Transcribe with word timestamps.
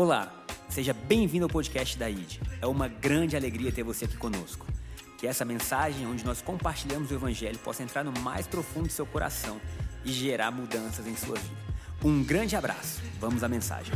Olá, 0.00 0.32
seja 0.68 0.94
bem-vindo 0.94 1.46
ao 1.46 1.50
podcast 1.50 1.98
da 1.98 2.08
ID. 2.08 2.38
É 2.62 2.66
uma 2.68 2.86
grande 2.86 3.34
alegria 3.34 3.72
ter 3.72 3.82
você 3.82 4.04
aqui 4.04 4.16
conosco. 4.16 4.64
Que 5.18 5.26
essa 5.26 5.44
mensagem, 5.44 6.06
onde 6.06 6.24
nós 6.24 6.40
compartilhamos 6.40 7.10
o 7.10 7.14
Evangelho, 7.14 7.58
possa 7.58 7.82
entrar 7.82 8.04
no 8.04 8.12
mais 8.20 8.46
profundo 8.46 8.86
do 8.86 8.92
seu 8.92 9.04
coração 9.04 9.60
e 10.04 10.12
gerar 10.12 10.52
mudanças 10.52 11.04
em 11.04 11.16
sua 11.16 11.36
vida. 11.36 11.56
Um 12.04 12.22
grande 12.22 12.54
abraço. 12.54 13.02
Vamos 13.18 13.42
à 13.42 13.48
mensagem. 13.48 13.92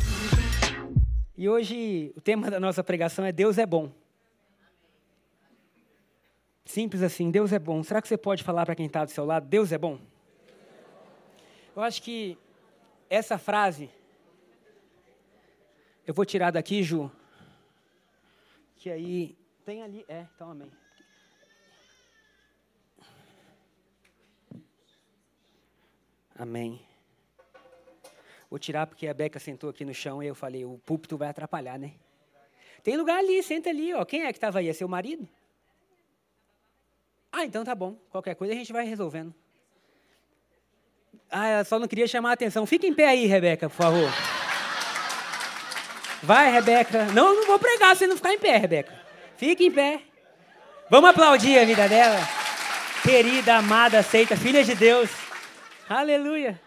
E 1.39 1.49
hoje 1.49 2.13
o 2.17 2.21
tema 2.21 2.51
da 2.51 2.59
nossa 2.59 2.83
pregação 2.83 3.25
é 3.25 3.31
Deus 3.31 3.57
é 3.57 3.65
bom. 3.65 3.93
Simples 6.65 7.01
assim, 7.01 7.31
Deus 7.31 7.53
é 7.53 7.61
bom. 7.61 7.81
Será 7.85 8.03
que 8.03 8.09
você 8.09 8.17
pode 8.17 8.43
falar 8.43 8.67
para 8.67 8.75
quem 8.75 8.87
está 8.87 9.05
do 9.05 9.13
seu 9.13 9.25
lado, 9.25 9.47
Deus 9.47 9.71
é 9.71 9.79
bom? 9.79 10.01
Eu 11.77 11.83
acho 11.85 12.03
que 12.03 12.37
essa 13.09 13.39
frase, 13.39 13.89
eu 16.07 16.13
vou 16.15 16.25
tirar 16.25 16.51
daqui, 16.51 16.83
Ju, 16.83 17.11
que 18.77 18.91
aí, 18.91 19.37
tem 19.65 19.83
ali, 19.83 20.05
é, 20.09 20.27
então 20.35 20.51
amém. 20.51 20.73
Amém. 26.35 26.81
Vou 28.51 28.59
tirar 28.59 28.87
porque 28.87 29.07
a 29.07 29.15
Beca 29.15 29.39
sentou 29.39 29.71
aqui 29.71 29.85
no 29.85 29.95
chão 29.95 30.23
e 30.23 30.27
eu 30.27 30.35
falei, 30.35 30.65
o 30.65 30.79
púlpito 30.85 31.17
vai 31.17 31.29
atrapalhar, 31.29 31.79
né? 31.79 31.95
Tem 32.83 32.97
lugar 32.97 33.19
ali, 33.19 33.43
senta 33.43 33.71
ali, 33.71 33.95
ó. 33.95 34.05
Quem 34.05 34.25
é 34.25 34.33
que 34.33 34.39
estava 34.39 34.59
aí? 34.59 34.69
É 34.69 34.73
seu 34.73 34.89
marido? 34.89 35.29
Ah, 37.31 37.45
então 37.45 37.65
tá 37.65 37.75
bom. 37.75 37.97
Qualquer 38.11 38.35
coisa 38.35 38.53
a 38.53 38.57
gente 38.57 38.73
vai 38.73 38.85
resolvendo. 38.85 39.33
Ah, 41.31 41.47
ela 41.47 41.65
só 41.65 41.79
não 41.79 41.87
queria 41.87 42.07
chamar 42.09 42.31
a 42.31 42.33
atenção. 42.33 42.67
Fica 42.67 42.87
em 42.87 42.93
pé 42.93 43.07
aí, 43.07 43.27
Rebeca, 43.27 43.71
por 43.71 43.77
favor. 43.77 44.11
Vai, 46.23 46.53
Rebeca. 46.53 47.07
Não, 47.07 47.35
não 47.35 47.47
vou 47.47 47.59
pregar 47.59 47.97
se 47.97 48.07
não 48.07 48.17
ficar 48.17 48.33
em 48.33 48.39
pé, 48.39 48.57
Rebeca. 48.57 48.93
Fique 49.37 49.67
em 49.67 49.73
pé. 49.73 50.03
Vamos 50.89 51.11
aplaudir 51.11 51.59
a 51.59 51.65
vida 51.65 51.89
dela. 51.89 52.19
Querida, 53.03 53.57
amada, 53.57 53.99
aceita, 53.99 54.37
filha 54.37 54.63
de 54.63 54.75
Deus. 54.75 55.11
Aleluia. 55.89 56.61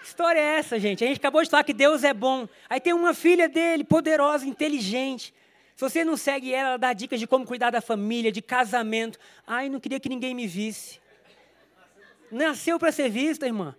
Que 0.00 0.06
história 0.06 0.38
é 0.38 0.58
essa, 0.58 0.78
gente? 0.78 1.02
A 1.02 1.08
gente 1.08 1.16
acabou 1.16 1.42
de 1.42 1.50
falar 1.50 1.64
que 1.64 1.72
Deus 1.72 2.04
é 2.04 2.14
bom. 2.14 2.48
Aí 2.68 2.78
tem 2.78 2.92
uma 2.92 3.12
filha 3.12 3.48
dele, 3.48 3.82
poderosa, 3.82 4.46
inteligente. 4.46 5.34
Se 5.74 5.80
você 5.82 6.04
não 6.04 6.16
segue 6.16 6.52
ela, 6.52 6.68
ela 6.70 6.76
dá 6.76 6.92
dicas 6.92 7.18
de 7.18 7.26
como 7.26 7.44
cuidar 7.44 7.70
da 7.70 7.80
família, 7.80 8.30
de 8.30 8.40
casamento. 8.40 9.18
Ai, 9.46 9.68
não 9.68 9.80
queria 9.80 9.98
que 9.98 10.08
ninguém 10.08 10.34
me 10.34 10.46
visse. 10.46 11.00
Nasceu 12.30 12.78
para 12.78 12.92
ser 12.92 13.10
vista, 13.10 13.46
irmã. 13.46 13.74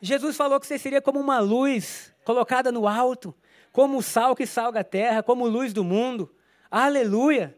Jesus 0.00 0.36
falou 0.36 0.58
que 0.58 0.66
você 0.66 0.78
seria 0.78 1.00
como 1.00 1.20
uma 1.20 1.38
luz 1.38 2.12
colocada 2.24 2.72
no 2.72 2.88
alto, 2.88 3.34
como 3.72 3.98
o 3.98 4.02
sal 4.02 4.36
que 4.36 4.46
salga 4.46 4.80
a 4.80 4.84
terra, 4.84 5.22
como 5.22 5.46
luz 5.46 5.72
do 5.72 5.82
mundo. 5.82 6.30
Aleluia! 6.70 7.56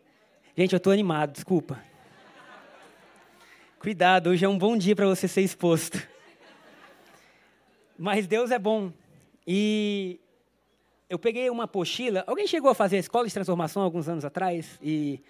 Gente, 0.57 0.73
eu 0.73 0.77
estou 0.79 0.93
animado, 0.93 1.33
desculpa. 1.33 1.83
Cuidado, 3.79 4.31
hoje 4.31 4.45
é 4.45 4.49
um 4.49 4.57
bom 4.57 4.77
dia 4.77 4.95
para 4.95 5.07
você 5.07 5.27
ser 5.27 5.43
exposto. 5.43 6.01
Mas 7.99 8.27
Deus 8.27 8.51
é 8.51 8.59
bom. 8.59 8.93
E 9.47 10.21
eu 11.11 11.19
peguei 11.19 11.51
uma 11.51 11.65
apostila. 11.65 12.25
Alguém 12.27 12.47
chegou 12.47 12.71
a 12.71 12.75
fazer 12.75 12.97
a 12.97 13.01
escola 13.01 13.27
de 13.27 13.35
transformação 13.35 13.83
alguns 13.83 14.09
anos 14.09 14.25
atrás? 14.25 14.79
E 14.81 15.21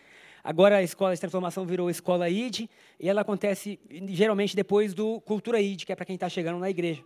Agora 0.45 0.77
a 0.77 0.83
escola 0.83 1.15
de 1.15 1.21
transformação 1.21 1.65
virou 1.65 1.89
escola 1.89 2.29
ID 2.29 2.69
e 3.01 3.09
ela 3.09 3.23
acontece 3.23 3.81
geralmente 4.09 4.55
depois 4.55 4.93
do 4.93 5.19
Cultura 5.23 5.59
ID, 5.59 5.85
que 5.85 5.93
é 5.93 5.97
para 5.97 6.05
quem 6.05 6.17
está 6.17 6.29
chegando 6.29 6.59
na 6.59 6.69
igreja. 6.69 7.03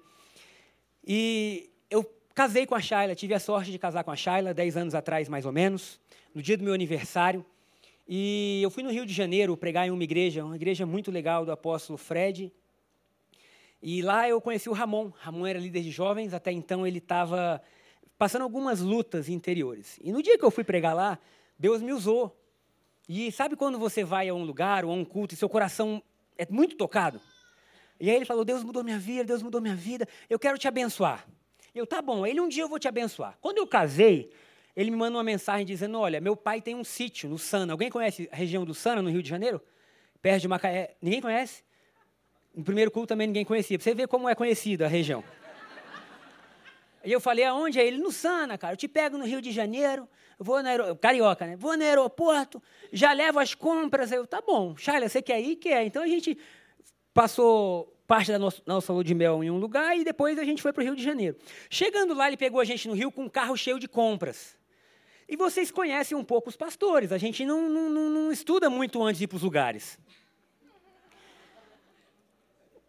E 1.06 1.70
casei 2.38 2.66
com 2.66 2.76
a 2.76 2.80
Shayla, 2.80 3.16
tive 3.16 3.34
a 3.34 3.40
sorte 3.40 3.72
de 3.72 3.80
casar 3.80 4.04
com 4.04 4.12
a 4.12 4.14
Shayla 4.14 4.54
10 4.54 4.76
anos 4.76 4.94
atrás, 4.94 5.28
mais 5.28 5.44
ou 5.44 5.50
menos, 5.50 5.98
no 6.32 6.40
dia 6.40 6.56
do 6.56 6.62
meu 6.62 6.72
aniversário. 6.72 7.44
E 8.08 8.60
eu 8.62 8.70
fui 8.70 8.84
no 8.84 8.92
Rio 8.92 9.04
de 9.04 9.12
Janeiro 9.12 9.56
pregar 9.56 9.88
em 9.88 9.90
uma 9.90 10.04
igreja, 10.04 10.44
uma 10.44 10.54
igreja 10.54 10.86
muito 10.86 11.10
legal 11.10 11.44
do 11.44 11.50
apóstolo 11.50 11.98
Fred. 11.98 12.52
E 13.82 14.02
lá 14.02 14.28
eu 14.28 14.40
conheci 14.40 14.68
o 14.68 14.72
Ramon. 14.72 15.10
Ramon 15.18 15.48
era 15.48 15.58
líder 15.58 15.82
de 15.82 15.90
jovens, 15.90 16.32
até 16.32 16.52
então 16.52 16.86
ele 16.86 16.98
estava 16.98 17.60
passando 18.16 18.42
algumas 18.42 18.78
lutas 18.78 19.28
interiores. 19.28 19.98
E 20.00 20.12
no 20.12 20.22
dia 20.22 20.38
que 20.38 20.44
eu 20.44 20.50
fui 20.52 20.62
pregar 20.62 20.94
lá, 20.94 21.18
Deus 21.58 21.82
me 21.82 21.92
usou 21.92 22.40
e 23.08 23.32
sabe 23.32 23.56
quando 23.56 23.80
você 23.80 24.04
vai 24.04 24.28
a 24.28 24.34
um 24.34 24.44
lugar 24.44 24.84
ou 24.84 24.92
a 24.92 24.94
um 24.94 25.04
culto 25.04 25.34
e 25.34 25.36
seu 25.36 25.48
coração 25.48 26.00
é 26.36 26.46
muito 26.48 26.76
tocado? 26.76 27.20
E 27.98 28.08
aí 28.08 28.14
ele 28.14 28.24
falou: 28.24 28.44
Deus 28.44 28.62
mudou 28.62 28.84
minha 28.84 29.00
vida, 29.00 29.24
Deus 29.24 29.42
mudou 29.42 29.60
minha 29.60 29.74
vida, 29.74 30.06
eu 30.30 30.38
quero 30.38 30.56
te 30.56 30.68
abençoar. 30.68 31.26
Eu, 31.78 31.86
tá 31.86 32.02
bom, 32.02 32.26
ele 32.26 32.40
um 32.40 32.48
dia 32.48 32.64
eu 32.64 32.68
vou 32.68 32.78
te 32.78 32.88
abençoar. 32.88 33.38
Quando 33.40 33.58
eu 33.58 33.66
casei, 33.66 34.32
ele 34.74 34.90
me 34.90 34.96
manda 34.96 35.16
uma 35.16 35.22
mensagem 35.22 35.64
dizendo: 35.64 35.98
Olha, 35.98 36.20
meu 36.20 36.36
pai 36.36 36.60
tem 36.60 36.74
um 36.74 36.82
sítio 36.82 37.28
no 37.28 37.38
Sana. 37.38 37.72
Alguém 37.72 37.88
conhece 37.88 38.28
a 38.32 38.36
região 38.36 38.64
do 38.64 38.74
Sana, 38.74 39.00
no 39.00 39.08
Rio 39.08 39.22
de 39.22 39.28
Janeiro? 39.28 39.62
Perto 40.20 40.42
de 40.42 40.48
Macaé. 40.48 40.96
Ninguém 41.00 41.20
conhece? 41.20 41.62
No 42.52 42.64
primeiro 42.64 42.90
culto 42.90 43.06
também 43.06 43.28
ninguém 43.28 43.44
conhecia. 43.44 43.78
Pra 43.78 43.84
você 43.84 43.94
ver 43.94 44.08
como 44.08 44.28
é 44.28 44.34
conhecida 44.34 44.86
a 44.86 44.88
região. 44.88 45.22
E 47.04 47.12
eu 47.12 47.20
falei, 47.20 47.44
aonde 47.44 47.78
é 47.78 47.86
ele? 47.86 47.98
No 47.98 48.10
Sana, 48.10 48.58
cara. 48.58 48.72
Eu 48.72 48.76
te 48.76 48.88
pego 48.88 49.16
no 49.16 49.24
Rio 49.24 49.40
de 49.40 49.52
Janeiro, 49.52 50.08
vou 50.36 50.60
no 50.60 50.96
carioca, 50.96 51.46
né? 51.46 51.56
Vou 51.56 51.76
no 51.76 51.84
aeroporto, 51.84 52.60
já 52.92 53.12
levo 53.12 53.38
as 53.38 53.54
compras. 53.54 54.10
Eu, 54.10 54.26
tá 54.26 54.40
bom, 54.40 54.76
Shaila, 54.76 55.08
você 55.08 55.22
quer 55.22 55.40
ir? 55.40 55.56
Quer. 55.56 55.84
Então 55.84 56.02
a 56.02 56.08
gente 56.08 56.36
passou 57.14 57.96
parte 58.08 58.32
da 58.32 58.38
nossa, 58.38 58.62
nossa 58.64 58.90
lua 58.90 59.04
de 59.04 59.14
mel 59.14 59.44
em 59.44 59.50
um 59.50 59.58
lugar 59.58 59.94
e 59.96 60.02
depois 60.02 60.38
a 60.38 60.44
gente 60.44 60.62
foi 60.62 60.72
para 60.72 60.80
o 60.80 60.84
Rio 60.84 60.96
de 60.96 61.02
Janeiro. 61.02 61.36
Chegando 61.68 62.14
lá, 62.14 62.26
ele 62.26 62.38
pegou 62.38 62.58
a 62.58 62.64
gente 62.64 62.88
no 62.88 62.94
Rio 62.94 63.12
com 63.12 63.24
um 63.24 63.28
carro 63.28 63.54
cheio 63.54 63.78
de 63.78 63.86
compras. 63.86 64.56
E 65.28 65.36
vocês 65.36 65.70
conhecem 65.70 66.16
um 66.16 66.24
pouco 66.24 66.48
os 66.48 66.56
pastores, 66.56 67.12
a 67.12 67.18
gente 67.18 67.44
não, 67.44 67.68
não, 67.68 67.90
não 68.08 68.32
estuda 68.32 68.70
muito 68.70 69.02
antes 69.02 69.18
de 69.18 69.24
ir 69.24 69.26
para 69.28 69.36
os 69.36 69.42
lugares. 69.42 69.98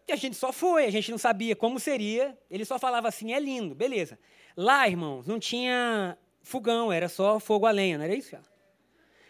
E 0.08 0.12
a 0.12 0.16
gente 0.16 0.36
só 0.36 0.50
foi, 0.50 0.86
a 0.86 0.90
gente 0.90 1.10
não 1.10 1.18
sabia 1.18 1.54
como 1.54 1.78
seria. 1.78 2.36
Ele 2.50 2.64
só 2.64 2.78
falava 2.78 3.06
assim, 3.06 3.34
é 3.34 3.38
lindo, 3.38 3.74
beleza. 3.74 4.18
Lá, 4.56 4.88
irmãos, 4.88 5.26
não 5.26 5.38
tinha 5.38 6.16
fogão, 6.42 6.90
era 6.90 7.10
só 7.10 7.38
fogo 7.38 7.66
a 7.66 7.70
lenha, 7.70 7.98
não 7.98 8.06
era 8.06 8.14
isso? 8.14 8.36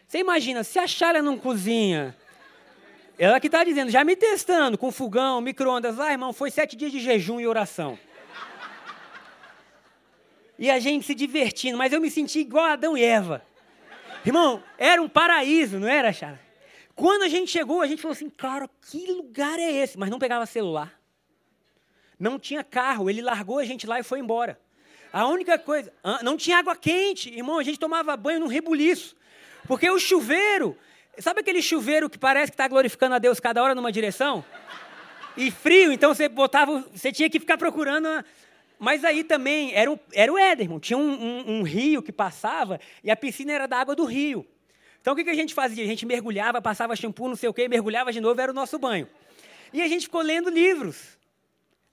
Você 0.06 0.18
imagina, 0.18 0.62
se 0.62 0.78
a 0.78 0.86
Chala 0.86 1.20
não 1.20 1.36
cozinha, 1.36 2.16
ela 3.22 3.38
que 3.38 3.48
está 3.48 3.62
dizendo, 3.62 3.90
já 3.90 4.02
me 4.02 4.16
testando 4.16 4.78
com 4.78 4.90
fogão, 4.90 5.42
micro-ondas, 5.42 5.98
lá, 5.98 6.10
irmão, 6.10 6.32
foi 6.32 6.50
sete 6.50 6.74
dias 6.74 6.90
de 6.90 6.98
jejum 6.98 7.38
e 7.38 7.46
oração. 7.46 7.98
E 10.58 10.70
a 10.70 10.78
gente 10.78 11.04
se 11.04 11.14
divertindo, 11.14 11.76
mas 11.76 11.92
eu 11.92 12.00
me 12.00 12.10
senti 12.10 12.40
igual 12.40 12.64
Adão 12.64 12.96
e 12.96 13.02
Eva. 13.04 13.44
Irmão, 14.24 14.62
era 14.78 15.02
um 15.02 15.08
paraíso, 15.08 15.78
não 15.78 15.86
era, 15.86 16.14
Chala? 16.14 16.40
Quando 16.94 17.22
a 17.22 17.28
gente 17.28 17.50
chegou, 17.50 17.82
a 17.82 17.86
gente 17.86 18.00
falou 18.00 18.14
assim, 18.14 18.30
cara, 18.30 18.70
que 18.90 19.06
lugar 19.12 19.58
é 19.58 19.70
esse? 19.70 19.98
Mas 19.98 20.08
não 20.08 20.18
pegava 20.18 20.46
celular. 20.46 20.98
Não 22.18 22.38
tinha 22.38 22.64
carro, 22.64 23.10
ele 23.10 23.20
largou 23.20 23.58
a 23.58 23.64
gente 23.66 23.86
lá 23.86 24.00
e 24.00 24.02
foi 24.02 24.18
embora. 24.18 24.58
A 25.12 25.26
única 25.26 25.58
coisa, 25.58 25.92
não 26.22 26.38
tinha 26.38 26.56
água 26.56 26.74
quente, 26.74 27.28
irmão, 27.28 27.58
a 27.58 27.62
gente 27.62 27.78
tomava 27.78 28.16
banho 28.16 28.40
num 28.40 28.46
rebuliço. 28.46 29.14
Porque 29.66 29.90
o 29.90 29.98
chuveiro, 29.98 30.74
sabe 31.18 31.40
aquele 31.40 31.62
chuveiro 31.62 32.08
que 32.08 32.18
parece 32.18 32.50
que 32.50 32.54
está 32.54 32.68
glorificando 32.68 33.14
a 33.14 33.18
Deus 33.18 33.40
cada 33.40 33.62
hora 33.62 33.74
numa 33.74 33.92
direção? 33.92 34.44
E 35.36 35.50
frio, 35.50 35.92
então 35.92 36.14
você 36.14 36.28
botava, 36.28 36.84
você 36.94 37.12
tinha 37.12 37.30
que 37.30 37.38
ficar 37.38 37.56
procurando. 37.56 38.06
Uma... 38.06 38.24
Mas 38.78 39.04
aí 39.04 39.22
também 39.22 39.74
era 39.74 39.90
o, 39.90 39.98
era 40.12 40.32
o 40.32 40.38
Éder. 40.38 40.68
Tinha 40.80 40.98
um, 40.98 41.10
um, 41.10 41.58
um 41.58 41.62
rio 41.62 42.02
que 42.02 42.12
passava 42.12 42.80
e 43.04 43.10
a 43.10 43.16
piscina 43.16 43.52
era 43.52 43.66
da 43.66 43.78
água 43.78 43.94
do 43.94 44.04
rio. 44.04 44.46
Então 45.00 45.14
o 45.14 45.16
que, 45.16 45.24
que 45.24 45.30
a 45.30 45.34
gente 45.34 45.54
fazia? 45.54 45.84
A 45.84 45.86
gente 45.86 46.04
mergulhava, 46.04 46.60
passava 46.60 46.94
shampoo, 46.96 47.28
não 47.28 47.36
sei 47.36 47.48
o 47.48 47.54
quê, 47.54 47.68
mergulhava 47.68 48.12
de 48.12 48.20
novo, 48.20 48.40
era 48.40 48.50
o 48.50 48.54
nosso 48.54 48.78
banho. 48.78 49.08
E 49.72 49.80
a 49.80 49.88
gente 49.88 50.02
ficou 50.02 50.20
lendo 50.20 50.50
livros. 50.50 51.18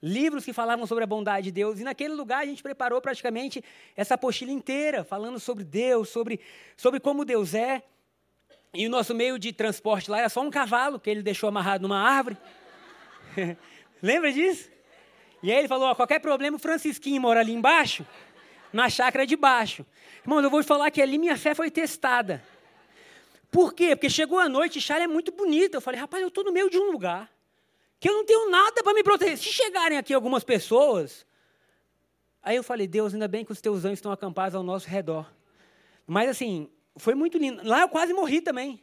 Livros 0.02 0.46
que 0.46 0.54
falavam 0.54 0.86
sobre 0.86 1.04
a 1.04 1.08
bondade 1.08 1.46
de 1.46 1.52
Deus. 1.52 1.80
E 1.80 1.84
naquele 1.84 2.14
lugar 2.14 2.44
a 2.44 2.46
gente 2.46 2.62
preparou 2.62 3.02
praticamente 3.02 3.64
essa 3.96 4.14
apostila 4.16 4.52
inteira, 4.52 5.04
falando 5.04 5.40
sobre 5.40 5.64
Deus, 5.64 6.10
sobre, 6.10 6.40
sobre 6.76 7.00
como 7.00 7.26
Deus 7.26 7.54
é. 7.54 7.82
E 8.78 8.86
o 8.86 8.92
nosso 8.92 9.16
meio 9.16 9.40
de 9.40 9.52
transporte 9.52 10.12
lá 10.12 10.20
era 10.20 10.30
só 10.30 10.40
um 10.40 10.52
cavalo 10.52 11.00
que 11.00 11.10
ele 11.10 11.24
deixou 11.24 11.50
amarrado 11.50 11.82
numa 11.82 12.00
árvore. 12.00 12.38
Lembra 14.04 14.32
disso? 14.32 14.70
E 15.42 15.52
aí 15.52 15.58
ele 15.58 15.68
falou: 15.68 15.96
qualquer 15.96 16.20
problema, 16.20 16.58
o 16.58 16.60
Francisquinho 16.60 17.20
mora 17.20 17.40
ali 17.40 17.52
embaixo, 17.52 18.06
na 18.72 18.88
chácara 18.88 19.26
de 19.26 19.36
baixo. 19.36 19.84
Irmão, 20.22 20.42
eu 20.42 20.50
vou 20.52 20.62
te 20.62 20.68
falar 20.68 20.92
que 20.92 21.02
ali 21.02 21.18
minha 21.18 21.36
fé 21.36 21.56
foi 21.56 21.72
testada. 21.72 22.44
Por 23.50 23.74
quê? 23.74 23.96
Porque 23.96 24.12
chegou 24.12 24.38
a 24.38 24.48
noite 24.48 24.80
Chala 24.80 25.06
é 25.06 25.08
muito 25.08 25.32
bonita. 25.32 25.78
Eu 25.78 25.82
falei, 25.82 26.00
rapaz, 26.00 26.22
eu 26.22 26.28
estou 26.28 26.44
no 26.44 26.52
meio 26.52 26.70
de 26.70 26.78
um 26.78 26.92
lugar 26.92 27.32
que 28.00 28.08
eu 28.08 28.14
não 28.14 28.26
tenho 28.26 28.48
nada 28.52 28.84
para 28.84 28.94
me 28.94 29.02
proteger. 29.02 29.40
Se 29.40 29.46
chegarem 29.46 29.98
aqui 29.98 30.14
algumas 30.14 30.44
pessoas. 30.44 31.26
Aí 32.44 32.56
eu 32.56 32.62
falei, 32.62 32.86
Deus, 32.88 33.12
ainda 33.12 33.28
bem 33.28 33.44
que 33.44 33.52
os 33.52 33.60
teus 33.60 33.86
anjos 33.86 33.98
estão 33.98 34.12
acampados 34.12 34.54
ao 34.54 34.62
nosso 34.62 34.88
redor. 34.88 35.26
Mas 36.06 36.30
assim, 36.30 36.70
foi 36.98 37.16
muito 37.16 37.38
lindo. 37.38 37.62
Lá 37.64 37.82
eu 37.82 37.90
quase 37.90 38.14
morri 38.14 38.42
também. 38.42 38.82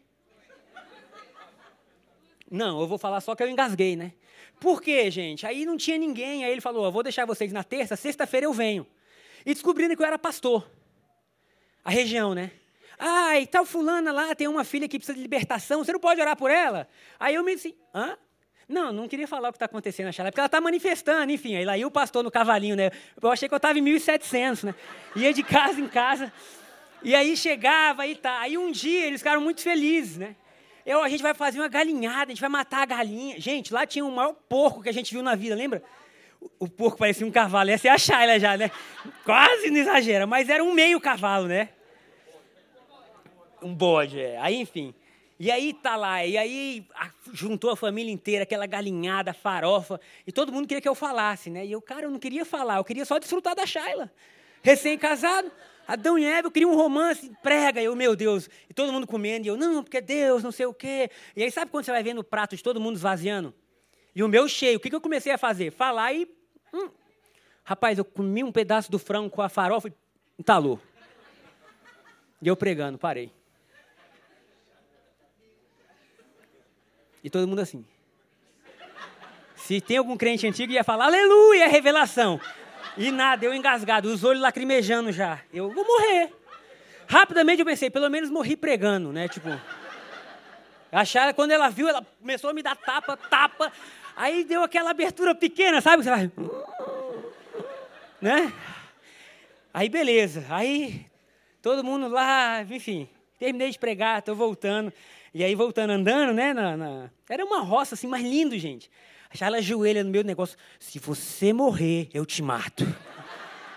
Não, 2.50 2.80
eu 2.80 2.86
vou 2.86 2.98
falar 2.98 3.20
só 3.20 3.34
que 3.34 3.42
eu 3.42 3.48
engasguei, 3.48 3.96
né? 3.96 4.12
Por 4.60 4.80
quê, 4.80 5.10
gente? 5.10 5.46
Aí 5.46 5.66
não 5.66 5.76
tinha 5.76 5.98
ninguém. 5.98 6.44
Aí 6.44 6.52
ele 6.52 6.60
falou: 6.60 6.90
vou 6.92 7.02
deixar 7.02 7.26
vocês 7.26 7.52
na 7.52 7.64
terça, 7.64 7.96
sexta-feira 7.96 8.46
eu 8.46 8.52
venho. 8.52 8.86
E 9.44 9.52
descobrindo 9.52 9.96
que 9.96 10.02
eu 10.02 10.06
era 10.06 10.18
pastor. 10.18 10.66
a 11.84 11.90
região, 11.90 12.34
né? 12.34 12.50
Ah, 12.98 13.38
e 13.38 13.46
tal 13.46 13.64
fulana 13.64 14.12
lá 14.12 14.34
tem 14.34 14.46
uma 14.46 14.64
filha 14.64 14.88
que 14.88 14.98
precisa 14.98 15.16
de 15.16 15.22
libertação, 15.22 15.84
você 15.84 15.92
não 15.92 16.00
pode 16.00 16.20
orar 16.20 16.36
por 16.36 16.50
ela? 16.50 16.88
Aí 17.18 17.34
eu 17.34 17.42
me 17.42 17.54
disse, 17.54 17.76
hã? 17.92 18.16
Não, 18.68 18.92
não 18.92 19.06
queria 19.08 19.28
falar 19.28 19.50
o 19.50 19.52
que 19.52 19.56
está 19.56 19.66
acontecendo 19.66 20.06
na 20.06 20.12
Xalá, 20.12 20.30
porque 20.30 20.40
ela 20.40 20.46
está 20.46 20.60
manifestando, 20.60 21.30
enfim. 21.30 21.54
Aí 21.56 21.64
lá 21.64 21.76
ia 21.76 21.86
o 21.86 21.90
pastor 21.90 22.22
no 22.22 22.30
cavalinho, 22.30 22.74
né? 22.74 22.90
Eu 23.20 23.30
achei 23.30 23.46
que 23.46 23.54
eu 23.54 23.58
estava 23.58 23.78
em 23.78 23.82
1700, 23.82 24.64
né? 24.64 24.74
Ia 25.16 25.34
de 25.34 25.42
casa 25.42 25.80
em 25.80 25.88
casa. 25.88 26.32
E 27.04 27.14
aí 27.14 27.36
chegava 27.36 28.06
e 28.06 28.16
tá. 28.16 28.40
Aí 28.40 28.56
um 28.56 28.72
dia 28.72 29.06
eles 29.06 29.20
ficaram 29.20 29.40
muito 29.40 29.60
felizes, 29.60 30.16
né? 30.16 30.34
Eu, 30.86 31.02
a 31.02 31.08
gente 31.08 31.22
vai 31.22 31.34
fazer 31.34 31.60
uma 31.60 31.68
galinhada, 31.68 32.32
a 32.32 32.34
gente 32.34 32.40
vai 32.40 32.50
matar 32.50 32.82
a 32.82 32.86
galinha. 32.86 33.38
Gente, 33.38 33.72
lá 33.72 33.86
tinha 33.86 34.04
o 34.04 34.10
maior 34.10 34.34
porco 34.48 34.82
que 34.82 34.88
a 34.88 34.92
gente 34.92 35.12
viu 35.12 35.22
na 35.22 35.34
vida, 35.34 35.54
lembra? 35.54 35.82
O, 36.40 36.50
o 36.60 36.68
porco 36.68 36.98
parecia 36.98 37.26
um 37.26 37.30
cavalo. 37.30 37.70
Essa 37.70 37.88
é 37.88 37.90
a 37.90 37.98
Shayla 37.98 38.40
já, 38.40 38.56
né? 38.56 38.70
Quase 39.24 39.70
não 39.70 39.78
exagera, 39.78 40.26
mas 40.26 40.48
era 40.48 40.64
um 40.64 40.72
meio 40.72 41.00
cavalo, 41.00 41.46
né? 41.46 41.68
Um 43.62 43.74
bode, 43.74 44.20
é. 44.20 44.38
Aí, 44.38 44.56
enfim. 44.56 44.94
E 45.38 45.50
aí 45.50 45.72
tá 45.74 45.96
lá, 45.96 46.24
e 46.24 46.38
aí 46.38 46.86
a, 46.94 47.10
juntou 47.32 47.70
a 47.70 47.76
família 47.76 48.12
inteira, 48.12 48.44
aquela 48.44 48.66
galinhada, 48.66 49.34
farofa, 49.34 50.00
e 50.26 50.30
todo 50.30 50.52
mundo 50.52 50.68
queria 50.68 50.80
que 50.80 50.88
eu 50.88 50.94
falasse, 50.94 51.50
né? 51.50 51.66
E 51.66 51.72
eu, 51.72 51.82
cara, 51.82 52.02
eu 52.06 52.10
não 52.10 52.20
queria 52.20 52.44
falar, 52.44 52.76
eu 52.76 52.84
queria 52.84 53.04
só 53.04 53.18
desfrutar 53.18 53.54
da 53.54 53.66
Shayla. 53.66 54.12
Recém-casado, 54.62 55.50
Adão 55.86 56.18
e 56.18 56.24
Eva, 56.24 56.48
eu 56.48 56.50
queria 56.50 56.68
um 56.68 56.74
romance, 56.74 57.30
prega, 57.42 57.82
eu, 57.82 57.94
meu 57.94 58.16
Deus, 58.16 58.48
e 58.68 58.74
todo 58.74 58.92
mundo 58.92 59.06
comendo, 59.06 59.46
e 59.46 59.48
eu, 59.48 59.56
não, 59.56 59.82
porque 59.82 60.00
Deus, 60.00 60.42
não 60.42 60.52
sei 60.52 60.66
o 60.66 60.72
quê. 60.72 61.10
E 61.36 61.42
aí 61.42 61.50
sabe 61.50 61.70
quando 61.70 61.84
você 61.84 61.92
vai 61.92 62.02
vendo 62.02 62.18
o 62.18 62.24
prato 62.24 62.56
de 62.56 62.62
todo 62.62 62.80
mundo 62.80 62.96
esvaziando? 62.96 63.54
E 64.14 64.22
o 64.22 64.28
meu 64.28 64.48
cheio, 64.48 64.78
o 64.78 64.80
que, 64.80 64.88
que 64.88 64.96
eu 64.96 65.00
comecei 65.00 65.32
a 65.32 65.38
fazer? 65.38 65.70
Falar 65.72 66.12
e. 66.12 66.28
Hum. 66.72 66.88
Rapaz, 67.64 67.98
eu 67.98 68.04
comi 68.04 68.44
um 68.44 68.52
pedaço 68.52 68.90
do 68.90 68.98
frango 68.98 69.30
com 69.30 69.42
a 69.42 69.48
farofa 69.48 69.88
e 69.88 69.92
entalou. 70.38 70.80
E 72.40 72.48
eu 72.48 72.56
pregando, 72.56 72.98
parei. 72.98 73.32
E 77.22 77.30
todo 77.30 77.48
mundo 77.48 77.60
assim. 77.60 77.84
Se 79.56 79.80
tem 79.80 79.96
algum 79.96 80.14
crente 80.14 80.46
antigo, 80.46 80.72
ia 80.72 80.84
falar, 80.84 81.06
aleluia, 81.06 81.66
revelação. 81.66 82.38
E 82.96 83.10
nada, 83.10 83.44
eu 83.44 83.54
engasgado, 83.54 84.08
os 84.08 84.22
olhos 84.24 84.40
lacrimejando 84.40 85.10
já. 85.12 85.40
Eu 85.52 85.70
vou 85.70 85.84
morrer. 85.84 86.32
Rapidamente 87.06 87.60
eu 87.60 87.66
pensei, 87.66 87.90
pelo 87.90 88.08
menos 88.08 88.30
morri 88.30 88.56
pregando, 88.56 89.12
né? 89.12 89.28
Tipo. 89.28 89.48
Acharam, 90.90 91.34
quando 91.34 91.50
ela 91.50 91.68
viu, 91.68 91.88
ela 91.88 92.06
começou 92.20 92.50
a 92.50 92.54
me 92.54 92.62
dar 92.62 92.76
tapa, 92.76 93.16
tapa. 93.16 93.72
Aí 94.16 94.44
deu 94.44 94.62
aquela 94.62 94.90
abertura 94.90 95.34
pequena, 95.34 95.80
sabe? 95.80 96.04
Você 96.04 96.10
vai. 96.10 96.30
Né? 98.20 98.52
Aí 99.72 99.88
beleza. 99.88 100.46
Aí 100.48 101.04
todo 101.60 101.82
mundo 101.82 102.08
lá, 102.08 102.62
enfim. 102.62 103.08
Terminei 103.38 103.70
de 103.70 103.78
pregar, 103.78 104.20
estou 104.20 104.36
voltando. 104.36 104.92
E 105.34 105.42
aí, 105.42 105.54
voltando, 105.56 105.90
andando, 105.90 106.32
né? 106.32 106.54
Na, 106.54 106.76
na... 106.76 107.10
Era 107.28 107.44
uma 107.44 107.60
roça, 107.60 107.96
assim, 107.96 108.06
mais 108.06 108.22
lindo, 108.22 108.56
gente. 108.56 108.88
Charla 109.34 109.58
ajoelha 109.58 110.04
no 110.04 110.10
meu 110.10 110.22
negócio. 110.22 110.56
Se 110.78 111.00
você 111.00 111.52
morrer, 111.52 112.08
eu 112.14 112.24
te 112.24 112.40
mato. 112.40 112.84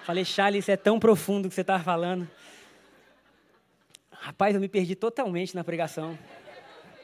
Falei, 0.04 0.24
Charlie, 0.24 0.60
isso 0.60 0.70
é 0.70 0.78
tão 0.78 1.00
profundo 1.00 1.50
que 1.50 1.56
você 1.56 1.62
está 1.62 1.80
falando. 1.80 2.30
Rapaz, 4.12 4.54
eu 4.54 4.62
me 4.62 4.70
perdi 4.70 4.96
totalmente 4.96 5.56
na 5.56 5.64
pregação. 5.64 6.18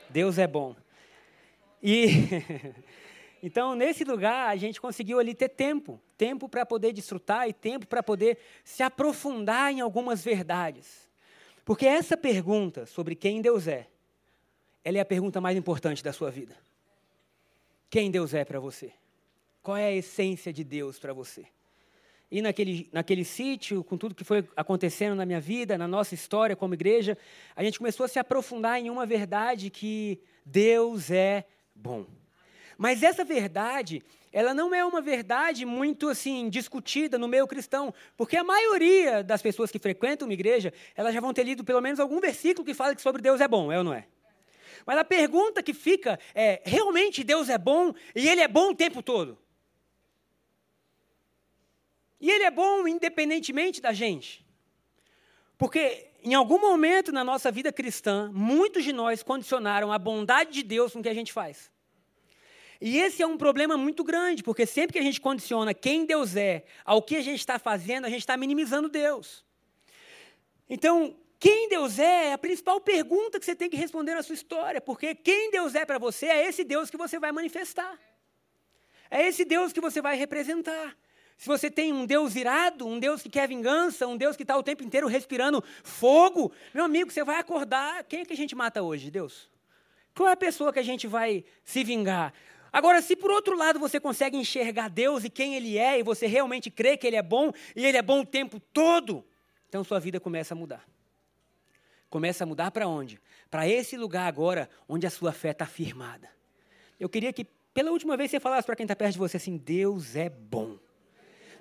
Deus 0.07 0.37
é 0.37 0.45
bom. 0.45 0.75
E 1.81 2.09
então, 3.41 3.73
nesse 3.73 4.03
lugar, 4.03 4.49
a 4.49 4.55
gente 4.55 4.79
conseguiu 4.79 5.17
ali 5.17 5.33
ter 5.33 5.49
tempo, 5.49 5.99
tempo 6.15 6.47
para 6.47 6.63
poder 6.63 6.93
desfrutar 6.93 7.49
e 7.49 7.53
tempo 7.53 7.87
para 7.87 8.03
poder 8.03 8.37
se 8.63 8.83
aprofundar 8.83 9.73
em 9.73 9.81
algumas 9.81 10.23
verdades. 10.23 11.09
Porque 11.65 11.87
essa 11.87 12.15
pergunta 12.15 12.85
sobre 12.85 13.15
quem 13.15 13.41
Deus 13.41 13.67
é, 13.67 13.87
ela 14.83 14.99
é 14.99 15.01
a 15.01 15.05
pergunta 15.05 15.41
mais 15.41 15.57
importante 15.57 16.03
da 16.03 16.13
sua 16.13 16.29
vida. 16.29 16.55
Quem 17.93 18.09
Deus 18.09 18.33
é 18.33 18.43
para 18.43 18.59
você? 18.59 18.91
Qual 19.61 19.77
é 19.77 19.85
a 19.85 19.91
essência 19.91 20.51
de 20.51 20.63
Deus 20.63 20.97
para 20.97 21.13
você? 21.13 21.45
E 22.31 22.41
naquele, 22.41 22.89
naquele 22.91 23.23
sítio, 23.23 23.83
com 23.83 23.99
tudo 23.99 24.15
que 24.15 24.23
foi 24.23 24.43
acontecendo 24.55 25.13
na 25.13 25.27
minha 25.27 25.39
vida, 25.39 25.77
na 25.77 25.87
nossa 25.87 26.15
história 26.15 26.55
como 26.55 26.73
igreja, 26.73 27.15
a 27.55 27.63
gente 27.63 27.77
começou 27.77 28.03
a 28.07 28.09
se 28.09 28.17
aprofundar 28.17 28.79
em 28.79 28.89
uma 28.89 29.05
verdade 29.05 29.69
que 29.69 30.19
Deus 30.43 31.11
é 31.11 31.45
bom. 31.75 32.07
Mas 32.79 33.03
essa 33.03 33.23
verdade, 33.23 34.01
ela 34.31 34.55
não 34.55 34.73
é 34.73 34.83
uma 34.83 34.99
verdade 34.99 35.63
muito 35.63 36.09
assim 36.09 36.49
discutida 36.49 37.19
no 37.19 37.27
meio 37.27 37.45
cristão, 37.45 37.93
porque 38.17 38.35
a 38.35 38.43
maioria 38.43 39.23
das 39.23 39.39
pessoas 39.39 39.69
que 39.69 39.77
frequentam 39.77 40.27
uma 40.27 40.33
igreja, 40.33 40.73
elas 40.95 41.13
já 41.13 41.21
vão 41.21 41.31
ter 41.31 41.43
lido 41.43 41.63
pelo 41.63 41.79
menos 41.79 41.99
algum 41.99 42.19
versículo 42.19 42.65
que 42.65 42.73
fala 42.73 42.95
que 42.95 43.03
sobre 43.03 43.21
Deus 43.21 43.39
é 43.39 43.47
bom, 43.47 43.71
é 43.71 43.77
ou 43.77 43.83
não 43.83 43.93
é? 43.93 44.07
Mas 44.85 44.97
a 44.97 45.03
pergunta 45.03 45.63
que 45.63 45.73
fica 45.73 46.19
é: 46.33 46.61
realmente 46.65 47.23
Deus 47.23 47.49
é 47.49 47.57
bom 47.57 47.93
e 48.15 48.27
Ele 48.27 48.41
é 48.41 48.47
bom 48.47 48.71
o 48.71 48.75
tempo 48.75 49.01
todo? 49.01 49.37
E 52.19 52.29
Ele 52.29 52.43
é 52.43 52.51
bom 52.51 52.87
independentemente 52.87 53.81
da 53.81 53.93
gente. 53.93 54.45
Porque 55.57 56.09
em 56.23 56.33
algum 56.33 56.59
momento 56.59 57.11
na 57.11 57.23
nossa 57.23 57.51
vida 57.51 57.71
cristã, 57.71 58.31
muitos 58.33 58.83
de 58.83 58.93
nós 58.93 59.21
condicionaram 59.21 59.91
a 59.91 59.99
bondade 59.99 60.51
de 60.51 60.63
Deus 60.63 60.93
com 60.93 60.99
o 60.99 61.03
que 61.03 61.09
a 61.09 61.13
gente 61.13 61.33
faz. 61.33 61.71
E 62.79 62.97
esse 62.97 63.21
é 63.21 63.27
um 63.27 63.37
problema 63.37 63.77
muito 63.77 64.03
grande, 64.03 64.43
porque 64.43 64.65
sempre 64.65 64.93
que 64.93 64.99
a 64.99 65.03
gente 65.03 65.21
condiciona 65.21 65.73
quem 65.73 66.05
Deus 66.05 66.35
é 66.35 66.65
ao 66.83 67.01
que 67.01 67.15
a 67.15 67.21
gente 67.21 67.39
está 67.39 67.57
fazendo, 67.57 68.05
a 68.05 68.09
gente 68.09 68.19
está 68.19 68.35
minimizando 68.35 68.89
Deus. 68.89 69.45
Então, 70.69 71.15
quem 71.43 71.67
Deus 71.67 71.99
é 71.99 72.27
é 72.27 72.33
a 72.33 72.37
principal 72.37 72.79
pergunta 72.79 73.37
que 73.37 73.43
você 73.43 73.53
tem 73.53 73.69
que 73.69 73.75
responder 73.75 74.15
na 74.15 74.23
sua 74.23 74.33
história, 74.33 74.79
porque 74.79 75.13
quem 75.13 75.51
Deus 75.51 75.75
é 75.75 75.83
para 75.83 75.97
você 75.97 76.27
é 76.27 76.47
esse 76.47 76.63
Deus 76.63 76.89
que 76.89 76.95
você 76.95 77.19
vai 77.19 77.33
manifestar. 77.33 77.99
É 79.11 79.27
esse 79.27 79.43
Deus 79.43 79.73
que 79.73 79.81
você 79.81 80.01
vai 80.01 80.15
representar. 80.15 80.97
Se 81.37 81.45
você 81.45 81.69
tem 81.69 81.91
um 81.91 82.05
Deus 82.05 82.37
irado, 82.37 82.87
um 82.87 82.97
Deus 82.97 83.21
que 83.21 83.29
quer 83.29 83.45
vingança, 83.45 84.07
um 84.07 84.15
Deus 84.15 84.37
que 84.37 84.43
está 84.43 84.57
o 84.57 84.63
tempo 84.63 84.85
inteiro 84.85 85.05
respirando 85.05 85.61
fogo, 85.83 86.49
meu 86.73 86.85
amigo, 86.85 87.11
você 87.11 87.25
vai 87.25 87.39
acordar. 87.39 88.05
Quem 88.05 88.21
é 88.21 88.25
que 88.25 88.31
a 88.31 88.37
gente 88.37 88.55
mata 88.55 88.81
hoje? 88.81 89.11
Deus. 89.11 89.49
Qual 90.15 90.29
é 90.29 90.31
a 90.31 90.37
pessoa 90.37 90.71
que 90.71 90.79
a 90.79 90.83
gente 90.83 91.07
vai 91.07 91.43
se 91.65 91.83
vingar? 91.83 92.33
Agora, 92.71 93.01
se 93.01 93.17
por 93.17 93.29
outro 93.29 93.57
lado 93.57 93.81
você 93.81 93.99
consegue 93.99 94.37
enxergar 94.37 94.89
Deus 94.89 95.25
e 95.25 95.29
quem 95.29 95.55
Ele 95.55 95.77
é, 95.77 95.99
e 95.99 96.03
você 96.03 96.25
realmente 96.25 96.71
crê 96.71 96.95
que 96.95 97.05
Ele 97.05 97.17
é 97.17 97.21
bom, 97.21 97.51
e 97.75 97.85
Ele 97.85 97.97
é 97.97 98.01
bom 98.01 98.21
o 98.21 98.25
tempo 98.25 98.61
todo, 98.71 99.25
então 99.67 99.83
sua 99.83 99.99
vida 99.99 100.21
começa 100.21 100.53
a 100.53 100.57
mudar 100.57 100.92
começa 102.13 102.43
a 102.43 102.47
mudar 102.47 102.69
para 102.69 102.87
onde? 102.87 103.19
Para 103.49 103.67
esse 103.67 103.97
lugar 103.97 104.27
agora 104.27 104.69
onde 104.87 105.07
a 105.07 105.09
sua 105.09 105.31
fé 105.31 105.49
está 105.49 105.65
firmada. 105.65 106.29
Eu 106.99 107.09
queria 107.09 107.33
que, 107.33 107.43
pela 107.73 107.89
última 107.89 108.15
vez, 108.15 108.29
você 108.29 108.39
falasse 108.39 108.67
para 108.67 108.75
quem 108.75 108.83
está 108.83 108.95
perto 108.95 109.13
de 109.13 109.17
você 109.17 109.37
assim: 109.37 109.57
Deus 109.57 110.15
é 110.15 110.29
bom. 110.29 110.77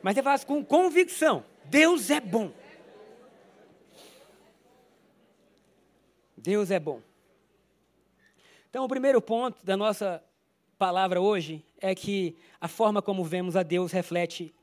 Mas 0.02 0.14
você 0.14 0.23
falasse 0.23 0.44
com 0.44 0.62
convicção: 0.62 1.42
Deus 1.64 2.11
é 2.11 2.21
bom. 2.21 2.52
Deus 6.37 6.71
é 6.71 6.78
bom. 6.78 7.00
Então, 8.68 8.85
o 8.85 8.88
primeiro 8.88 9.23
ponto 9.23 9.64
da 9.64 9.75
nossa 9.75 10.23
palavra 10.76 11.18
hoje 11.18 11.64
é 11.80 11.94
que 11.94 12.37
a 12.61 12.68
forma 12.68 13.00
como 13.00 13.25
vemos 13.25 13.56
a 13.56 13.62
Deus 13.62 13.90
reflete 13.90 14.54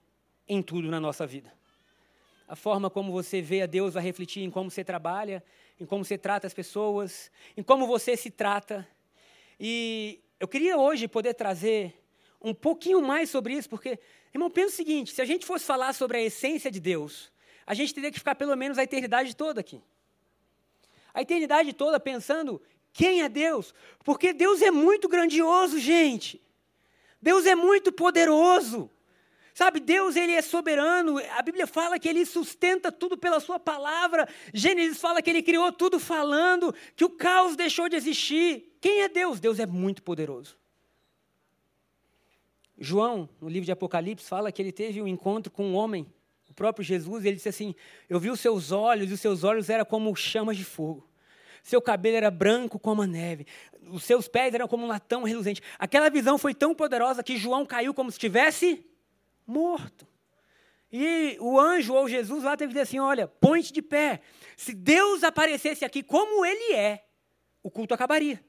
em 0.47 0.61
tudo 0.61 0.87
na 0.87 0.99
nossa 0.99 1.25
vida. 1.25 1.51
A 2.47 2.55
forma 2.55 2.89
como 2.91 3.11
você 3.11 3.41
vê 3.41 3.61
a 3.61 3.65
Deus 3.65 3.93
vai 3.95 4.03
refletir 4.03 4.43
em 4.43 4.51
como 4.51 4.69
você 4.69 4.83
trabalha, 4.83 5.43
em 5.79 5.85
como 5.85 6.03
você 6.03 6.17
trata 6.17 6.45
as 6.45 6.53
pessoas, 6.53 7.31
em 7.55 7.63
como 7.63 7.87
você 7.87 8.17
se 8.17 8.29
trata. 8.29 8.87
E 9.59 10.19
eu 10.39 10.47
queria 10.47 10.77
hoje 10.77 11.07
poder 11.07 11.33
trazer 11.33 11.93
um 12.41 12.53
pouquinho 12.53 13.01
mais 13.01 13.29
sobre 13.29 13.53
isso, 13.53 13.69
porque, 13.69 13.99
irmão, 14.33 14.49
pensa 14.49 14.73
o 14.73 14.75
seguinte: 14.75 15.13
se 15.13 15.21
a 15.21 15.25
gente 15.25 15.45
fosse 15.45 15.65
falar 15.65 15.93
sobre 15.93 16.17
a 16.17 16.21
essência 16.21 16.69
de 16.69 16.79
Deus, 16.79 17.31
a 17.65 17.73
gente 17.73 17.93
teria 17.93 18.11
que 18.11 18.19
ficar 18.19 18.35
pelo 18.35 18.55
menos 18.55 18.77
a 18.77 18.83
eternidade 18.83 19.35
toda 19.35 19.61
aqui. 19.61 19.81
A 21.13 21.21
eternidade 21.21 21.73
toda 21.73 21.99
pensando 21.99 22.61
quem 22.91 23.21
é 23.21 23.29
Deus, 23.29 23.73
porque 24.03 24.33
Deus 24.33 24.61
é 24.61 24.71
muito 24.71 25.07
grandioso, 25.07 25.79
gente. 25.79 26.41
Deus 27.21 27.45
é 27.45 27.55
muito 27.55 27.91
poderoso. 27.91 28.89
Sabe, 29.59 29.81
Deus 29.81 30.15
ele 30.15 30.31
é 30.31 30.41
soberano. 30.41 31.17
A 31.37 31.41
Bíblia 31.41 31.67
fala 31.67 31.99
que 31.99 32.07
ele 32.07 32.25
sustenta 32.25 32.93
tudo 32.93 33.17
pela 33.17 33.41
sua 33.41 33.59
palavra. 33.59 34.25
Gênesis 34.53 35.01
fala 35.01 35.21
que 35.21 35.29
ele 35.29 35.43
criou 35.43 35.69
tudo 35.73 35.99
falando, 35.99 36.73
que 36.95 37.03
o 37.03 37.09
caos 37.09 37.57
deixou 37.57 37.89
de 37.89 37.97
existir. 37.97 38.77
Quem 38.79 39.01
é 39.01 39.09
Deus? 39.09 39.37
Deus 39.37 39.59
é 39.59 39.65
muito 39.65 40.01
poderoso. 40.01 40.57
João, 42.77 43.27
no 43.41 43.49
livro 43.49 43.65
de 43.65 43.71
Apocalipse, 43.73 44.29
fala 44.29 44.49
que 44.49 44.61
ele 44.61 44.71
teve 44.71 45.01
um 45.01 45.07
encontro 45.09 45.51
com 45.51 45.65
um 45.65 45.75
homem, 45.75 46.07
o 46.49 46.53
próprio 46.53 46.85
Jesus, 46.85 47.25
e 47.25 47.27
ele 47.27 47.35
disse 47.35 47.49
assim: 47.49 47.75
Eu 48.07 48.17
vi 48.17 48.29
os 48.29 48.39
seus 48.39 48.71
olhos, 48.71 49.11
e 49.11 49.13
os 49.13 49.19
seus 49.19 49.43
olhos 49.43 49.69
eram 49.69 49.83
como 49.83 50.15
chamas 50.15 50.55
de 50.55 50.63
fogo. 50.63 51.05
Seu 51.61 51.81
cabelo 51.81 52.15
era 52.15 52.31
branco 52.31 52.79
como 52.79 53.01
a 53.01 53.07
neve. 53.07 53.45
Os 53.91 54.05
seus 54.05 54.25
pés 54.25 54.53
eram 54.53 54.69
como 54.69 54.85
um 54.85 54.87
latão 54.87 55.23
reluzente. 55.23 55.61
Aquela 55.77 56.09
visão 56.09 56.37
foi 56.37 56.53
tão 56.53 56.73
poderosa 56.73 57.21
que 57.21 57.35
João 57.35 57.65
caiu 57.65 57.93
como 57.93 58.09
se 58.09 58.15
estivesse 58.15 58.85
morto. 59.49 60.07
E 60.91 61.37
o 61.39 61.59
anjo 61.59 61.93
ou 61.93 62.07
Jesus 62.07 62.43
lá 62.43 62.57
teve 62.57 62.69
que 62.69 62.73
dizer 62.73 62.83
assim: 62.83 62.99
olha, 62.99 63.27
põe-te 63.27 63.71
de 63.71 63.81
pé. 63.81 64.21
Se 64.57 64.73
Deus 64.73 65.23
aparecesse 65.23 65.85
aqui 65.85 66.01
como 66.01 66.45
ele 66.45 66.73
é, 66.73 67.05
o 67.61 67.69
culto 67.69 67.93
acabaria. 67.93 68.43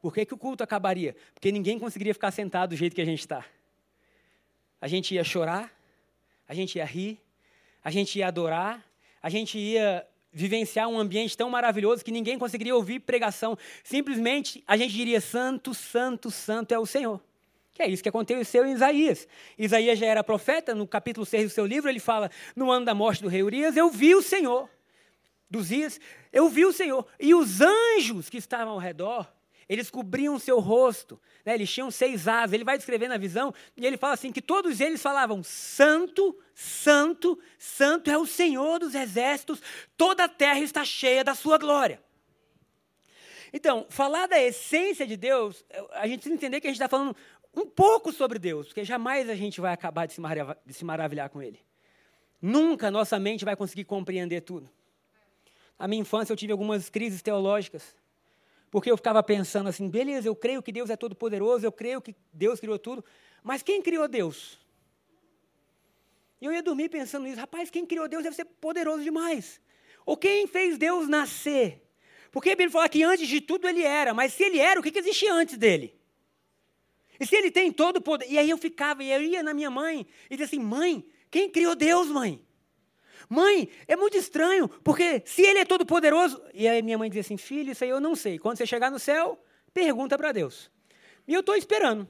Por 0.00 0.14
que, 0.14 0.24
que 0.24 0.34
o 0.34 0.38
culto 0.38 0.64
acabaria? 0.64 1.14
Porque 1.34 1.52
ninguém 1.52 1.78
conseguiria 1.78 2.14
ficar 2.14 2.30
sentado 2.30 2.70
do 2.70 2.76
jeito 2.76 2.94
que 2.94 3.02
a 3.02 3.04
gente 3.04 3.20
está. 3.20 3.44
A 4.80 4.88
gente 4.88 5.14
ia 5.14 5.22
chorar, 5.22 5.70
a 6.48 6.54
gente 6.54 6.76
ia 6.76 6.84
rir, 6.84 7.20
a 7.84 7.90
gente 7.90 8.18
ia 8.18 8.26
adorar, 8.26 8.82
a 9.22 9.28
gente 9.28 9.58
ia 9.58 10.06
vivenciar 10.32 10.88
um 10.88 10.98
ambiente 10.98 11.36
tão 11.36 11.50
maravilhoso 11.50 12.04
que 12.04 12.10
ninguém 12.10 12.38
conseguiria 12.38 12.74
ouvir 12.74 13.00
pregação. 13.00 13.58
Simplesmente 13.84 14.64
a 14.66 14.76
gente 14.76 14.94
diria: 14.94 15.20
Santo, 15.20 15.74
Santo, 15.74 16.30
Santo 16.30 16.72
é 16.72 16.78
o 16.78 16.86
Senhor. 16.86 17.20
Que 17.72 17.82
é 17.82 17.88
isso 17.88 18.02
que 18.02 18.08
aconteceu 18.08 18.66
em 18.66 18.72
Isaías. 18.72 19.26
Isaías 19.58 19.98
já 19.98 20.06
era 20.06 20.24
profeta, 20.24 20.74
no 20.74 20.86
capítulo 20.86 21.24
6 21.24 21.44
do 21.44 21.50
seu 21.50 21.66
livro, 21.66 21.88
ele 21.88 22.00
fala: 22.00 22.30
No 22.54 22.70
ano 22.70 22.84
da 22.84 22.94
morte 22.94 23.22
do 23.22 23.28
rei 23.28 23.42
Urias, 23.42 23.76
eu 23.76 23.90
vi 23.90 24.14
o 24.14 24.22
Senhor. 24.22 24.68
Dos 25.48 25.68
dias, 25.68 26.00
eu 26.32 26.48
vi 26.48 26.64
o 26.64 26.72
Senhor. 26.72 27.06
E 27.18 27.34
os 27.34 27.60
anjos 27.60 28.28
que 28.28 28.38
estavam 28.38 28.74
ao 28.74 28.78
redor 28.78 29.26
eles 29.70 29.88
cobriam 29.88 30.34
o 30.34 30.40
seu 30.40 30.58
rosto, 30.58 31.20
né? 31.44 31.54
eles 31.54 31.72
tinham 31.72 31.92
seis 31.92 32.26
asas. 32.26 32.52
Ele 32.54 32.64
vai 32.64 32.76
descrever 32.76 33.06
na 33.06 33.16
visão 33.16 33.54
e 33.76 33.86
ele 33.86 33.96
fala 33.96 34.14
assim: 34.14 34.32
que 34.32 34.42
todos 34.42 34.80
eles 34.80 35.00
falavam: 35.00 35.44
Santo, 35.44 36.36
Santo, 36.52 37.38
Santo 37.56 38.10
é 38.10 38.18
o 38.18 38.26
Senhor 38.26 38.80
dos 38.80 38.96
exércitos, 38.96 39.62
toda 39.96 40.24
a 40.24 40.28
terra 40.28 40.58
está 40.58 40.84
cheia 40.84 41.22
da 41.22 41.36
sua 41.36 41.56
glória. 41.56 42.02
Então, 43.52 43.86
falar 43.88 44.26
da 44.26 44.40
essência 44.42 45.06
de 45.06 45.16
Deus, 45.16 45.64
a 45.92 46.08
gente 46.08 46.18
precisa 46.18 46.34
entender 46.34 46.60
que 46.60 46.66
a 46.66 46.70
gente 46.70 46.82
está 46.82 46.88
falando 46.88 47.14
um 47.54 47.66
pouco 47.66 48.12
sobre 48.12 48.38
Deus, 48.38 48.68
porque 48.68 48.84
jamais 48.84 49.28
a 49.28 49.34
gente 49.34 49.60
vai 49.60 49.72
acabar 49.72 50.06
de 50.06 50.12
se, 50.12 50.20
maravilhar, 50.20 50.58
de 50.64 50.74
se 50.74 50.84
maravilhar 50.84 51.28
com 51.28 51.42
Ele. 51.42 51.60
Nunca 52.40 52.90
nossa 52.90 53.18
mente 53.18 53.44
vai 53.44 53.56
conseguir 53.56 53.84
compreender 53.84 54.40
tudo. 54.42 54.70
Na 55.78 55.88
minha 55.88 56.00
infância 56.00 56.32
eu 56.32 56.36
tive 56.36 56.52
algumas 56.52 56.88
crises 56.88 57.22
teológicas. 57.22 57.94
Porque 58.70 58.90
eu 58.90 58.96
ficava 58.96 59.22
pensando 59.22 59.68
assim, 59.68 59.88
beleza, 59.88 60.28
eu 60.28 60.36
creio 60.36 60.62
que 60.62 60.70
Deus 60.70 60.90
é 60.90 60.96
todo 60.96 61.14
poderoso, 61.16 61.66
eu 61.66 61.72
creio 61.72 62.00
que 62.00 62.14
Deus 62.32 62.60
criou 62.60 62.78
tudo, 62.78 63.04
mas 63.42 63.62
quem 63.62 63.82
criou 63.82 64.06
Deus? 64.06 64.58
E 66.40 66.44
eu 66.44 66.52
ia 66.52 66.62
dormir 66.62 66.88
pensando 66.88 67.24
nisso, 67.24 67.40
rapaz, 67.40 67.68
quem 67.68 67.84
criou 67.84 68.08
Deus 68.08 68.22
deve 68.22 68.36
ser 68.36 68.44
poderoso 68.44 69.02
demais. 69.02 69.60
Ou 70.06 70.16
quem 70.16 70.46
fez 70.46 70.78
Deus 70.78 71.08
nascer? 71.08 71.82
Porque 72.30 72.50
a 72.50 72.52
Bíblia 72.52 72.70
fala 72.70 72.88
que 72.88 73.02
antes 73.02 73.26
de 73.26 73.40
tudo 73.40 73.68
ele 73.68 73.82
era, 73.82 74.14
mas 74.14 74.32
se 74.32 74.44
ele 74.44 74.58
era, 74.58 74.78
o 74.78 74.82
que, 74.82 74.92
que 74.92 75.00
existia 75.00 75.34
antes 75.34 75.58
dele? 75.58 75.99
E 77.20 77.26
se 77.26 77.36
ele 77.36 77.50
tem 77.50 77.70
todo 77.70 77.98
o 77.98 78.00
poder? 78.00 78.26
E 78.30 78.38
aí 78.38 78.48
eu 78.48 78.56
ficava, 78.56 79.04
e 79.04 79.12
eu 79.12 79.22
ia 79.22 79.42
na 79.42 79.52
minha 79.52 79.70
mãe 79.70 80.06
e 80.30 80.30
dizia 80.30 80.46
assim: 80.46 80.58
mãe, 80.58 81.04
quem 81.30 81.50
criou 81.50 81.76
Deus, 81.76 82.08
mãe? 82.08 82.42
Mãe, 83.28 83.68
é 83.86 83.94
muito 83.94 84.16
estranho, 84.16 84.68
porque 84.82 85.22
se 85.26 85.42
ele 85.42 85.58
é 85.60 85.64
todo 85.64 85.84
poderoso. 85.84 86.42
E 86.54 86.66
aí 86.66 86.82
minha 86.82 86.96
mãe 86.96 87.10
dizia 87.10 87.20
assim: 87.20 87.36
Filho, 87.36 87.72
isso 87.72 87.84
aí 87.84 87.90
eu 87.90 88.00
não 88.00 88.16
sei. 88.16 88.38
Quando 88.38 88.56
você 88.56 88.66
chegar 88.66 88.90
no 88.90 88.98
céu, 88.98 89.38
pergunta 89.74 90.16
para 90.16 90.32
Deus. 90.32 90.70
E 91.28 91.34
eu 91.34 91.40
estou 91.40 91.54
esperando. 91.54 92.08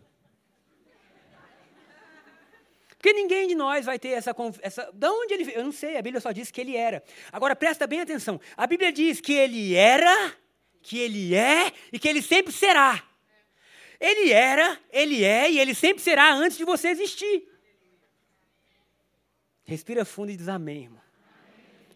Porque 2.91 3.13
ninguém 3.13 3.49
de 3.49 3.55
nós 3.55 3.85
vai 3.85 3.99
ter 3.99 4.11
essa, 4.11 4.35
essa. 4.61 4.91
Da 4.95 5.11
onde 5.11 5.35
ele? 5.35 5.53
Eu 5.53 5.65
não 5.65 5.73
sei, 5.73 5.97
a 5.97 6.03
Bíblia 6.03 6.21
só 6.21 6.31
diz 6.31 6.51
que 6.51 6.61
ele 6.61 6.77
era. 6.77 7.03
Agora 7.33 7.57
presta 7.57 7.87
bem 7.87 8.01
atenção. 8.01 8.41
A 8.57 8.67
Bíblia 8.67 8.93
diz 8.93 9.21
que 9.21 9.33
ele 9.33 9.75
era, 9.75 10.35
que 10.83 10.99
ele 10.99 11.35
é 11.35 11.73
e 11.93 11.99
que 11.99 12.07
ele 12.07 12.23
sempre 12.23 12.53
será. 12.53 13.10
Ele 14.01 14.33
era, 14.33 14.81
ele 14.91 15.23
é 15.23 15.51
e 15.51 15.59
ele 15.59 15.75
sempre 15.75 16.03
será 16.03 16.33
antes 16.33 16.57
de 16.57 16.65
você 16.65 16.89
existir. 16.89 17.47
Respira 19.65 20.05
fundo 20.05 20.33
e 20.33 20.37
diz 20.37 20.49
amém, 20.49 20.85
irmão. 20.85 21.01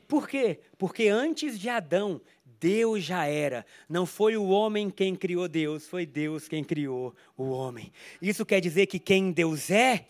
Por 0.06 0.28
quê? 0.28 0.60
Porque 0.76 1.08
antes 1.08 1.58
de 1.58 1.68
Adão, 1.68 2.20
Deus 2.60 3.02
já 3.02 3.24
era. 3.24 3.64
Não 3.88 4.04
foi 4.04 4.36
o 4.36 4.48
homem 4.48 4.90
quem 4.90 5.16
criou 5.16 5.48
Deus, 5.48 5.88
foi 5.88 6.04
Deus 6.04 6.46
quem 6.46 6.62
criou 6.62 7.14
o 7.36 7.44
homem. 7.44 7.90
Isso 8.20 8.44
quer 8.44 8.60
dizer 8.60 8.86
que 8.86 8.98
quem 8.98 9.32
Deus 9.32 9.70
é, 9.70 10.06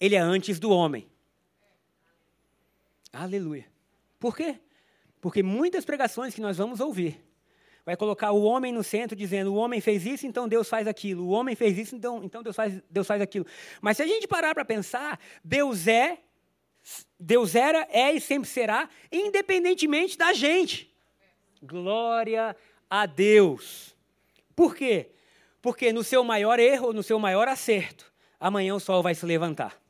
ele 0.00 0.14
é 0.14 0.20
antes 0.20 0.60
do 0.60 0.70
homem. 0.70 1.08
Aleluia. 3.12 3.66
Por 4.18 4.36
quê? 4.36 4.60
Porque 5.20 5.42
muitas 5.42 5.84
pregações 5.84 6.34
que 6.34 6.40
nós 6.40 6.56
vamos 6.56 6.80
ouvir 6.80 7.20
vai 7.84 7.96
colocar 7.96 8.32
o 8.32 8.42
homem 8.42 8.72
no 8.72 8.82
centro, 8.82 9.16
dizendo: 9.16 9.52
o 9.52 9.56
homem 9.56 9.80
fez 9.80 10.06
isso, 10.06 10.26
então 10.26 10.48
Deus 10.48 10.68
faz 10.68 10.86
aquilo. 10.86 11.26
O 11.26 11.30
homem 11.30 11.54
fez 11.54 11.76
isso, 11.78 11.96
então, 11.96 12.22
então 12.24 12.42
Deus, 12.42 12.56
faz, 12.56 12.82
Deus 12.90 13.06
faz 13.06 13.20
aquilo. 13.20 13.46
Mas 13.80 13.96
se 13.96 14.02
a 14.02 14.06
gente 14.06 14.26
parar 14.28 14.54
para 14.54 14.64
pensar, 14.64 15.18
Deus 15.44 15.86
é 15.86 16.18
Deus 17.18 17.54
era, 17.54 17.86
é 17.90 18.12
e 18.12 18.20
sempre 18.20 18.48
será, 18.48 18.88
independentemente 19.10 20.18
da 20.18 20.32
gente. 20.32 20.92
Glória 21.62 22.56
a 22.90 23.06
Deus. 23.06 23.94
Por 24.56 24.74
quê? 24.74 25.10
Porque 25.60 25.92
no 25.92 26.02
seu 26.02 26.24
maior 26.24 26.58
erro, 26.58 26.92
no 26.92 27.02
seu 27.02 27.18
maior 27.18 27.46
acerto, 27.46 28.12
amanhã 28.38 28.74
o 28.74 28.80
sol 28.80 29.02
vai 29.02 29.14
se 29.14 29.24
levantar. 29.24 29.80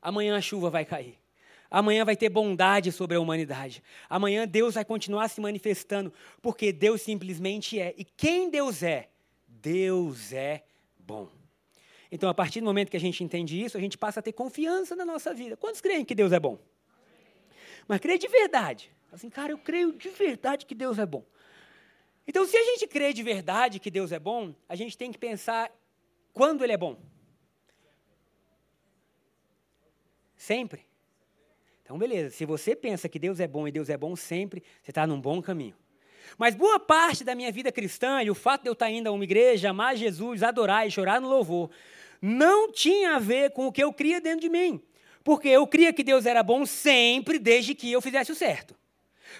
Amanhã 0.00 0.36
a 0.36 0.40
chuva 0.40 0.70
vai 0.70 0.84
cair. 0.84 1.18
Amanhã 1.70 2.04
vai 2.04 2.16
ter 2.16 2.28
bondade 2.28 2.92
sobre 2.92 3.16
a 3.16 3.20
humanidade. 3.20 3.82
Amanhã 4.08 4.46
Deus 4.46 4.74
vai 4.74 4.84
continuar 4.84 5.28
se 5.28 5.40
manifestando, 5.40 6.12
porque 6.40 6.72
Deus 6.72 7.02
simplesmente 7.02 7.80
é. 7.80 7.94
E 7.96 8.04
quem 8.04 8.50
Deus 8.50 8.82
é? 8.82 9.08
Deus 9.48 10.32
é 10.32 10.64
bom. 10.98 11.28
Então, 12.10 12.28
a 12.28 12.34
partir 12.34 12.60
do 12.60 12.66
momento 12.66 12.90
que 12.90 12.96
a 12.96 13.00
gente 13.00 13.24
entende 13.24 13.60
isso, 13.60 13.76
a 13.76 13.80
gente 13.80 13.98
passa 13.98 14.20
a 14.20 14.22
ter 14.22 14.32
confiança 14.32 14.94
na 14.94 15.04
nossa 15.04 15.34
vida. 15.34 15.56
Quantos 15.56 15.80
creem 15.80 16.04
que 16.04 16.14
Deus 16.14 16.32
é 16.32 16.38
bom? 16.38 16.58
Mas 17.88 17.98
crê 17.98 18.16
de 18.18 18.28
verdade. 18.28 18.90
Assim, 19.10 19.28
cara, 19.28 19.52
eu 19.52 19.58
creio 19.58 19.92
de 19.92 20.10
verdade 20.10 20.66
que 20.66 20.74
Deus 20.74 20.98
é 20.98 21.06
bom. 21.06 21.24
Então, 22.26 22.46
se 22.46 22.56
a 22.56 22.62
gente 22.62 22.86
crê 22.86 23.12
de 23.12 23.22
verdade 23.22 23.78
que 23.78 23.90
Deus 23.90 24.12
é 24.12 24.18
bom, 24.18 24.54
a 24.68 24.74
gente 24.74 24.96
tem 24.96 25.12
que 25.12 25.18
pensar 25.18 25.70
quando 26.32 26.62
Ele 26.62 26.72
é 26.72 26.76
bom. 26.76 26.98
Sempre. 30.36 30.86
Então, 31.84 31.98
beleza. 31.98 32.30
Se 32.30 32.46
você 32.46 32.74
pensa 32.74 33.08
que 33.10 33.18
Deus 33.18 33.38
é 33.38 33.46
bom 33.46 33.68
e 33.68 33.70
Deus 33.70 33.90
é 33.90 33.96
bom 33.96 34.16
sempre, 34.16 34.62
você 34.82 34.90
está 34.90 35.06
num 35.06 35.20
bom 35.20 35.42
caminho. 35.42 35.76
Mas 36.38 36.54
boa 36.54 36.80
parte 36.80 37.22
da 37.22 37.34
minha 37.34 37.52
vida 37.52 37.70
cristã 37.70 38.22
e 38.22 38.30
o 38.30 38.34
fato 38.34 38.62
de 38.62 38.68
eu 38.68 38.72
estar 38.72 38.90
indo 38.90 39.06
a 39.06 39.12
uma 39.12 39.22
igreja, 39.22 39.68
amar 39.68 39.94
Jesus, 39.94 40.42
adorar 40.42 40.88
e 40.88 40.90
chorar 40.90 41.20
no 41.20 41.28
louvor, 41.28 41.70
não 42.22 42.72
tinha 42.72 43.16
a 43.16 43.18
ver 43.18 43.50
com 43.50 43.66
o 43.66 43.72
que 43.72 43.84
eu 43.84 43.92
cria 43.92 44.18
dentro 44.18 44.40
de 44.40 44.48
mim. 44.48 44.82
Porque 45.22 45.48
eu 45.48 45.66
cria 45.66 45.92
que 45.92 46.02
Deus 46.02 46.24
era 46.24 46.42
bom 46.42 46.64
sempre, 46.64 47.38
desde 47.38 47.74
que 47.74 47.92
eu 47.92 48.00
fizesse 48.00 48.32
o 48.32 48.34
certo. 48.34 48.74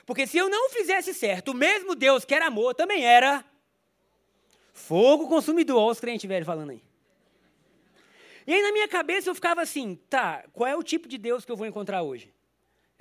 Porque 0.04 0.26
se 0.26 0.36
eu 0.36 0.50
não 0.50 0.68
fizesse 0.68 1.14
certo, 1.14 1.52
o 1.52 1.54
mesmo 1.54 1.94
Deus 1.94 2.26
que 2.26 2.34
era 2.34 2.46
amor 2.46 2.74
também 2.74 3.06
era 3.06 3.42
fogo 4.74 5.28
consumidor. 5.28 5.78
Olha 5.78 5.92
os 5.92 6.00
crentes 6.00 6.28
velhos 6.28 6.46
falando 6.46 6.70
aí. 6.70 6.82
E 8.46 8.52
aí 8.52 8.60
na 8.60 8.72
minha 8.72 8.86
cabeça 8.86 9.30
eu 9.30 9.34
ficava 9.34 9.62
assim, 9.62 9.98
tá, 10.10 10.44
qual 10.52 10.68
é 10.68 10.76
o 10.76 10.82
tipo 10.82 11.08
de 11.08 11.16
Deus 11.16 11.44
que 11.44 11.50
eu 11.50 11.56
vou 11.56 11.66
encontrar 11.66 12.02
hoje? 12.02 12.33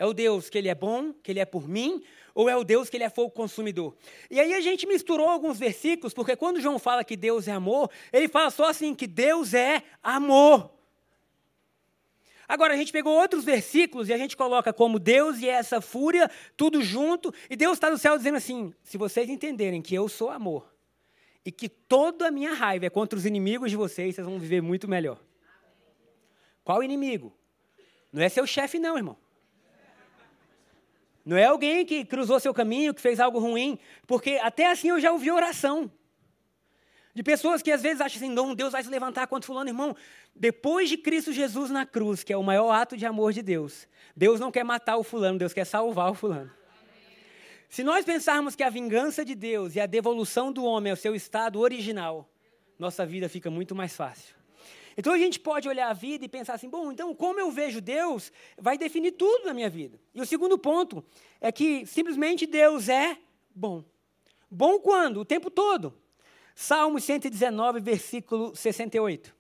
É 0.04 0.06
o 0.06 0.12
Deus 0.12 0.50
que 0.50 0.58
ele 0.58 0.68
é 0.68 0.76
bom, 0.76 1.14
que 1.14 1.32
ele 1.32 1.40
é 1.40 1.46
por 1.46 1.66
mim, 1.66 2.04
ou 2.36 2.50
é 2.50 2.58
o 2.58 2.66
Deus 2.66 2.90
que 2.90 2.98
ele 2.98 3.06
é 3.06 3.10
fogo 3.10 3.32
consumidor? 3.32 3.96
E 4.30 4.38
aí 4.38 4.54
a 4.54 4.60
gente 4.60 4.86
misturou 4.86 5.30
alguns 5.30 5.58
versículos, 5.58 6.14
porque 6.14 6.36
quando 6.36 6.60
João 6.60 6.78
fala 6.78 7.06
que 7.06 7.16
Deus 7.16 7.48
é 7.48 7.54
amor, 7.54 7.90
ele 8.12 8.28
fala 8.28 8.52
só 8.52 8.66
assim 8.66 8.94
que 8.94 9.08
Deus 9.08 9.54
é 9.54 9.82
amor. 10.04 10.70
Agora 12.50 12.74
a 12.74 12.76
gente 12.76 12.92
pegou 12.92 13.14
outros 13.14 13.46
versículos 13.46 14.10
e 14.10 14.14
a 14.14 14.18
gente 14.18 14.36
coloca 14.36 14.74
como 14.74 15.00
Deus 15.00 15.40
e 15.40 15.48
essa 15.48 15.80
fúria, 15.80 16.30
tudo 16.58 16.82
junto, 16.82 17.34
e 17.50 17.56
Deus 17.56 17.78
está 17.78 17.90
no 17.90 17.98
céu 17.98 18.18
dizendo 18.18 18.36
assim: 18.36 18.74
se 18.84 18.98
vocês 18.98 19.30
entenderem 19.30 19.82
que 19.82 19.96
eu 19.96 20.10
sou 20.10 20.30
amor 20.30 20.70
e 21.46 21.50
que 21.50 21.70
toda 21.70 22.28
a 22.28 22.32
minha 22.32 22.54
raiva 22.54 22.88
é 22.88 22.90
contra 22.90 23.18
os 23.18 23.26
inimigos 23.26 23.72
de 23.72 23.78
vocês, 23.78 24.16
vocês 24.16 24.28
vão 24.28 24.38
viver 24.38 24.62
muito 24.62 24.86
melhor. 24.86 25.18
Qual 26.62 26.84
inimigo? 26.84 27.34
Não 28.12 28.22
é 28.22 28.28
seu 28.28 28.46
chefe, 28.46 28.78
não, 28.78 28.98
irmão. 28.98 29.23
Não 31.26 31.38
é 31.38 31.46
alguém 31.46 31.86
que 31.86 32.04
cruzou 32.04 32.40
seu 32.40 32.54
caminho, 32.54 32.94
que 32.94 33.02
fez 33.02 33.20
algo 33.20 33.40
ruim, 33.40 33.80
porque 34.06 34.40
até 34.42 34.70
assim 34.70 34.90
eu 34.90 35.00
já 35.00 35.12
ouvi 35.12 35.32
oração. 35.32 35.90
De 37.16 37.22
pessoas 37.22 37.62
que 37.62 37.72
às 37.72 37.82
vezes 37.82 38.02
acham 38.02 38.18
assim, 38.18 38.30
não, 38.30 38.56
Deus 38.56 38.72
vai 38.72 38.84
se 38.84 38.90
levantar 38.90 39.28
contra 39.28 39.46
fulano, 39.46 39.70
irmão. 39.70 39.96
Depois 40.36 40.90
de 40.90 40.98
Cristo 40.98 41.32
Jesus 41.32 41.70
na 41.70 41.86
cruz, 41.86 42.24
que 42.24 42.34
é 42.34 42.38
o 42.38 42.44
maior 42.44 42.72
ato 42.72 42.98
de 42.98 43.06
amor 43.06 43.32
de 43.32 43.42
Deus, 43.42 43.88
Deus 44.16 44.40
não 44.40 44.52
quer 44.52 44.64
matar 44.64 44.98
o 44.98 45.04
fulano, 45.04 45.38
Deus 45.38 45.54
quer 45.54 45.66
salvar 45.66 46.12
o 46.12 46.16
fulano. 46.16 46.52
Se 47.70 47.84
nós 47.84 48.04
pensarmos 48.04 48.56
que 48.56 48.64
a 48.64 48.70
vingança 48.70 49.24
de 49.24 49.34
Deus 49.34 49.76
e 49.76 49.80
a 49.80 49.86
devolução 49.86 50.52
do 50.52 50.64
homem 50.64 50.92
ao 50.92 50.98
seu 50.98 51.16
estado 51.16 51.60
original, 51.60 52.30
nossa 52.78 53.06
vida 53.06 53.30
fica 53.30 53.50
muito 53.50 53.74
mais 53.74 53.96
fácil. 53.96 54.36
Então 54.98 55.14
a 55.14 55.18
gente 55.18 55.40
pode 55.40 55.68
olhar 55.68 55.90
a 55.90 55.94
vida 55.94 56.26
e 56.26 56.30
pensar 56.30 56.54
assim: 56.54 56.70
bom, 56.70 56.92
então 56.92 57.14
como 57.16 57.40
eu 57.40 57.52
vejo 57.52 57.82
Deus 57.82 58.32
vai 58.58 58.78
definir 58.78 59.14
tudo 59.14 59.46
na 59.46 59.54
minha 59.54 59.70
vida. 59.70 60.00
E 60.14 60.22
o 60.22 60.26
segundo 60.26 60.58
ponto 60.58 61.04
é 61.42 61.52
que 61.52 61.86
simplesmente 61.86 62.46
Deus 62.46 62.90
é 62.90 63.18
bom. 63.54 63.84
Bom 64.50 64.80
quando? 64.80 65.20
O 65.20 65.26
tempo 65.26 65.50
todo. 65.50 65.94
Salmo 66.56 67.00
119, 67.00 67.80
versículo 67.80 68.56
68. 68.56 69.36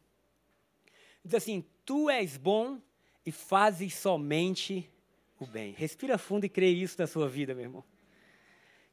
Diz 1.24 1.36
assim: 1.36 1.63
Tu 1.86 2.10
és 2.10 2.38
bom 2.38 2.79
e 3.25 3.31
fazes 3.31 3.93
somente 3.93 4.89
o 5.39 5.45
bem. 5.45 5.74
Respira 5.77 6.17
fundo 6.17 6.45
e 6.45 6.50
crê 6.50 6.69
isso 6.69 6.95
na 6.98 7.07
sua 7.07 7.27
vida, 7.29 7.53
meu 7.53 7.65
irmão. 7.65 7.92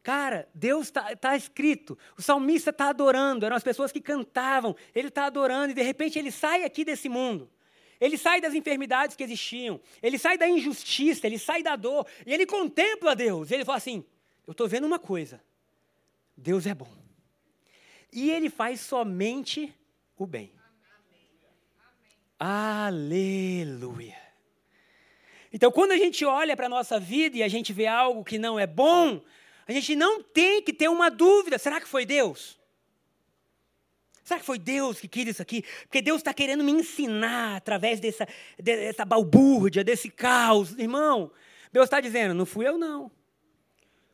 Cara, 0.02 0.48
Deus 0.54 0.86
está 0.86 1.14
tá 1.14 1.36
escrito. 1.36 1.98
O 2.16 2.22
salmista 2.22 2.70
está 2.70 2.88
adorando. 2.88 3.44
Eram 3.44 3.56
as 3.56 3.62
pessoas 3.62 3.92
que 3.92 4.00
cantavam. 4.00 4.74
Ele 4.94 5.08
está 5.08 5.26
adorando 5.26 5.72
e 5.72 5.74
de 5.74 5.82
repente 5.82 6.18
ele 6.18 6.30
sai 6.30 6.64
aqui 6.64 6.84
desse 6.84 7.08
mundo. 7.08 7.50
Ele 8.00 8.16
sai 8.16 8.40
das 8.40 8.54
enfermidades 8.54 9.14
que 9.14 9.22
existiam. 9.22 9.78
Ele 10.02 10.18
sai 10.18 10.38
da 10.38 10.48
injustiça. 10.48 11.26
Ele 11.26 11.38
sai 11.38 11.62
da 11.62 11.76
dor. 11.76 12.06
E 12.26 12.32
ele 12.32 12.46
contempla 12.46 13.14
Deus. 13.14 13.50
Ele 13.50 13.64
fala 13.64 13.76
assim: 13.76 14.04
Eu 14.46 14.52
estou 14.52 14.66
vendo 14.66 14.86
uma 14.86 14.98
coisa. 14.98 15.42
Deus 16.34 16.66
é 16.66 16.74
bom. 16.74 16.90
E 18.10 18.30
ele 18.30 18.48
faz 18.48 18.80
somente 18.80 19.72
o 20.16 20.26
bem. 20.26 20.52
Aleluia. 22.38 24.16
Então, 25.52 25.70
quando 25.70 25.92
a 25.92 25.98
gente 25.98 26.24
olha 26.24 26.56
para 26.56 26.66
a 26.66 26.70
nossa 26.70 26.98
vida 26.98 27.36
e 27.36 27.42
a 27.42 27.48
gente 27.48 27.72
vê 27.72 27.86
algo 27.86 28.24
que 28.24 28.38
não 28.38 28.58
é 28.58 28.66
bom, 28.66 29.20
a 29.76 29.80
gente 29.80 29.96
não 29.96 30.22
tem 30.22 30.62
que 30.62 30.72
ter 30.72 30.88
uma 30.88 31.10
dúvida: 31.10 31.58
será 31.58 31.80
que 31.80 31.88
foi 31.88 32.04
Deus? 32.06 32.58
Será 34.24 34.38
que 34.38 34.46
foi 34.46 34.58
Deus 34.58 35.00
que 35.00 35.08
quis 35.08 35.26
isso 35.26 35.42
aqui? 35.42 35.64
Porque 35.82 36.00
Deus 36.00 36.18
está 36.18 36.32
querendo 36.32 36.62
me 36.62 36.70
ensinar 36.70 37.56
através 37.56 37.98
dessa, 37.98 38.28
dessa 38.58 39.04
balbúrdia, 39.04 39.82
desse 39.82 40.08
caos. 40.08 40.78
Irmão, 40.78 41.32
Deus 41.72 41.84
está 41.84 42.00
dizendo: 42.00 42.34
não 42.34 42.46
fui 42.46 42.66
eu, 42.66 42.78
não. 42.78 43.10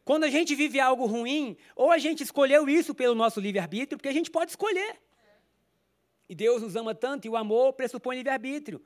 Quando 0.05 0.25
a 0.25 0.31
gente 0.31 0.55
vive 0.55 0.79
algo 0.79 1.05
ruim, 1.05 1.57
ou 1.75 1.91
a 1.91 1.99
gente 1.99 2.23
escolheu 2.23 2.69
isso 2.69 2.95
pelo 2.95 3.15
nosso 3.15 3.41
livre-arbítrio, 3.41 3.99
porque 3.99 4.09
a 4.09 4.13
gente 4.13 4.31
pode 4.31 4.53
escolher. 4.53 4.97
E 6.29 6.35
Deus 6.35 6.63
nos 6.63 6.77
ama 6.77 6.95
tanto, 6.95 7.27
e 7.27 7.29
o 7.29 7.37
amor 7.37 7.73
pressupõe 7.73 8.17
livre-arbítrio. 8.17 8.81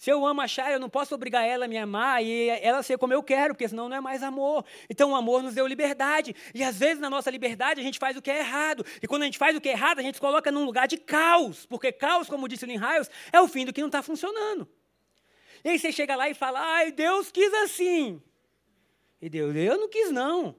Se 0.00 0.10
eu 0.10 0.24
amo 0.24 0.40
a 0.40 0.48
Chay, 0.48 0.72
eu 0.72 0.80
não 0.80 0.88
posso 0.88 1.14
obrigar 1.14 1.46
ela 1.46 1.66
a 1.66 1.68
me 1.68 1.76
amar 1.76 2.24
e 2.24 2.48
ela 2.48 2.82
ser 2.82 2.96
como 2.96 3.12
eu 3.12 3.22
quero, 3.22 3.52
porque 3.52 3.68
senão 3.68 3.86
não 3.86 3.98
é 3.98 4.00
mais 4.00 4.22
amor. 4.22 4.64
Então 4.88 5.10
o 5.10 5.14
amor 5.14 5.42
nos 5.42 5.52
deu 5.52 5.66
liberdade. 5.66 6.34
E 6.54 6.64
às 6.64 6.78
vezes 6.78 6.98
na 6.98 7.10
nossa 7.10 7.30
liberdade 7.30 7.82
a 7.82 7.82
gente 7.82 7.98
faz 7.98 8.16
o 8.16 8.22
que 8.22 8.30
é 8.30 8.38
errado. 8.38 8.82
E 9.02 9.06
quando 9.06 9.20
a 9.20 9.24
gente 9.26 9.36
faz 9.36 9.54
o 9.54 9.60
que 9.60 9.68
é 9.68 9.72
errado, 9.72 9.98
a 9.98 10.02
gente 10.02 10.14
se 10.14 10.20
coloca 10.20 10.50
num 10.50 10.64
lugar 10.64 10.88
de 10.88 10.96
caos. 10.96 11.66
Porque 11.66 11.92
caos, 11.92 12.28
como 12.28 12.48
disse 12.48 12.64
o 12.64 12.66
Lin 12.66 12.78
Hiles, 12.78 13.10
é 13.30 13.42
o 13.42 13.46
fim 13.46 13.66
do 13.66 13.74
que 13.74 13.82
não 13.82 13.88
está 13.88 14.02
funcionando. 14.02 14.66
E 15.62 15.68
aí 15.68 15.78
você 15.78 15.92
chega 15.92 16.16
lá 16.16 16.30
e 16.30 16.34
fala, 16.34 16.60
ai, 16.60 16.92
Deus 16.92 17.30
quis 17.30 17.52
assim. 17.52 18.22
E 19.20 19.28
Deus, 19.28 19.54
eu 19.54 19.76
não 19.76 19.90
quis 19.90 20.10
não. 20.10 20.56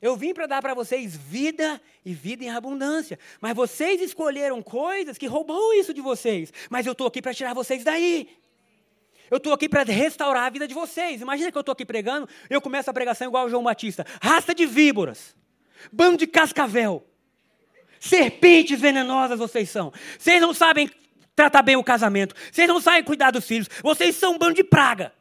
Eu 0.00 0.16
vim 0.16 0.32
para 0.32 0.46
dar 0.46 0.62
para 0.62 0.74
vocês 0.74 1.16
vida 1.16 1.80
e 2.04 2.14
vida 2.14 2.44
em 2.44 2.50
abundância. 2.50 3.18
Mas 3.40 3.54
vocês 3.54 4.00
escolheram 4.00 4.62
coisas 4.62 5.18
que 5.18 5.26
roubam 5.26 5.74
isso 5.74 5.92
de 5.92 6.00
vocês. 6.00 6.52
Mas 6.70 6.86
eu 6.86 6.92
estou 6.92 7.06
aqui 7.06 7.20
para 7.20 7.34
tirar 7.34 7.52
vocês 7.52 7.82
daí. 7.82 8.28
Eu 9.28 9.38
estou 9.38 9.52
aqui 9.52 9.68
para 9.68 9.82
restaurar 9.82 10.44
a 10.44 10.50
vida 10.50 10.68
de 10.68 10.74
vocês. 10.74 11.20
Imagina 11.20 11.50
que 11.50 11.58
eu 11.58 11.60
estou 11.60 11.72
aqui 11.72 11.84
pregando, 11.84 12.28
eu 12.48 12.60
começo 12.60 12.88
a 12.88 12.94
pregação 12.94 13.26
igual 13.26 13.46
o 13.46 13.50
João 13.50 13.62
Batista. 13.62 14.06
Raça 14.22 14.54
de 14.54 14.64
víboras, 14.64 15.36
bando 15.92 16.16
de 16.16 16.26
cascavel, 16.26 17.04
serpentes 18.00 18.80
venenosas 18.80 19.38
vocês 19.38 19.68
são. 19.68 19.92
Vocês 20.18 20.40
não 20.40 20.54
sabem 20.54 20.90
tratar 21.36 21.60
bem 21.60 21.76
o 21.76 21.84
casamento. 21.84 22.34
Vocês 22.50 22.66
não 22.66 22.80
sabem 22.80 23.04
cuidar 23.04 23.32
dos 23.32 23.46
filhos. 23.46 23.68
Vocês 23.82 24.16
são 24.16 24.34
um 24.34 24.38
bando 24.38 24.54
de 24.54 24.64
praga. 24.64 25.12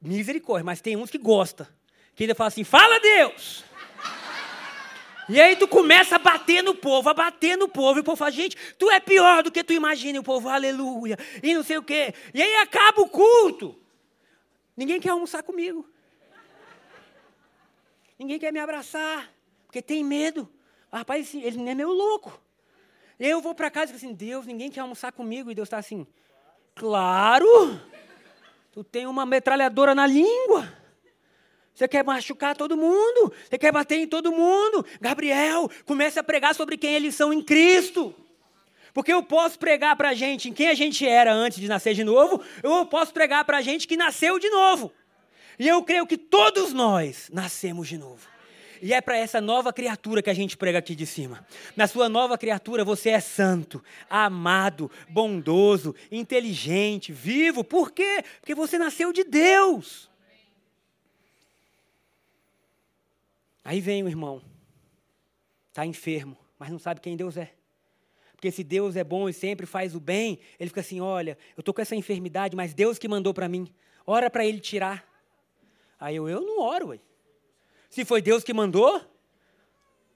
Misericórdia, 0.00 0.64
mas 0.64 0.80
tem 0.80 0.96
uns 0.96 1.10
que 1.10 1.18
gostam 1.18 1.66
que 2.18 2.24
ele 2.24 2.34
fala 2.34 2.48
assim: 2.48 2.64
fala 2.64 2.98
Deus. 2.98 3.64
E 5.28 5.40
aí 5.40 5.54
tu 5.54 5.68
começa 5.68 6.16
a 6.16 6.18
bater 6.18 6.62
no 6.64 6.74
povo, 6.74 7.08
a 7.08 7.14
bater 7.14 7.56
no 7.56 7.68
povo, 7.68 7.98
e 7.98 8.00
o 8.00 8.04
povo 8.04 8.16
fala, 8.16 8.30
gente, 8.30 8.56
tu 8.78 8.90
é 8.90 8.98
pior 8.98 9.42
do 9.42 9.52
que 9.52 9.62
tu 9.62 9.74
imagina, 9.74 10.16
e 10.16 10.18
o 10.18 10.22
povo, 10.22 10.48
aleluia, 10.48 11.18
e 11.42 11.54
não 11.54 11.62
sei 11.62 11.76
o 11.76 11.82
quê. 11.82 12.14
E 12.32 12.42
aí 12.42 12.56
acaba 12.56 13.02
o 13.02 13.08
culto. 13.08 13.78
Ninguém 14.74 14.98
quer 14.98 15.10
almoçar 15.10 15.42
comigo. 15.42 15.86
Ninguém 18.18 18.38
quer 18.38 18.52
me 18.52 18.58
abraçar, 18.58 19.30
porque 19.66 19.82
tem 19.82 20.02
medo. 20.02 20.48
Rapaz, 20.90 21.34
ele 21.34 21.58
não 21.58 21.68
é 21.68 21.74
meu 21.74 21.92
louco. 21.92 22.40
E 23.20 23.26
aí 23.26 23.30
eu 23.30 23.42
vou 23.42 23.54
para 23.54 23.70
casa 23.70 23.92
e 23.92 23.94
digo 23.94 23.98
assim, 23.98 24.14
Deus, 24.14 24.46
ninguém 24.46 24.70
quer 24.70 24.80
almoçar 24.80 25.12
comigo. 25.12 25.50
E 25.50 25.54
Deus 25.54 25.66
está 25.66 25.76
assim, 25.76 26.06
claro, 26.74 27.78
tu 28.72 28.82
tem 28.82 29.06
uma 29.06 29.26
metralhadora 29.26 29.94
na 29.94 30.06
língua. 30.06 30.72
Você 31.78 31.86
quer 31.86 32.04
machucar 32.04 32.56
todo 32.56 32.76
mundo, 32.76 33.32
você 33.48 33.56
quer 33.56 33.70
bater 33.70 34.00
em 34.00 34.06
todo 34.08 34.32
mundo. 34.32 34.84
Gabriel, 35.00 35.70
comece 35.86 36.18
a 36.18 36.24
pregar 36.24 36.52
sobre 36.52 36.76
quem 36.76 36.92
eles 36.92 37.14
são 37.14 37.32
em 37.32 37.40
Cristo. 37.40 38.12
Porque 38.92 39.12
eu 39.12 39.22
posso 39.22 39.60
pregar 39.60 39.94
para 39.94 40.08
a 40.08 40.14
gente 40.14 40.48
em 40.48 40.52
quem 40.52 40.70
a 40.70 40.74
gente 40.74 41.06
era 41.06 41.32
antes 41.32 41.60
de 41.60 41.68
nascer 41.68 41.94
de 41.94 42.02
novo, 42.02 42.42
ou 42.64 42.78
eu 42.78 42.86
posso 42.86 43.12
pregar 43.12 43.44
para 43.44 43.58
a 43.58 43.62
gente 43.62 43.86
que 43.86 43.96
nasceu 43.96 44.40
de 44.40 44.50
novo. 44.50 44.92
E 45.56 45.68
eu 45.68 45.80
creio 45.84 46.04
que 46.04 46.18
todos 46.18 46.72
nós 46.72 47.30
nascemos 47.32 47.86
de 47.86 47.96
novo. 47.96 48.26
E 48.82 48.92
é 48.92 49.00
para 49.00 49.16
essa 49.16 49.40
nova 49.40 49.72
criatura 49.72 50.20
que 50.20 50.30
a 50.30 50.34
gente 50.34 50.56
prega 50.56 50.80
aqui 50.80 50.96
de 50.96 51.06
cima. 51.06 51.46
Na 51.76 51.86
sua 51.86 52.08
nova 52.08 52.36
criatura 52.36 52.84
você 52.84 53.10
é 53.10 53.20
santo, 53.20 53.80
amado, 54.10 54.90
bondoso, 55.08 55.94
inteligente, 56.10 57.12
vivo. 57.12 57.62
Por 57.62 57.92
quê? 57.92 58.24
Porque 58.40 58.56
você 58.56 58.78
nasceu 58.78 59.12
de 59.12 59.22
Deus. 59.22 60.07
Aí 63.68 63.82
vem 63.82 64.02
o 64.02 64.08
irmão, 64.08 64.40
está 65.68 65.84
enfermo, 65.84 66.38
mas 66.58 66.70
não 66.70 66.78
sabe 66.78 67.02
quem 67.02 67.14
Deus 67.14 67.36
é. 67.36 67.52
Porque 68.32 68.50
se 68.50 68.64
Deus 68.64 68.96
é 68.96 69.04
bom 69.04 69.28
e 69.28 69.32
sempre 69.34 69.66
faz 69.66 69.94
o 69.94 70.00
bem, 70.00 70.38
ele 70.58 70.70
fica 70.70 70.80
assim: 70.80 71.02
olha, 71.02 71.36
eu 71.54 71.60
estou 71.60 71.74
com 71.74 71.82
essa 71.82 71.94
enfermidade, 71.94 72.56
mas 72.56 72.72
Deus 72.72 72.96
que 72.98 73.06
mandou 73.06 73.34
para 73.34 73.46
mim, 73.46 73.68
ora 74.06 74.30
para 74.30 74.42
ele 74.46 74.58
tirar. 74.58 75.06
Aí 76.00 76.16
eu, 76.16 76.26
eu 76.30 76.40
não 76.40 76.62
oro, 76.62 76.88
ué. 76.88 77.00
Se 77.90 78.06
foi 78.06 78.22
Deus 78.22 78.42
que 78.42 78.54
mandou, 78.54 79.02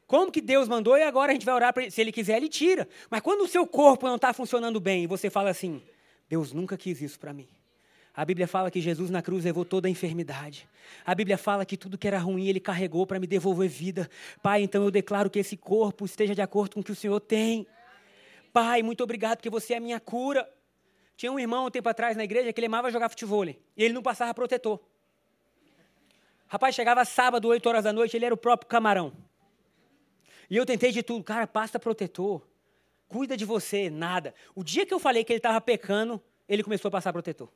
como 0.07 0.33
que 0.33 0.41
Deus 0.41 0.67
mandou 0.67 0.97
e 0.97 1.03
agora 1.03 1.33
a 1.33 1.35
gente 1.35 1.45
vai 1.45 1.55
orar 1.55 1.75
para 1.75 1.83
ele? 1.83 1.91
Se 1.91 2.01
ele 2.01 2.11
quiser, 2.11 2.38
ele 2.38 2.49
tira. 2.49 2.88
Mas 3.11 3.21
quando 3.21 3.43
o 3.43 3.49
seu 3.49 3.67
corpo 3.67 4.07
não 4.07 4.17
está 4.17 4.33
funcionando 4.33 4.81
bem 4.81 5.05
e 5.05 5.07
você 5.07 5.29
fala 5.29 5.51
assim: 5.51 5.83
Deus 6.27 6.55
nunca 6.55 6.79
quis 6.79 7.03
isso 7.03 7.21
para 7.21 7.35
mim. 7.35 7.51
A 8.14 8.25
Bíblia 8.27 8.46
fala 8.46 8.70
que 8.70 8.81
Jesus 8.81 9.09
na 9.09 9.22
cruz 9.22 9.44
levou 9.44 9.64
toda 9.64 9.88
a 9.88 9.90
enfermidade. 9.90 10.68
A 11.05 11.14
Bíblia 11.14 11.38
fala 11.38 11.64
que 11.64 11.79
tudo 11.79 11.96
que 11.96 12.07
era 12.07 12.18
ruim 12.18 12.46
ele 12.46 12.61
carregou 12.61 13.07
para 13.07 13.18
me 13.18 13.27
devolver 13.27 13.68
vida. 13.68 14.09
Pai, 14.42 14.62
então 14.62 14.85
eu 14.85 14.90
declaro 14.90 15.31
que 15.31 15.38
esse 15.38 15.57
corpo 15.57 16.05
esteja 16.05 16.35
de 16.35 16.42
acordo 16.42 16.75
com 16.75 16.81
o 16.81 16.85
que 16.85 16.92
o 16.92 16.96
Senhor 16.96 17.18
tem. 17.20 17.66
Pai, 18.53 18.83
muito 18.83 19.03
obrigado 19.03 19.38
porque 19.38 19.48
você 19.48 19.72
é 19.72 19.77
a 19.79 19.81
minha 19.81 19.98
cura. 19.98 20.46
Tinha 21.16 21.33
um 21.33 21.38
irmão 21.38 21.66
um 21.66 21.70
tempo 21.70 21.88
atrás 21.88 22.14
na 22.14 22.25
igreja 22.25 22.53
que 22.53 22.61
ele 22.61 22.66
amava 22.66 22.90
jogar 22.90 23.09
futebol 23.09 23.46
e 23.46 23.57
ele 23.77 23.94
não 23.94 24.03
passava 24.03 24.35
protetor. 24.35 24.79
Rapaz, 26.48 26.75
chegava 26.75 27.03
sábado, 27.07 27.48
8 27.48 27.66
horas 27.66 27.85
da 27.85 27.94
noite, 27.94 28.14
ele 28.14 28.27
era 28.27 28.35
o 28.35 28.37
próprio 28.37 28.68
camarão. 28.68 29.11
E 30.51 30.57
eu 30.57 30.66
tentei 30.66 30.92
de 30.92 31.03
tudo, 31.03 31.25
cara, 31.25 31.46
passa 31.46 31.79
protetor. 31.79 32.46
Cuida 33.09 33.38
de 33.38 33.46
você, 33.46 33.88
nada. 33.88 34.35
O 34.55 34.62
dia 34.62 34.85
que 34.85 34.92
eu 34.92 34.98
falei 34.98 35.25
que 35.25 35.33
ele 35.33 35.38
estava 35.38 35.62
pecando, 35.62 36.20
ele 36.46 36.62
começou 36.62 36.90
a 36.90 36.92
passar 36.92 37.11
protetor. 37.11 37.48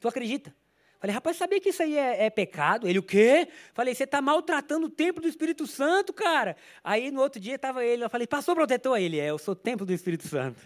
Tu 0.00 0.08
acredita? 0.08 0.54
Falei, 1.00 1.14
rapaz, 1.14 1.36
sabia 1.36 1.60
que 1.60 1.68
isso 1.68 1.82
aí 1.82 1.96
é, 1.96 2.26
é 2.26 2.30
pecado? 2.30 2.88
Ele, 2.88 2.98
o 2.98 3.02
quê? 3.02 3.48
Falei, 3.72 3.94
você 3.94 4.02
está 4.02 4.20
maltratando 4.20 4.86
o 4.86 4.90
templo 4.90 5.22
do 5.22 5.28
Espírito 5.28 5.64
Santo, 5.64 6.12
cara. 6.12 6.56
Aí 6.82 7.12
no 7.12 7.20
outro 7.20 7.40
dia 7.40 7.54
estava 7.54 7.84
ele, 7.84 8.02
eu 8.02 8.10
falei, 8.10 8.26
passou 8.26 8.54
protetor? 8.54 8.98
Ele, 8.98 9.20
é, 9.20 9.30
eu 9.30 9.38
sou 9.38 9.52
o 9.52 9.56
templo 9.56 9.86
do 9.86 9.92
Espírito 9.92 10.26
Santo. 10.26 10.60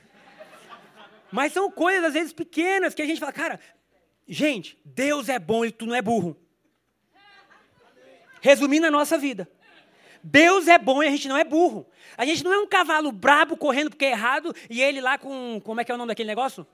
Mas 1.31 1.53
são 1.53 1.71
coisas, 1.71 2.05
às 2.05 2.15
vezes, 2.15 2.33
pequenas, 2.33 2.95
que 2.95 3.03
a 3.03 3.07
gente 3.07 3.21
fala, 3.21 3.33
cara, 3.33 3.61
gente, 4.27 4.79
Deus 4.85 5.29
é 5.29 5.39
bom 5.39 5.65
e 5.67 5.71
tu 5.71 5.85
não 5.85 5.95
é 5.95 6.01
burro. 6.01 6.37
Resumindo 8.41 8.87
a 8.87 8.91
nossa 8.91 9.19
vida. 9.19 9.49
Deus 10.23 10.67
é 10.67 10.79
bom 10.79 11.03
e 11.03 11.09
a 11.09 11.11
gente 11.11 11.29
não 11.29 11.37
é 11.37 11.45
burro. 11.45 11.87
A 12.17 12.25
gente 12.25 12.43
não 12.43 12.53
é 12.53 12.59
um 12.59 12.67
cavalo 12.67 13.13
brabo 13.13 13.57
correndo 13.57 13.91
porque 13.91 14.05
é 14.05 14.13
errado 14.13 14.55
e 14.71 14.81
ele 14.81 15.01
lá 15.01 15.19
com, 15.19 15.61
como 15.63 15.81
é 15.81 15.85
que 15.85 15.93
é 15.93 15.95
o 15.95 15.99
nome 15.99 16.09
daquele 16.09 16.29
negócio? 16.29 16.67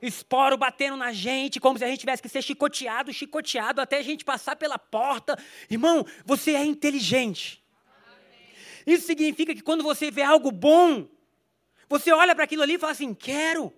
Esporo 0.00 0.56
batendo 0.56 0.96
na 0.96 1.12
gente, 1.12 1.60
como 1.60 1.78
se 1.78 1.84
a 1.84 1.88
gente 1.88 2.00
tivesse 2.00 2.22
que 2.22 2.28
ser 2.28 2.42
chicoteado, 2.42 3.12
chicoteado, 3.12 3.80
até 3.80 3.98
a 3.98 4.02
gente 4.02 4.24
passar 4.24 4.56
pela 4.56 4.78
porta. 4.78 5.38
Irmão, 5.70 6.06
você 6.24 6.52
é 6.52 6.64
inteligente. 6.64 7.62
Isso 8.86 9.06
significa 9.06 9.54
que 9.54 9.62
quando 9.62 9.82
você 9.82 10.10
vê 10.10 10.22
algo 10.22 10.50
bom, 10.50 11.06
você 11.88 12.12
olha 12.12 12.34
para 12.34 12.44
aquilo 12.44 12.62
ali 12.62 12.74
e 12.74 12.78
fala 12.78 12.92
assim: 12.92 13.14
quero. 13.14 13.72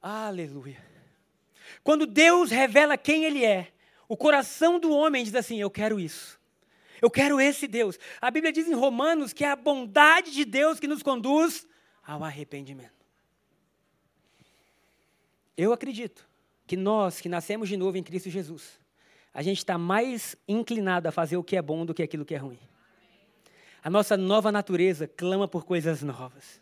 Aleluia. 0.00 0.82
Quando 1.84 2.06
Deus 2.06 2.50
revela 2.50 2.96
quem 2.96 3.24
Ele 3.24 3.44
é, 3.44 3.72
o 4.08 4.16
coração 4.16 4.78
do 4.78 4.90
homem 4.92 5.24
diz 5.24 5.34
assim: 5.34 5.60
Eu 5.60 5.70
quero 5.70 5.98
isso. 5.98 6.40
Eu 7.00 7.10
quero 7.10 7.40
esse 7.40 7.66
Deus. 7.66 7.98
A 8.20 8.30
Bíblia 8.30 8.52
diz 8.52 8.68
em 8.68 8.74
Romanos 8.74 9.32
que 9.32 9.44
é 9.44 9.50
a 9.50 9.56
bondade 9.56 10.30
de 10.30 10.44
Deus 10.44 10.78
que 10.78 10.86
nos 10.86 11.02
conduz 11.02 11.66
ao 12.06 12.22
arrependimento. 12.22 13.01
Eu 15.56 15.72
acredito 15.72 16.28
que 16.66 16.76
nós 16.76 17.20
que 17.20 17.28
nascemos 17.28 17.68
de 17.68 17.76
novo 17.76 17.96
em 17.96 18.02
Cristo 18.02 18.30
Jesus, 18.30 18.80
a 19.34 19.42
gente 19.42 19.58
está 19.58 19.76
mais 19.76 20.36
inclinado 20.46 21.08
a 21.08 21.12
fazer 21.12 21.36
o 21.36 21.44
que 21.44 21.56
é 21.56 21.62
bom 21.62 21.84
do 21.84 21.94
que 21.94 22.02
aquilo 22.02 22.24
que 22.24 22.34
é 22.34 22.38
ruim. 22.38 22.58
A 23.82 23.90
nossa 23.90 24.16
nova 24.16 24.52
natureza 24.52 25.08
clama 25.08 25.48
por 25.48 25.64
coisas 25.64 26.02
novas. 26.02 26.60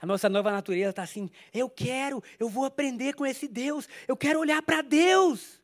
A 0.00 0.06
nossa 0.06 0.28
nova 0.28 0.50
natureza 0.50 0.90
está 0.90 1.02
assim: 1.02 1.28
eu 1.52 1.68
quero, 1.68 2.22
eu 2.38 2.48
vou 2.48 2.64
aprender 2.64 3.14
com 3.14 3.26
esse 3.26 3.48
Deus, 3.48 3.88
eu 4.06 4.16
quero 4.16 4.40
olhar 4.40 4.62
para 4.62 4.80
Deus. 4.82 5.60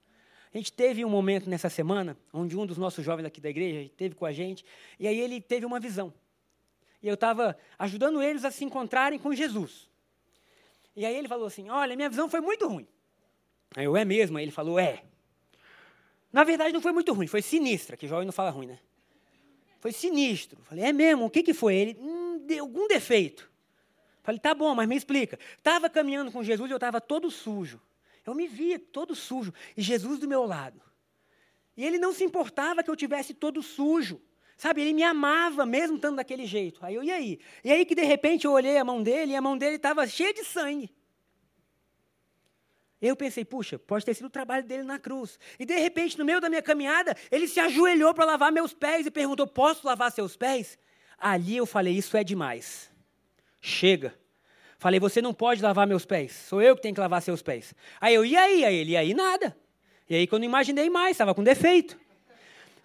A 0.53 0.57
gente 0.57 0.73
teve 0.73 1.05
um 1.05 1.11
momento 1.11 1.49
nessa 1.49 1.69
semana, 1.69 2.17
onde 2.33 2.57
um 2.57 2.65
dos 2.67 2.79
nossos 2.79 3.05
jovens 3.05 3.27
aqui 3.27 3.41
da 3.41 3.51
igreja 3.51 3.83
esteve 3.83 4.15
com 4.15 4.25
a 4.25 4.33
gente, 4.33 4.65
e 4.99 5.07
aí 5.07 5.19
ele 5.19 5.41
teve 5.41 5.67
uma 5.67 5.79
visão. 5.79 6.13
E 7.03 7.09
eu 7.09 7.15
estava 7.15 7.57
ajudando 7.79 8.23
eles 8.23 8.45
a 8.45 8.51
se 8.51 8.65
encontrarem 8.65 9.19
com 9.19 9.35
Jesus. 9.35 9.89
E 10.97 11.05
aí 11.05 11.15
ele 11.15 11.29
falou 11.29 11.47
assim: 11.47 11.69
Olha, 11.69 11.95
minha 11.95 12.09
visão 12.09 12.29
foi 12.29 12.41
muito 12.41 12.67
ruim. 12.67 12.89
Aí 13.77 13.85
eu, 13.85 13.97
é 13.97 14.05
mesmo? 14.05 14.39
Aí 14.39 14.45
ele 14.45 14.51
falou: 14.51 14.79
É. 14.79 15.05
Na 16.33 16.43
verdade, 16.43 16.73
não 16.73 16.81
foi 16.81 16.93
muito 16.93 17.13
ruim, 17.13 17.27
foi 17.27 17.41
sinistra, 17.41 17.97
que 17.97 18.09
jovem 18.09 18.27
não 18.27 18.33
fala 18.33 18.51
ruim, 18.51 18.67
né? 18.67 18.79
Foi 19.81 19.93
sinistro. 19.93 20.61
Falei, 20.65 20.85
é 20.85 20.93
mesmo? 20.93 21.27
O 21.27 21.31
que, 21.31 21.43
que 21.43 21.55
foi? 21.55 21.77
Ele, 21.77 21.97
hum, 22.01 22.43
deu 22.45 22.65
algum 22.65 22.89
defeito. 22.89 23.51
Falei, 24.23 24.41
tá 24.41 24.53
bom, 24.55 24.75
mas 24.75 24.89
me 24.89 24.97
explica. 24.97 25.39
Estava 25.57 25.89
caminhando 25.89 26.33
com 26.33 26.43
Jesus 26.43 26.69
e 26.69 26.73
eu 26.73 26.77
estava 26.77 27.01
todo 27.01 27.31
sujo. 27.31 27.81
Eu 28.27 28.35
me 28.35 28.49
via 28.49 28.79
todo 28.79 29.15
sujo. 29.15 29.55
E 29.77 29.83
Jesus 29.83 30.19
do 30.19 30.27
meu 30.27 30.45
lado. 30.45 30.83
E 31.77 31.85
ele 31.85 31.99
não 31.99 32.13
se 32.13 32.25
importava 32.25 32.83
que 32.83 32.91
eu 32.91 32.97
tivesse 32.97 33.33
todo 33.33 33.63
sujo. 33.63 34.21
Sabe, 34.57 34.81
ele 34.81 34.95
me 34.95 35.03
amava 35.03 35.67
mesmo 35.67 35.97
estando 35.97 36.17
daquele 36.17 36.47
jeito. 36.47 36.85
Aí 36.85 36.95
eu, 36.95 37.05
e 37.05 37.11
aí? 37.11 37.39
E 37.63 37.71
aí 37.71 37.85
que 37.85 37.95
de 37.95 38.03
repente 38.03 38.47
eu 38.47 38.53
olhei 38.53 38.79
a 38.79 38.85
mão 38.85 39.03
dele 39.03 39.33
e 39.33 39.37
a 39.37 39.41
mão 39.41 39.57
dele 39.57 39.77
estava 39.77 40.07
cheia 40.07 40.33
de 40.33 40.45
sangue. 40.45 40.91
Eu 43.01 43.15
pensei, 43.15 43.45
puxa, 43.45 43.79
pode 43.79 44.07
ter 44.07 44.15
sido 44.15 44.27
o 44.27 44.31
trabalho 44.31 44.65
dele 44.65 44.83
na 44.83 44.99
cruz. 44.99 45.39
E 45.59 45.67
de 45.67 45.79
repente, 45.79 46.19
no 46.19 46.25
meio 46.25 46.41
da 46.41 46.49
minha 46.49 46.63
caminhada, 46.63 47.15
ele 47.31 47.47
se 47.47 47.61
ajoelhou 47.61 48.15
para 48.15 48.25
lavar 48.25 48.51
meus 48.51 48.73
pés 48.73 49.05
e 49.05 49.11
perguntou: 49.11 49.47
Posso 49.47 49.87
lavar 49.87 50.11
seus 50.11 50.35
pés? 50.35 50.79
Ali 51.19 51.59
eu 51.59 51.67
falei: 51.67 51.95
Isso 51.95 52.17
é 52.17 52.25
demais. 52.25 52.91
Chega. 53.61 54.19
Falei: 54.79 54.99
Você 54.99 55.21
não 55.21 55.35
pode 55.35 55.63
lavar 55.63 55.87
meus 55.87 56.07
pés. 56.07 56.33
Sou 56.33 56.63
eu 56.63 56.75
que 56.75 56.81
tenho 56.81 56.95
que 56.95 57.01
lavar 57.01 57.21
seus 57.21 57.43
pés. 57.43 57.75
Aí 58.01 58.15
eu, 58.15 58.25
e 58.25 58.35
aí? 58.35 58.65
Aí 58.65 58.75
ele, 58.75 58.93
e 58.93 58.97
aí 58.97 59.13
nada. 59.13 59.55
E 60.09 60.15
aí, 60.15 60.27
quando 60.27 60.45
imaginei 60.45 60.89
mais, 60.89 61.13
estava 61.13 61.35
com 61.35 61.43
defeito. 61.43 61.99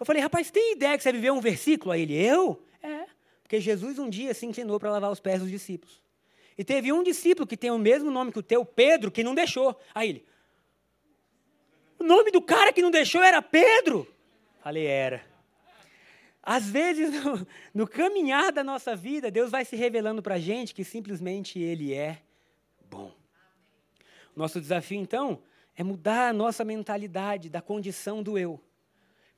Eu 0.02 0.06
falei: 0.06 0.20
Rapaz, 0.20 0.50
tem 0.50 0.74
ideia 0.74 0.98
que 0.98 1.04
você 1.04 1.12
viveu 1.12 1.32
um 1.32 1.40
versículo? 1.40 1.92
Aí 1.92 2.02
ele, 2.02 2.16
eu? 2.16 2.60
É. 2.82 3.06
Porque 3.44 3.62
Jesus 3.62 4.00
um 4.00 4.10
dia 4.10 4.34
se 4.34 4.48
inclinou 4.48 4.80
para 4.80 4.90
lavar 4.90 5.12
os 5.12 5.20
pés 5.20 5.42
dos 5.42 5.52
discípulos. 5.52 6.02
E 6.58 6.64
teve 6.64 6.92
um 6.92 7.04
discípulo 7.04 7.46
que 7.46 7.56
tem 7.56 7.70
o 7.70 7.78
mesmo 7.78 8.10
nome 8.10 8.32
que 8.32 8.40
o 8.40 8.44
teu, 8.44 8.66
Pedro, 8.66 9.12
que 9.12 9.24
não 9.24 9.36
deixou. 9.36 9.80
Aí 9.94 10.10
ele, 10.10 10.26
o 12.00 12.04
nome 12.04 12.32
do 12.32 12.42
cara 12.42 12.74
que 12.74 12.82
não 12.82 12.90
deixou 12.90 13.22
era 13.22 13.44
Pedro? 13.44 14.12
Falei, 14.64 14.88
era. 14.88 15.24
Às 16.42 16.68
vezes, 16.68 17.14
no, 17.24 17.48
no 17.72 17.88
caminhar 17.88 18.52
da 18.52 18.64
nossa 18.64 18.96
vida, 18.96 19.30
Deus 19.30 19.52
vai 19.52 19.64
se 19.64 19.76
revelando 19.76 20.24
para 20.24 20.34
a 20.34 20.40
gente 20.40 20.74
que 20.74 20.84
simplesmente 20.84 21.60
Ele 21.60 21.94
é 21.94 22.24
bom. 22.90 23.14
Nosso 24.36 24.60
desafio, 24.60 25.00
então, 25.00 25.44
é 25.76 25.84
mudar 25.84 26.30
a 26.30 26.34
nossa 26.34 26.66
mentalidade 26.66 27.52
da 27.52 27.62
condição 27.62 28.24
do 28.24 28.36
eu. 28.36 28.60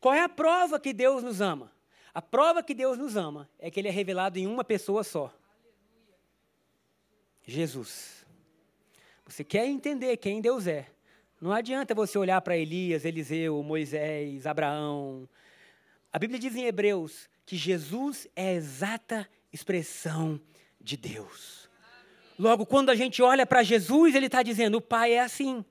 Qual 0.04 0.13
é 0.13 0.20
a 0.20 0.28
prova 0.28 0.82
que 0.82 0.92
Deus 0.92 1.24
nos 1.24 1.39
ama? 1.39 1.72
A 2.13 2.22
prova 2.22 2.62
que 2.62 2.74
Deus 2.74 2.98
nos 2.98 3.16
ama 3.16 3.50
é 3.58 3.72
que 3.72 3.80
Ele 3.80 3.88
é 3.88 3.92
revelado 3.92 4.38
em 4.38 4.46
uma 4.46 4.62
pessoa 4.62 5.02
só. 5.02 5.34
Jesus. 7.48 8.26
Você 9.26 9.46
quer 9.46 9.66
entender 9.66 10.18
quem 10.18 10.42
Deus 10.42 10.68
é. 10.68 10.92
Não 11.39 11.54
adianta 11.54 11.96
você 11.96 12.18
olhar 12.18 12.42
para 12.42 12.58
Elias, 12.58 13.06
Eliseu, 13.06 13.63
Moisés, 13.63 14.46
Abraão. 14.46 15.26
A 16.12 16.20
Bíblia 16.20 16.38
diz 16.38 16.54
em 16.54 16.66
Hebreus 16.66 17.30
que 17.46 17.56
Jesus 17.56 18.28
é 18.36 18.50
a 18.50 18.54
exata 18.56 19.30
expressão 19.54 20.38
de 20.82 20.98
Deus. 20.98 21.70
Logo, 22.38 22.66
quando 22.66 22.89
a 22.89 22.96
gente 22.96 23.22
olha 23.22 23.46
para 23.46 23.63
Jesus, 23.63 24.16
ele 24.16 24.26
está 24.26 24.44
dizendo: 24.44 24.80
o 24.80 24.82
Pai 24.82 25.13
é 25.13 25.22
assim. 25.22 25.63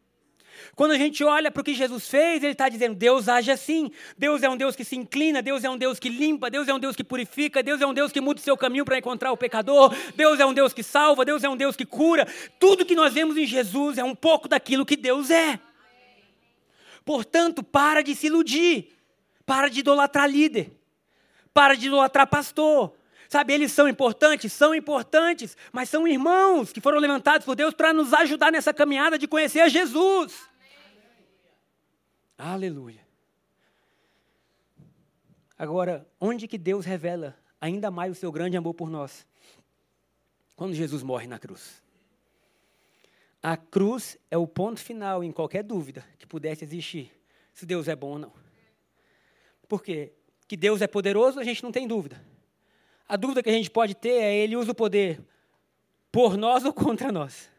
Quando 0.75 0.93
a 0.93 0.99
gente 0.99 1.23
olha 1.23 1.51
para 1.51 1.61
o 1.61 1.65
que 1.65 1.75
Jesus 1.75 2.09
fez, 2.09 2.43
ele 2.43 2.53
está 2.53 2.69
dizendo: 2.69 2.95
Deus 2.95 3.29
age 3.29 3.51
assim. 3.51 3.91
Deus 4.17 4.43
é 4.43 4.49
um 4.49 4.57
Deus 4.57 4.75
que 4.75 4.85
se 4.85 4.97
inclina, 4.97 5.43
Deus 5.43 5.65
é 5.65 5.71
um 5.71 5.77
Deus 5.77 5.99
que 5.99 6.09
limpa, 6.09 6.51
Deus 6.51 6.69
é 6.69 6.75
um 6.75 6.79
Deus 6.79 6.97
que 6.97 7.05
purifica, 7.05 7.63
Deus 7.63 7.81
é 7.81 7.87
um 7.87 7.95
Deus 7.95 8.13
que 8.13 8.21
muda 8.21 8.41
o 8.41 8.43
seu 8.43 8.57
caminho 8.57 8.85
para 8.85 8.99
encontrar 8.99 9.33
o 9.33 9.37
pecador, 9.37 9.95
Deus 10.15 10.41
é 10.41 10.47
um 10.47 10.55
Deus 10.55 10.73
que 10.73 10.83
salva, 10.83 11.25
Deus 11.25 11.45
é 11.45 11.49
um 11.49 11.57
Deus 11.57 11.77
que 11.77 11.85
cura. 11.85 12.27
Tudo 12.59 12.87
que 12.87 12.95
nós 12.95 13.13
vemos 13.13 13.37
em 13.37 13.47
Jesus 13.47 13.99
é 13.99 14.05
um 14.05 14.15
pouco 14.15 14.49
daquilo 14.49 14.87
que 14.87 14.97
Deus 14.97 15.31
é. 15.31 15.59
Portanto, 17.05 17.63
para 17.63 18.03
de 18.03 18.15
se 18.15 18.27
iludir, 18.29 18.97
para 19.45 19.69
de 19.69 19.81
idolatrar 19.81 20.29
líder, 20.29 20.71
para 21.53 21.75
de 21.75 21.87
idolatrar 21.87 22.27
pastor. 22.27 22.95
Sabe, 23.33 23.55
eles 23.55 23.73
são 23.73 23.89
importantes? 23.89 24.53
São 24.53 24.75
importantes, 24.75 25.57
mas 25.73 25.89
são 25.89 26.07
irmãos 26.07 26.71
que 26.71 26.83
foram 26.83 26.99
levantados 26.99 27.47
por 27.47 27.57
Deus 27.57 27.73
para 27.73 27.91
nos 27.91 28.13
ajudar 28.13 28.53
nessa 28.53 28.75
caminhada 28.75 29.19
de 29.19 29.27
conhecer 29.27 29.61
a 29.61 29.71
Jesus. 29.71 30.47
Aleluia. 32.37 33.01
Agora, 35.57 36.07
onde 36.21 36.47
que 36.47 36.59
Deus 36.59 36.85
revela 36.85 37.35
ainda 37.59 37.91
mais 37.91 38.13
o 38.13 38.15
seu 38.15 38.31
grande 38.31 38.59
amor 38.59 38.75
por 38.75 38.91
nós? 38.91 39.27
Quando 40.55 40.75
Jesus 40.75 41.03
morre 41.03 41.27
na 41.27 41.39
cruz. 41.39 41.83
A 43.43 43.57
cruz 43.57 44.19
é 44.31 44.37
o 44.37 44.47
ponto 44.47 44.79
final 44.79 45.25
em 45.25 45.33
qualquer 45.33 45.63
dúvida 45.63 46.05
que 46.19 46.27
pudesse 46.27 46.65
existir, 46.65 47.11
se 47.55 47.65
Deus 47.65 47.89
é 47.89 47.97
bom 47.97 48.11
ou 48.11 48.19
não. 48.19 48.33
Por 49.67 49.83
quê? 49.83 50.13
Que 50.47 50.55
Deus 50.55 50.83
é 50.83 50.87
poderoso, 50.87 51.41
a 51.41 51.45
gente 51.45 51.63
não 51.63 51.73
tem 51.73 51.89
dúvida. 51.89 52.31
A 53.13 53.17
dúvida 53.17 53.43
que 53.43 53.51
a 53.51 53.53
gente 53.53 53.71
pode 53.71 53.95
ter 53.95 54.23
é 54.23 54.35
ele 54.37 54.57
usa 54.57 54.73
o 54.73 54.75
poder 54.75 55.21
por 56.11 56.39
nós 56.39 56.65
ou 56.65 56.73
contra 56.73 57.13
nós. 57.13 57.51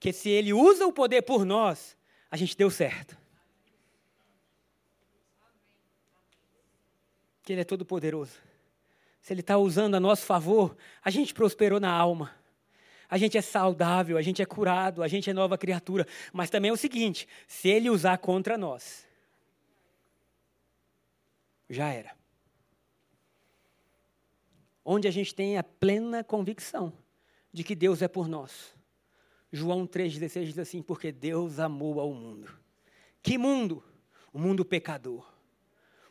Que 0.00 0.12
se 0.12 0.28
ele 0.28 0.52
usa 0.52 0.84
o 0.84 0.92
poder 0.92 1.22
por 1.22 1.44
nós, 1.44 1.96
a 2.28 2.36
gente 2.36 2.56
deu 2.56 2.68
certo. 2.68 3.16
que 7.46 7.52
Ele 7.52 7.60
é 7.60 7.64
todo 7.64 7.86
poderoso. 7.86 8.32
Se 9.22 9.32
Ele 9.32 9.40
está 9.40 9.56
usando 9.56 9.94
a 9.94 10.00
nosso 10.00 10.26
favor, 10.26 10.76
a 11.00 11.10
gente 11.10 11.32
prosperou 11.32 11.78
na 11.78 11.92
alma. 11.92 12.34
A 13.08 13.16
gente 13.16 13.38
é 13.38 13.40
saudável, 13.40 14.18
a 14.18 14.22
gente 14.22 14.42
é 14.42 14.44
curado, 14.44 15.00
a 15.00 15.06
gente 15.06 15.30
é 15.30 15.32
nova 15.32 15.56
criatura. 15.56 16.04
Mas 16.32 16.50
também 16.50 16.70
é 16.70 16.74
o 16.74 16.76
seguinte: 16.76 17.28
se 17.46 17.68
Ele 17.68 17.88
usar 17.88 18.18
contra 18.18 18.58
nós, 18.58 19.06
já 21.70 21.88
era. 21.88 22.15
Onde 24.88 25.08
a 25.08 25.10
gente 25.10 25.34
tem 25.34 25.58
a 25.58 25.64
plena 25.64 26.22
convicção 26.22 26.92
de 27.52 27.64
que 27.64 27.74
Deus 27.74 28.02
é 28.02 28.06
por 28.06 28.28
nós. 28.28 28.72
João 29.50 29.84
3,16 29.84 30.44
diz 30.44 30.58
assim: 30.60 30.80
Porque 30.80 31.10
Deus 31.10 31.58
amou 31.58 31.98
ao 31.98 32.14
mundo. 32.14 32.48
Que 33.20 33.36
mundo? 33.36 33.82
O 34.32 34.38
mundo 34.38 34.64
pecador, 34.64 35.26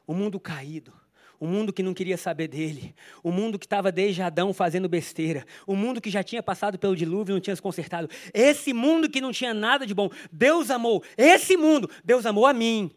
o 0.05 0.13
mundo 0.13 0.41
caído, 0.41 0.91
o 1.39 1.47
mundo 1.47 1.71
que 1.71 1.81
não 1.81 1.93
queria 1.93 2.17
saber 2.17 2.49
dele, 2.49 2.93
o 3.23 3.31
mundo 3.31 3.57
que 3.57 3.65
estava 3.65 3.93
desde 3.93 4.21
Adão 4.21 4.53
fazendo 4.53 4.89
besteira, 4.89 5.45
o 5.65 5.73
mundo 5.73 6.01
que 6.01 6.09
já 6.09 6.21
tinha 6.21 6.43
passado 6.43 6.77
pelo 6.77 6.97
dilúvio 6.97 7.31
e 7.31 7.35
não 7.35 7.39
tinha 7.39 7.55
se 7.55 7.61
consertado, 7.61 8.09
esse 8.33 8.73
mundo 8.73 9.09
que 9.09 9.21
não 9.21 9.31
tinha 9.31 9.53
nada 9.53 9.85
de 9.85 9.93
bom, 9.93 10.09
Deus 10.29 10.69
amou, 10.69 11.01
esse 11.15 11.55
mundo, 11.55 11.89
Deus 12.03 12.25
amou 12.25 12.45
a 12.45 12.53
mim. 12.53 12.91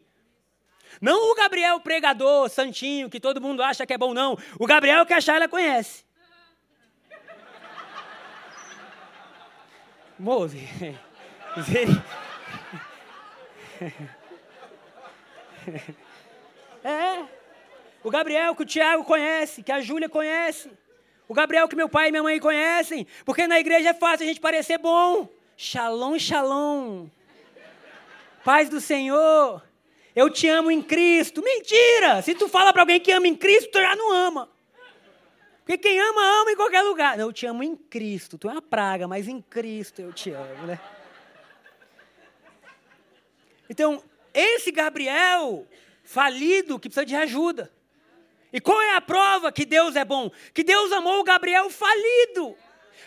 Não 1.00 1.32
o 1.32 1.34
Gabriel 1.34 1.80
pregador, 1.80 2.48
santinho, 2.48 3.10
que 3.10 3.20
todo 3.20 3.40
mundo 3.40 3.62
acha 3.62 3.86
que 3.86 3.92
é 3.92 3.98
bom, 3.98 4.12
não. 4.12 4.36
O 4.58 4.66
Gabriel 4.66 5.04
que 5.06 5.12
achar, 5.12 5.36
ela 5.36 5.48
conhece. 5.48 6.04
Moze. 10.18 10.68
É. 16.84 17.24
O 18.02 18.10
Gabriel 18.10 18.54
que 18.54 18.62
o 18.62 18.66
Tiago 18.66 19.04
conhece, 19.04 19.62
que 19.62 19.72
a 19.72 19.80
Júlia 19.80 20.08
conhece. 20.08 20.70
O 21.28 21.34
Gabriel 21.34 21.68
que 21.68 21.76
meu 21.76 21.88
pai 21.88 22.08
e 22.08 22.10
minha 22.10 22.22
mãe 22.22 22.40
conhecem. 22.40 23.06
Porque 23.24 23.46
na 23.46 23.60
igreja 23.60 23.90
é 23.90 23.94
fácil 23.94 24.24
a 24.24 24.28
gente 24.28 24.40
parecer 24.40 24.78
bom. 24.78 25.28
Shalom, 25.56 26.18
shalom. 26.18 27.08
Paz 28.44 28.70
do 28.70 28.80
Senhor. 28.80 29.62
Eu 30.18 30.28
te 30.28 30.48
amo 30.48 30.68
em 30.68 30.82
Cristo. 30.82 31.40
Mentira! 31.40 32.20
Se 32.22 32.34
tu 32.34 32.48
fala 32.48 32.72
para 32.72 32.82
alguém 32.82 32.98
que 32.98 33.12
ama 33.12 33.28
em 33.28 33.36
Cristo, 33.36 33.70
tu 33.70 33.78
já 33.78 33.94
não 33.94 34.12
ama. 34.12 34.50
Porque 35.60 35.78
quem 35.78 36.00
ama, 36.00 36.40
ama 36.40 36.50
em 36.50 36.56
qualquer 36.56 36.82
lugar. 36.82 37.16
Eu 37.20 37.32
te 37.32 37.46
amo 37.46 37.62
em 37.62 37.76
Cristo. 37.76 38.36
Tu 38.36 38.48
é 38.48 38.52
uma 38.52 38.60
praga, 38.60 39.06
mas 39.06 39.28
em 39.28 39.40
Cristo 39.40 40.02
eu 40.02 40.12
te 40.12 40.30
amo, 40.30 40.66
né? 40.66 40.80
Então, 43.70 44.02
esse 44.34 44.72
Gabriel 44.72 45.64
falido 46.02 46.80
que 46.80 46.88
precisa 46.88 47.06
de 47.06 47.14
ajuda. 47.14 47.72
E 48.52 48.60
qual 48.60 48.82
é 48.82 48.96
a 48.96 49.00
prova 49.00 49.52
que 49.52 49.64
Deus 49.64 49.94
é 49.94 50.04
bom? 50.04 50.32
Que 50.52 50.64
Deus 50.64 50.90
amou 50.90 51.20
o 51.20 51.24
Gabriel 51.24 51.70
falido. 51.70 52.56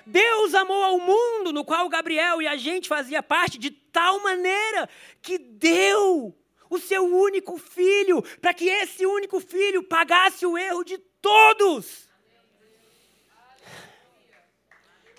Deus 0.06 0.56
amou 0.56 0.82
ao 0.82 0.97
mundo 0.97 1.52
no 1.52 1.65
qual 1.65 1.89
Gabriel 1.89 2.41
e 2.41 2.47
a 2.47 2.56
gente 2.56 2.88
fazia 2.88 3.21
parte 3.21 3.58
de 3.58 3.69
tal 3.69 4.24
maneira 4.24 4.88
que 5.21 5.38
deu 5.38 6.34
o 6.71 6.79
seu 6.79 7.03
único 7.03 7.57
filho, 7.57 8.23
para 8.39 8.53
que 8.53 8.67
esse 8.67 9.05
único 9.05 9.41
filho 9.41 9.84
pagasse 9.84 10.45
o 10.45 10.57
erro 10.57 10.86
de 10.86 10.97
todos. 10.97 12.07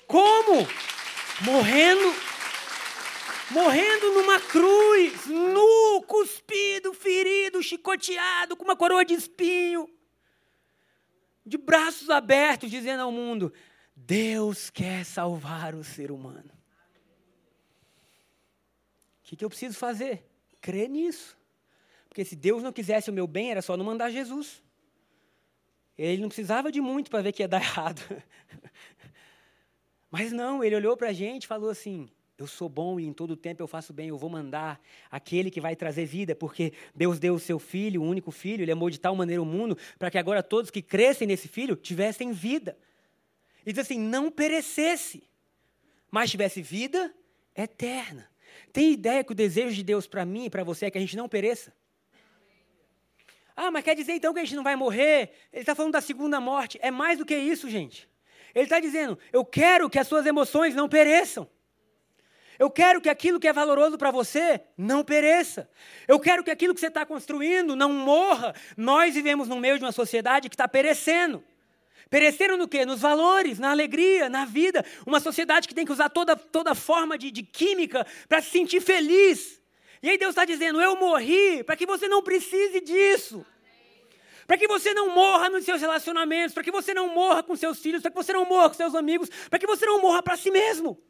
Como? 0.07 0.67
Morrendo. 1.43 2.33
Morrendo 3.51 4.13
numa 4.15 4.41
cruz, 4.41 5.27
nu, 5.27 6.03
cuspido, 6.07 6.95
ferido, 6.95 7.63
chicoteado, 7.63 8.57
com 8.57 8.65
uma 8.65 8.75
coroa 8.75 9.05
de 9.05 9.13
espinho, 9.13 9.87
de 11.45 11.59
braços 11.59 12.09
abertos, 12.09 12.71
dizendo 12.71 13.03
ao 13.03 13.13
mundo: 13.13 13.53
Deus 13.95 14.71
quer 14.71 15.05
salvar 15.05 15.75
o 15.75 15.85
ser 15.85 16.11
humano. 16.11 16.51
O 19.21 19.37
que, 19.37 19.45
eu 19.45 19.51
preciso 19.51 19.77
fazer? 19.77 20.27
Crer 20.59 20.89
nisso. 20.89 21.37
Porque 22.13 22.27
se 22.27 22.37
Deus 22.37 22.63
não 22.63 22.75
quisesse 22.75 23.09
o 23.09 23.13
meu 23.13 23.27
bem, 23.27 23.51
era 23.51 23.63
só 23.63 23.75
não 23.75 23.87
mandar 23.87 24.11
Jesus. 24.11 24.63
Ele 25.97 26.21
não 26.21 26.29
precisava 26.29 26.71
de 26.71 26.79
muito 26.79 27.11
para 27.11 27.23
ver 27.23 27.33
que 27.33 27.43
ia 27.43 27.49
dar 27.49 27.57
errado. 27.65 28.03
Mas 30.11 30.31
não, 30.31 30.63
ele 30.63 30.77
olhou 30.77 30.95
para 30.95 31.09
a 31.09 31.13
gente 31.15 31.45
e 31.45 31.47
falou 31.47 31.71
assim: 31.71 32.11
Eu 32.37 32.47
sou 32.47 32.69
bom 32.69 33.01
e 33.01 33.07
em 33.07 33.15
todo 33.15 33.35
tempo 33.35 33.63
eu 33.63 33.67
faço 33.67 33.95
bem, 33.95 34.09
eu 34.09 34.19
vou 34.19 34.29
mandar 34.29 34.79
aquele 35.11 35.51
que 35.51 35.59
vai 35.59 35.75
trazer 35.75 36.05
vida, 36.05 36.37
porque 36.37 36.75
Deus 36.95 37.19
deu 37.19 37.33
o 37.33 37.41
seu 37.41 37.59
filho, 37.59 38.03
o 38.03 38.05
único 38.05 38.31
filho, 38.31 38.63
ele 38.63 38.73
amou 38.73 38.91
de 38.91 39.01
tal 39.01 39.17
maneira 39.17 39.41
o 39.41 39.47
mundo, 39.47 39.79
para 39.99 40.11
que 40.11 40.19
agora 40.19 40.43
todos 40.43 40.71
que 40.71 40.83
crescem 40.83 41.27
nesse 41.27 41.49
filho 41.49 41.77
tivessem 41.77 42.31
vida. 42.31 42.77
E 43.65 43.73
diz 43.73 43.79
assim: 43.79 43.99
não 43.99 44.31
perecesse, 44.31 45.23
mas 46.11 46.31
tivesse 46.31 46.61
vida 46.61 47.11
eterna. 47.57 48.31
Tem 48.71 48.93
ideia 48.93 49.25
que 49.25 49.33
o 49.33 49.35
desejo 49.35 49.75
de 49.75 49.83
Deus 49.83 50.07
para 50.07 50.27
mim 50.27 50.45
e 50.45 50.51
para 50.51 50.63
você 50.63 50.85
é 50.85 50.91
que 50.91 50.99
a 50.99 51.01
gente 51.01 51.17
não 51.17 51.27
pereça? 51.27 51.73
Ah, 53.57 53.71
mas 53.71 53.85
quer 53.85 53.95
dizer 53.95 54.13
então 54.13 54.33
que 54.33 54.41
a 54.41 54.45
gente 54.45 54.57
não 54.57 54.63
vai 54.63 54.77
morrer? 54.77 55.31
Ele 55.53 55.63
está 55.63 55.75
falando 55.75 55.93
da 55.93 56.01
segunda 56.01 56.41
morte. 56.41 56.79
É 56.83 56.91
mais 56.91 57.19
do 57.19 57.25
que 57.25 57.37
isso, 57.37 57.69
gente. 57.69 58.09
Ele 58.55 58.65
está 58.65 58.81
dizendo: 58.81 59.19
eu 59.33 59.45
quero 59.45 59.89
que 59.89 59.99
as 59.99 60.07
suas 60.07 60.27
emoções 60.27 60.75
não 60.75 60.89
pereçam. 60.89 61.49
Eu 62.59 62.71
quero 62.71 63.01
que 63.01 63.09
aquilo 63.09 63.41
que 63.41 63.49
é 63.49 63.53
valoroso 63.53 63.99
para 63.99 64.11
você 64.11 64.61
não 64.77 65.03
pereça. 65.03 65.69
Eu 66.07 66.21
quero 66.21 66.45
que 66.45 66.51
aquilo 66.51 66.75
que 66.75 66.81
você 66.81 66.87
está 66.87 67.05
construindo 67.05 67.75
não 67.75 67.93
morra. 67.93 68.55
Nós 68.77 69.15
vivemos 69.15 69.49
no 69.49 69.57
meio 69.57 69.79
de 69.79 69.85
uma 69.85 69.93
sociedade 69.93 70.49
que 70.49 70.55
está 70.55 70.69
perecendo. 70.69 71.43
Pereceram 72.11 72.59
no 72.59 72.69
quê? 72.69 72.85
Nos 72.85 73.01
valores, 73.01 73.59
na 73.59 73.71
alegria, 73.71 74.29
na 74.29 74.45
vida. 74.45 74.85
Uma 75.07 75.19
sociedade 75.19 75.67
que 75.67 75.75
tem 75.75 75.87
que 75.87 75.93
usar 75.93 76.11
toda, 76.11 76.37
toda 76.37 76.75
forma 76.75 77.17
de, 77.17 77.31
de 77.31 77.43
química 77.43 78.07
para 78.29 78.43
se 78.43 78.51
sentir 78.51 78.83
feliz. 78.83 79.62
E 80.03 80.11
aí 80.11 80.19
Deus 80.19 80.31
está 80.31 80.45
dizendo: 80.45 80.81
Eu 80.81 80.97
morri 80.97 81.63
para 81.63 81.77
que 81.77 81.87
você 81.87 82.09
não 82.09 82.23
precise 82.23 82.81
disso. 82.81 83.47
Para 84.47 84.59
que 84.59 84.67
você 84.67 84.93
não 84.93 85.15
morra 85.15 85.49
nos 85.49 85.65
seus 85.65 85.81
relacionamentos, 85.81 86.53
para 86.53 86.65
que 86.65 86.73
você 86.73 86.93
não 86.93 87.15
morra 87.15 87.43
com 87.43 87.55
seus 87.55 87.79
filhos, 87.79 88.03
para 88.03 88.11
que 88.11 88.17
você 88.17 88.33
não 88.33 88.45
morra 88.45 88.69
com 88.69 88.75
seus 88.75 88.95
amigos, 88.95 89.31
para 89.49 89.59
que 89.59 89.67
você 89.67 89.87
não 89.87 90.01
morra 90.01 90.23
para 90.23 90.37
si 90.37 90.51
mesmo. 90.51 91.01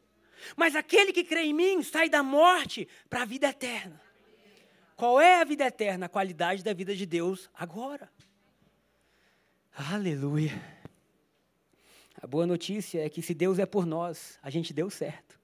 Mas 0.55 0.75
aquele 0.75 1.11
que 1.11 1.23
crê 1.23 1.41
em 1.45 1.53
mim 1.53 1.81
sai 1.81 2.09
da 2.09 2.21
morte 2.21 2.87
para 3.09 3.23
a 3.23 3.25
vida 3.25 3.47
eterna. 3.47 3.99
Qual 4.95 5.19
é 5.19 5.41
a 5.41 5.43
vida 5.43 5.65
eterna? 5.65 6.05
A 6.05 6.09
qualidade 6.09 6.63
da 6.63 6.73
vida 6.73 6.95
de 6.95 7.05
Deus 7.05 7.49
agora. 7.53 8.09
Aleluia. 9.75 10.61
A 12.21 12.27
boa 12.27 12.45
notícia 12.45 13.03
é 13.03 13.09
que 13.09 13.21
se 13.21 13.33
Deus 13.33 13.57
é 13.57 13.65
por 13.65 13.85
nós, 13.85 14.37
a 14.41 14.49
gente 14.49 14.71
deu 14.71 14.89
certo. 14.89 15.39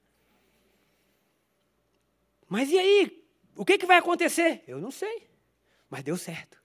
Mas 2.48 2.70
e 2.70 2.78
aí? 2.78 3.19
O 3.60 3.66
que, 3.66 3.78
que 3.78 3.86
vai 3.86 3.98
acontecer? 3.98 4.64
Eu 4.66 4.80
não 4.80 4.90
sei. 4.90 5.28
Mas 5.90 6.02
deu 6.02 6.16
certo. 6.16 6.64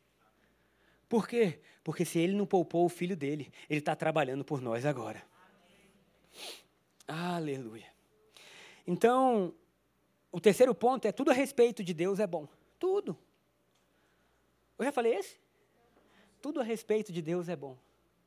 Por 1.08 1.26
quê? 1.26 1.60
Porque 1.82 2.04
se 2.04 2.20
ele 2.20 2.34
não 2.34 2.46
poupou 2.46 2.84
o 2.84 2.88
filho 2.88 3.16
dele, 3.16 3.52
ele 3.68 3.80
está 3.80 3.96
trabalhando 3.96 4.44
por 4.44 4.60
nós 4.60 4.86
agora. 4.86 5.20
Aleluia. 7.08 7.92
Então, 8.86 9.52
o 10.30 10.40
terceiro 10.40 10.72
ponto 10.72 11.04
é 11.08 11.10
tudo 11.10 11.32
a 11.32 11.34
respeito 11.34 11.82
de 11.82 11.92
Deus 11.92 12.20
é 12.20 12.28
bom. 12.28 12.46
Tudo. 12.78 13.18
Eu 14.78 14.84
já 14.84 14.92
falei 14.92 15.16
esse? 15.16 15.40
Tudo 16.40 16.60
a 16.60 16.62
respeito 16.62 17.10
de 17.10 17.20
Deus 17.20 17.48
é 17.48 17.56
bom. 17.56 17.76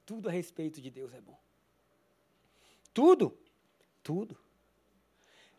Tudo 0.06 0.28
a 0.28 0.32
respeito 0.34 0.82
de 0.82 0.92
Deus 0.92 1.14
é 1.14 1.22
bom. 1.22 1.40
Tudo. 2.94 3.40
Tudo. 4.04 4.38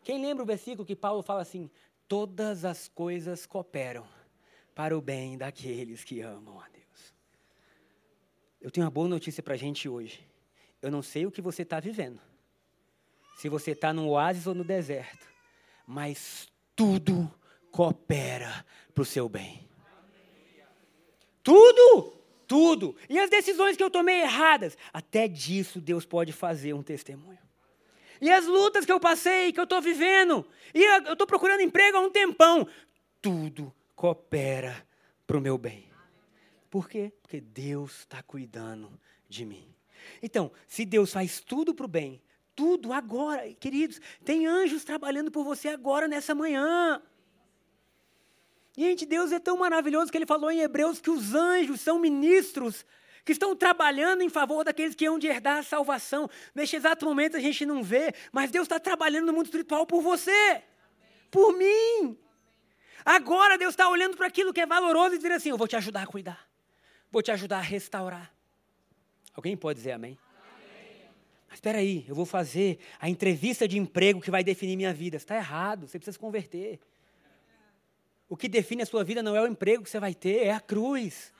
Quem 0.03 0.21
lembra 0.21 0.43
o 0.43 0.47
versículo 0.47 0.85
que 0.85 0.95
Paulo 0.95 1.21
fala 1.21 1.41
assim: 1.41 1.69
todas 2.09 2.65
as 2.65 2.89
coisas 2.89 3.45
cooperam 3.45 4.05
para 4.75 4.97
o 4.97 5.01
bem 5.01 5.37
daqueles 5.37 6.03
que 6.03 6.19
amam 6.19 6.59
a 6.59 6.67
Deus. 6.67 7.13
Eu 8.59 8.69
tenho 8.71 8.85
uma 8.85 8.91
boa 8.91 9.07
notícia 9.07 9.41
para 9.41 9.53
a 9.53 9.57
gente 9.57 9.87
hoje. 9.87 10.27
Eu 10.81 10.91
não 10.91 11.01
sei 11.01 11.25
o 11.25 11.31
que 11.31 11.41
você 11.41 11.61
está 11.61 11.79
vivendo, 11.79 12.19
se 13.37 13.47
você 13.47 13.71
está 13.71 13.93
no 13.93 14.09
oásis 14.09 14.47
ou 14.47 14.55
no 14.55 14.63
deserto, 14.63 15.27
mas 15.85 16.49
tudo 16.75 17.33
coopera 17.71 18.65
para 18.93 19.01
o 19.01 19.05
seu 19.05 19.29
bem. 19.29 19.69
Tudo! 21.43 22.19
tudo. 22.47 22.95
E 23.07 23.19
as 23.19 23.29
decisões 23.29 23.77
que 23.77 23.83
eu 23.83 23.91
tomei 23.91 24.21
erradas, 24.21 24.75
até 24.91 25.27
disso 25.27 25.79
Deus 25.79 26.03
pode 26.03 26.33
fazer 26.33 26.73
um 26.73 26.81
testemunho. 26.81 27.37
E 28.21 28.29
as 28.29 28.45
lutas 28.45 28.85
que 28.85 28.91
eu 28.91 28.99
passei, 28.99 29.51
que 29.53 29.59
eu 29.59 29.63
estou 29.63 29.81
vivendo, 29.81 30.45
e 30.73 30.83
eu 30.83 31.13
estou 31.13 31.27
procurando 31.27 31.61
emprego 31.61 31.97
há 31.97 32.01
um 32.01 32.11
tempão, 32.11 32.67
tudo 33.21 33.73
coopera 33.95 34.85
para 35.25 35.37
o 35.37 35.41
meu 35.41 35.57
bem. 35.57 35.89
Por 36.69 36.87
quê? 36.87 37.11
Porque 37.21 37.41
Deus 37.41 37.99
está 37.99 38.21
cuidando 38.21 38.91
de 39.27 39.45
mim. 39.45 39.73
Então, 40.21 40.51
se 40.67 40.85
Deus 40.85 41.11
faz 41.11 41.39
tudo 41.39 41.73
para 41.73 41.85
o 41.85 41.89
bem, 41.89 42.21
tudo 42.55 42.91
agora, 42.91 43.53
queridos, 43.53 44.01
tem 44.23 44.45
anjos 44.45 44.83
trabalhando 44.83 45.31
por 45.31 45.43
você 45.43 45.69
agora 45.69 46.07
nessa 46.07 46.35
manhã. 46.35 47.01
Gente, 48.77 49.05
Deus 49.05 49.31
é 49.31 49.39
tão 49.39 49.57
maravilhoso 49.57 50.11
que 50.11 50.17
ele 50.17 50.25
falou 50.25 50.51
em 50.51 50.59
Hebreus 50.59 50.99
que 50.99 51.09
os 51.09 51.33
anjos 51.33 51.81
são 51.81 51.99
ministros 51.99 52.85
que 53.25 53.31
estão 53.31 53.55
trabalhando 53.55 54.21
em 54.21 54.29
favor 54.29 54.63
daqueles 54.63 54.95
que 54.95 55.05
hão 55.05 55.19
de 55.19 55.27
herdar 55.27 55.57
a 55.57 55.63
salvação. 55.63 56.29
Neste 56.53 56.75
exato 56.75 57.05
momento 57.05 57.37
a 57.37 57.39
gente 57.39 57.65
não 57.65 57.83
vê, 57.83 58.13
mas 58.31 58.51
Deus 58.51 58.65
está 58.65 58.79
trabalhando 58.79 59.27
no 59.27 59.33
mundo 59.33 59.45
espiritual 59.45 59.85
por 59.85 60.01
você, 60.01 60.63
por 61.29 61.53
mim. 61.57 62.17
Agora 63.05 63.57
Deus 63.57 63.73
está 63.73 63.89
olhando 63.89 64.17
para 64.17 64.27
aquilo 64.27 64.53
que 64.53 64.61
é 64.61 64.65
valoroso 64.65 65.15
e 65.15 65.17
dizendo 65.17 65.35
assim: 65.35 65.49
Eu 65.49 65.57
vou 65.57 65.67
te 65.67 65.75
ajudar 65.75 66.03
a 66.03 66.07
cuidar, 66.07 66.47
vou 67.11 67.21
te 67.21 67.31
ajudar 67.31 67.57
a 67.57 67.61
restaurar. 67.61 68.33
Alguém 69.33 69.55
pode 69.55 69.77
dizer 69.77 69.91
amém? 69.91 70.17
amém. 70.53 71.09
Mas 71.47 71.57
espera 71.57 71.77
aí, 71.77 72.05
eu 72.07 72.15
vou 72.15 72.25
fazer 72.25 72.79
a 72.99 73.09
entrevista 73.09 73.67
de 73.67 73.77
emprego 73.77 74.21
que 74.21 74.31
vai 74.31 74.43
definir 74.43 74.75
minha 74.75 74.93
vida. 74.93 75.17
Está 75.17 75.35
errado, 75.35 75.87
você 75.87 75.97
precisa 75.97 76.13
se 76.13 76.19
converter. 76.19 76.79
O 78.27 78.37
que 78.37 78.47
define 78.47 78.83
a 78.83 78.85
sua 78.85 79.03
vida 79.03 79.23
não 79.23 79.35
é 79.35 79.41
o 79.41 79.47
emprego 79.47 79.83
que 79.83 79.89
você 79.89 79.99
vai 79.99 80.13
ter, 80.13 80.45
é 80.45 80.51
a 80.51 80.59
cruz. 80.59 81.33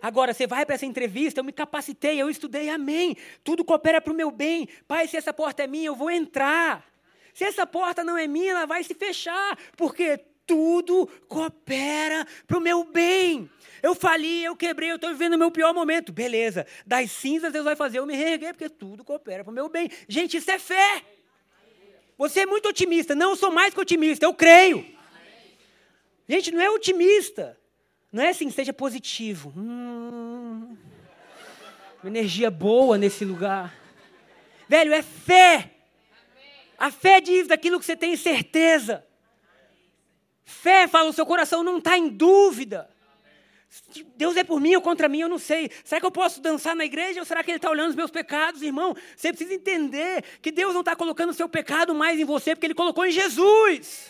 Agora, 0.00 0.34
você 0.34 0.46
vai 0.46 0.64
para 0.64 0.74
essa 0.74 0.86
entrevista, 0.86 1.40
eu 1.40 1.44
me 1.44 1.52
capacitei, 1.52 2.20
eu 2.20 2.30
estudei, 2.30 2.68
amém. 2.68 3.16
Tudo 3.42 3.64
coopera 3.64 4.00
para 4.00 4.12
o 4.12 4.16
meu 4.16 4.30
bem. 4.30 4.68
Pai, 4.86 5.08
se 5.08 5.16
essa 5.16 5.32
porta 5.32 5.62
é 5.62 5.66
minha, 5.66 5.86
eu 5.86 5.94
vou 5.94 6.10
entrar. 6.10 6.84
Se 7.32 7.44
essa 7.44 7.66
porta 7.66 8.04
não 8.04 8.16
é 8.16 8.26
minha, 8.26 8.52
ela 8.52 8.66
vai 8.66 8.84
se 8.84 8.94
fechar, 8.94 9.58
porque 9.76 10.18
tudo 10.46 11.06
coopera 11.28 12.26
para 12.46 12.58
o 12.58 12.60
meu 12.60 12.84
bem. 12.84 13.50
Eu 13.82 13.94
fali, 13.94 14.44
eu 14.44 14.56
quebrei, 14.56 14.90
eu 14.90 14.96
estou 14.96 15.10
vivendo 15.10 15.34
o 15.34 15.38
meu 15.38 15.50
pior 15.50 15.74
momento. 15.74 16.12
Beleza, 16.12 16.66
das 16.86 17.10
cinzas 17.10 17.52
Deus 17.52 17.64
vai 17.64 17.76
fazer 17.76 17.98
eu 17.98 18.06
me 18.06 18.14
reerguer, 18.14 18.54
porque 18.54 18.68
tudo 18.68 19.04
coopera 19.04 19.44
para 19.44 19.50
o 19.50 19.54
meu 19.54 19.68
bem. 19.68 19.90
Gente, 20.08 20.36
isso 20.36 20.50
é 20.50 20.58
fé. 20.58 21.02
Você 22.16 22.40
é 22.40 22.46
muito 22.46 22.68
otimista. 22.68 23.14
Não, 23.14 23.30
eu 23.30 23.36
sou 23.36 23.50
mais 23.50 23.74
que 23.74 23.80
otimista, 23.80 24.24
eu 24.24 24.32
creio. 24.32 24.86
Gente, 26.28 26.50
não 26.52 26.60
é 26.60 26.70
otimista. 26.70 27.58
Não 28.14 28.22
é 28.22 28.28
assim, 28.28 28.48
seja 28.48 28.72
positivo. 28.72 29.52
Hum, 29.56 30.76
uma 32.00 32.08
energia 32.08 32.48
boa 32.48 32.96
nesse 32.96 33.24
lugar. 33.24 33.74
Velho, 34.68 34.94
é 34.94 35.02
fé. 35.02 35.72
A 36.78 36.92
fé 36.92 37.20
diz 37.20 37.48
daquilo 37.48 37.80
que 37.80 37.84
você 37.84 37.96
tem 37.96 38.16
certeza. 38.16 39.04
Fé 40.44 40.86
fala, 40.86 41.10
o 41.10 41.12
seu 41.12 41.26
coração 41.26 41.64
não 41.64 41.78
está 41.78 41.98
em 41.98 42.08
dúvida. 42.08 42.88
Deus 44.14 44.36
é 44.36 44.44
por 44.44 44.60
mim 44.60 44.76
ou 44.76 44.80
contra 44.80 45.08
mim, 45.08 45.18
eu 45.18 45.28
não 45.28 45.38
sei. 45.38 45.68
Será 45.82 46.00
que 46.00 46.06
eu 46.06 46.12
posso 46.12 46.40
dançar 46.40 46.76
na 46.76 46.84
igreja 46.84 47.18
ou 47.18 47.26
será 47.26 47.42
que 47.42 47.50
Ele 47.50 47.58
está 47.58 47.68
olhando 47.68 47.90
os 47.90 47.96
meus 47.96 48.12
pecados, 48.12 48.62
irmão? 48.62 48.94
Você 49.16 49.32
precisa 49.32 49.52
entender 49.52 50.22
que 50.40 50.52
Deus 50.52 50.72
não 50.72 50.82
está 50.82 50.94
colocando 50.94 51.30
o 51.30 51.34
seu 51.34 51.48
pecado 51.48 51.92
mais 51.92 52.20
em 52.20 52.24
você, 52.24 52.54
porque 52.54 52.68
Ele 52.68 52.74
colocou 52.74 53.04
em 53.04 53.10
Jesus. 53.10 54.08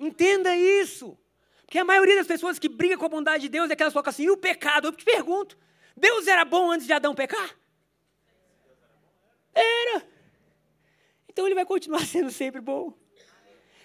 Entenda 0.00 0.56
isso. 0.56 1.18
Porque 1.66 1.78
a 1.78 1.84
maioria 1.84 2.14
das 2.14 2.28
pessoas 2.28 2.58
que 2.58 2.68
briga 2.68 2.96
com 2.96 3.04
a 3.04 3.08
bondade 3.08 3.42
de 3.42 3.48
Deus 3.48 3.68
é 3.68 3.76
que 3.76 3.82
elas 3.82 3.94
assim, 3.96 4.24
e 4.24 4.30
o 4.30 4.36
pecado? 4.36 4.86
Eu 4.86 4.92
te 4.92 5.04
pergunto, 5.04 5.58
Deus 5.96 6.28
era 6.28 6.44
bom 6.44 6.70
antes 6.70 6.86
de 6.86 6.92
Adão 6.92 7.14
pecar? 7.14 7.56
Era. 9.52 10.06
Então 11.28 11.44
ele 11.44 11.56
vai 11.56 11.64
continuar 11.66 12.00
sendo 12.06 12.30
sempre 12.30 12.60
bom. 12.60 12.96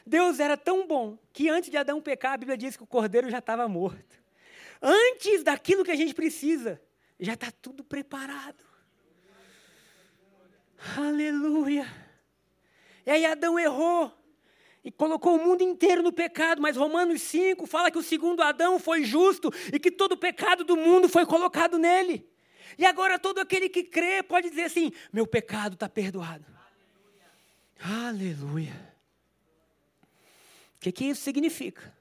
Deus 0.05 0.39
era 0.39 0.55
tão 0.55 0.85
bom 0.85 1.17
que 1.33 1.49
antes 1.49 1.69
de 1.69 1.77
Adão 1.77 2.01
pecar, 2.01 2.33
a 2.33 2.37
Bíblia 2.37 2.57
diz 2.57 2.77
que 2.77 2.83
o 2.83 2.87
cordeiro 2.87 3.29
já 3.29 3.39
estava 3.39 3.67
morto. 3.67 4.21
Antes 4.81 5.43
daquilo 5.43 5.83
que 5.83 5.91
a 5.91 5.95
gente 5.95 6.13
precisa, 6.13 6.81
já 7.19 7.33
está 7.33 7.51
tudo 7.51 7.83
preparado. 7.83 8.63
Aleluia. 10.97 11.85
E 13.05 13.11
aí 13.11 13.25
Adão 13.25 13.57
errou 13.57 14.11
e 14.83 14.91
colocou 14.91 15.35
o 15.35 15.43
mundo 15.43 15.61
inteiro 15.61 16.01
no 16.01 16.11
pecado, 16.11 16.61
mas 16.61 16.75
Romanos 16.75 17.21
5 17.21 17.67
fala 17.67 17.91
que 17.91 17.97
o 17.97 18.03
segundo 18.03 18.41
Adão 18.41 18.79
foi 18.79 19.03
justo 19.03 19.51
e 19.71 19.79
que 19.79 19.91
todo 19.91 20.13
o 20.13 20.17
pecado 20.17 20.63
do 20.63 20.75
mundo 20.75 21.07
foi 21.07 21.25
colocado 21.25 21.77
nele. 21.77 22.27
E 22.77 22.85
agora 22.85 23.19
todo 23.19 23.39
aquele 23.39 23.69
que 23.69 23.83
crê 23.83 24.23
pode 24.23 24.49
dizer 24.49 24.63
assim: 24.63 24.91
meu 25.13 25.27
pecado 25.27 25.73
está 25.73 25.87
perdoado. 25.87 26.45
Aleluia. 27.79 28.91
O 30.75 30.79
que, 30.79 30.91
que 30.91 31.05
isso 31.05 31.21
significa? 31.21 31.95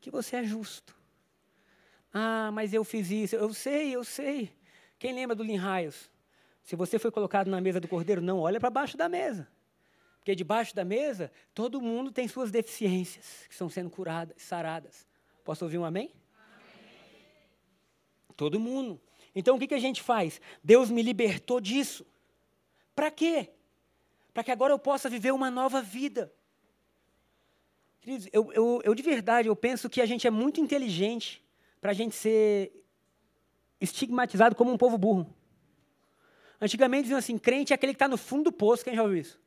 Que 0.00 0.10
você 0.10 0.36
é 0.36 0.44
justo. 0.44 0.94
Ah, 2.12 2.50
mas 2.52 2.72
eu 2.72 2.84
fiz 2.84 3.10
isso. 3.10 3.34
Eu 3.34 3.52
sei, 3.52 3.94
eu 3.94 4.04
sei. 4.04 4.52
Quem 4.98 5.12
lembra 5.12 5.34
do 5.34 5.42
Linhaios? 5.42 6.10
Se 6.62 6.76
você 6.76 6.98
foi 6.98 7.10
colocado 7.10 7.48
na 7.48 7.60
mesa 7.60 7.80
do 7.80 7.88
cordeiro, 7.88 8.20
não 8.20 8.38
olha 8.38 8.60
para 8.60 8.70
baixo 8.70 8.96
da 8.96 9.08
mesa. 9.08 9.48
Porque 10.24 10.34
debaixo 10.34 10.74
da 10.74 10.86
mesa, 10.86 11.30
todo 11.52 11.82
mundo 11.82 12.10
tem 12.10 12.26
suas 12.26 12.50
deficiências 12.50 13.44
que 13.46 13.52
estão 13.52 13.68
sendo 13.68 13.90
curadas, 13.90 14.34
saradas. 14.40 15.06
Posso 15.44 15.66
ouvir 15.66 15.76
um 15.76 15.84
amém? 15.84 16.10
amém? 16.34 16.88
Todo 18.34 18.58
mundo. 18.58 18.98
Então 19.34 19.56
o 19.56 19.58
que, 19.58 19.66
que 19.66 19.74
a 19.74 19.78
gente 19.78 20.02
faz? 20.02 20.40
Deus 20.62 20.88
me 20.90 21.02
libertou 21.02 21.60
disso. 21.60 22.06
Para 22.96 23.10
quê? 23.10 23.50
Para 24.32 24.42
que 24.42 24.50
agora 24.50 24.72
eu 24.72 24.78
possa 24.78 25.10
viver 25.10 25.30
uma 25.30 25.50
nova 25.50 25.82
vida. 25.82 26.32
Queridos, 28.00 28.26
eu, 28.32 28.50
eu, 28.54 28.80
eu 28.82 28.94
de 28.94 29.02
verdade, 29.02 29.48
eu 29.48 29.54
penso 29.54 29.90
que 29.90 30.00
a 30.00 30.06
gente 30.06 30.26
é 30.26 30.30
muito 30.30 30.58
inteligente 30.58 31.44
para 31.82 31.90
a 31.90 31.94
gente 31.94 32.14
ser 32.14 32.72
estigmatizado 33.78 34.56
como 34.56 34.72
um 34.72 34.78
povo 34.78 34.96
burro. 34.96 35.30
Antigamente 36.58 37.02
diziam 37.02 37.18
assim, 37.18 37.36
crente 37.36 37.74
é 37.74 37.76
aquele 37.76 37.92
que 37.92 37.96
está 37.96 38.08
no 38.08 38.16
fundo 38.16 38.44
do 38.44 38.52
poço, 38.52 38.82
quem 38.82 38.94
já 38.94 39.02
ouviu 39.02 39.18
isso? 39.18 39.43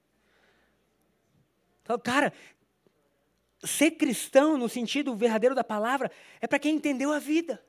Então, 1.87 1.97
cara, 1.97 2.33
ser 3.63 3.91
cristão 3.91 4.57
no 4.57 4.67
sentido 4.67 5.15
verdadeiro 5.15 5.55
da 5.55 5.63
palavra 5.63 6.11
é 6.41 6.45
para 6.45 6.59
quem 6.59 6.75
entendeu 6.75 7.13
a 7.13 7.17
vida. 7.17 7.65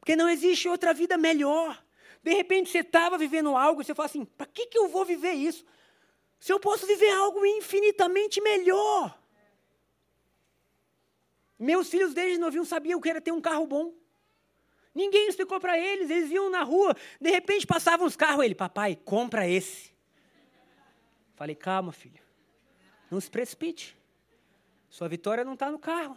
Porque 0.00 0.16
não 0.16 0.30
existe 0.30 0.66
outra 0.66 0.94
vida 0.94 1.18
melhor. 1.18 1.84
De 2.22 2.32
repente 2.32 2.70
você 2.70 2.78
estava 2.78 3.18
vivendo 3.18 3.54
algo 3.54 3.82
e 3.82 3.84
você 3.84 3.94
fala 3.94 4.06
assim: 4.06 4.24
para 4.24 4.46
que, 4.46 4.64
que 4.64 4.78
eu 4.78 4.88
vou 4.88 5.04
viver 5.04 5.32
isso? 5.32 5.62
Se 6.40 6.50
eu 6.50 6.58
posso 6.58 6.86
viver 6.86 7.10
algo 7.10 7.44
infinitamente 7.44 8.40
melhor. 8.40 9.20
Meus 11.58 11.90
filhos 11.90 12.14
desde 12.14 12.38
novinho 12.38 12.64
sabiam 12.64 12.98
que 12.98 13.10
era 13.10 13.20
ter 13.20 13.32
um 13.32 13.42
carro 13.42 13.66
bom. 13.66 13.92
Ninguém 14.94 15.28
explicou 15.28 15.60
para 15.60 15.78
eles, 15.78 16.08
eles 16.08 16.30
iam 16.30 16.48
na 16.48 16.62
rua, 16.62 16.96
de 17.20 17.28
repente 17.28 17.66
passavam 17.66 18.06
os 18.06 18.16
carros, 18.16 18.42
ele, 18.42 18.54
papai, 18.54 18.96
compra 18.96 19.46
esse. 19.46 19.92
Falei, 21.34 21.54
calma, 21.54 21.92
filho. 21.92 22.27
Não 23.10 23.20
se 23.20 23.30
precipite. 23.30 23.96
Sua 24.90 25.08
vitória 25.08 25.44
não 25.44 25.54
está 25.54 25.70
no 25.70 25.78
carro. 25.78 26.16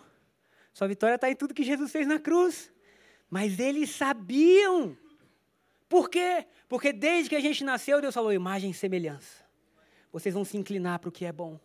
Sua 0.73 0.87
vitória 0.87 1.15
está 1.15 1.29
em 1.29 1.35
tudo 1.35 1.53
que 1.53 1.63
Jesus 1.63 1.91
fez 1.91 2.07
na 2.07 2.19
cruz. 2.19 2.71
Mas 3.29 3.59
eles 3.59 3.91
sabiam. 3.91 4.97
Por 5.87 6.09
quê? 6.09 6.45
Porque 6.69 6.93
desde 6.93 7.29
que 7.29 7.35
a 7.35 7.39
gente 7.39 7.63
nasceu, 7.63 8.01
Deus 8.01 8.13
falou: 8.13 8.31
imagem 8.31 8.71
e 8.71 8.73
semelhança. 8.73 9.43
Vocês 10.11 10.33
vão 10.33 10.43
se 10.43 10.57
inclinar 10.57 10.99
para 10.99 11.09
o 11.09 11.11
que 11.11 11.25
é 11.25 11.31
bom. 11.31 11.59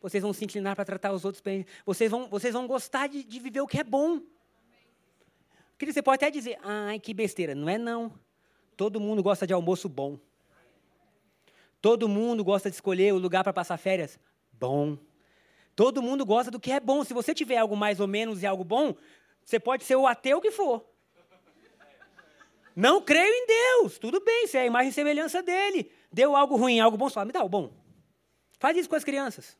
Vocês 0.00 0.22
vão 0.22 0.32
se 0.32 0.44
inclinar 0.44 0.74
para 0.74 0.84
tratar 0.84 1.12
os 1.12 1.24
outros 1.24 1.40
bem. 1.40 1.64
Vocês 1.86 2.10
vão, 2.10 2.28
vocês 2.28 2.52
vão 2.52 2.66
gostar 2.66 3.06
de, 3.06 3.22
de 3.22 3.38
viver 3.38 3.60
o 3.60 3.66
que 3.66 3.78
é 3.78 3.84
bom. 3.84 4.20
Querido, 5.78 5.94
você 5.94 6.02
pode 6.02 6.16
até 6.16 6.30
dizer: 6.30 6.58
ai, 6.62 6.98
que 6.98 7.14
besteira. 7.14 7.54
Não 7.54 7.68
é, 7.68 7.78
não. 7.78 8.12
Todo 8.76 9.00
mundo 9.00 9.22
gosta 9.22 9.46
de 9.46 9.52
almoço 9.52 9.88
bom. 9.88 10.18
Todo 11.80 12.08
mundo 12.08 12.44
gosta 12.44 12.70
de 12.70 12.76
escolher 12.76 13.12
o 13.12 13.18
lugar 13.18 13.42
para 13.42 13.52
passar 13.52 13.76
férias 13.76 14.18
bom. 14.62 14.96
Todo 15.74 16.00
mundo 16.00 16.24
gosta 16.24 16.50
do 16.52 16.60
que 16.60 16.70
é 16.70 16.78
bom. 16.78 17.02
Se 17.02 17.12
você 17.12 17.34
tiver 17.34 17.56
algo 17.56 17.76
mais 17.76 17.98
ou 17.98 18.06
menos 18.06 18.42
e 18.42 18.46
algo 18.46 18.62
bom, 18.62 18.94
você 19.44 19.58
pode 19.58 19.82
ser 19.82 19.96
o 19.96 20.06
ateu 20.06 20.40
que 20.40 20.52
for. 20.52 20.84
Não 22.76 23.02
creio 23.02 23.34
em 23.34 23.46
Deus. 23.46 23.98
Tudo 23.98 24.20
bem, 24.20 24.46
você 24.46 24.58
é 24.58 24.60
a 24.62 24.66
imagem 24.66 24.90
e 24.90 24.92
semelhança 24.92 25.42
dele. 25.42 25.90
Deu 26.12 26.36
algo 26.36 26.56
ruim, 26.56 26.78
algo 26.78 26.96
bom, 26.96 27.08
só 27.10 27.24
me 27.24 27.32
dá 27.32 27.42
o 27.42 27.48
bom. 27.48 27.72
Faz 28.60 28.76
isso 28.76 28.88
com 28.88 28.94
as 28.94 29.02
crianças. 29.02 29.58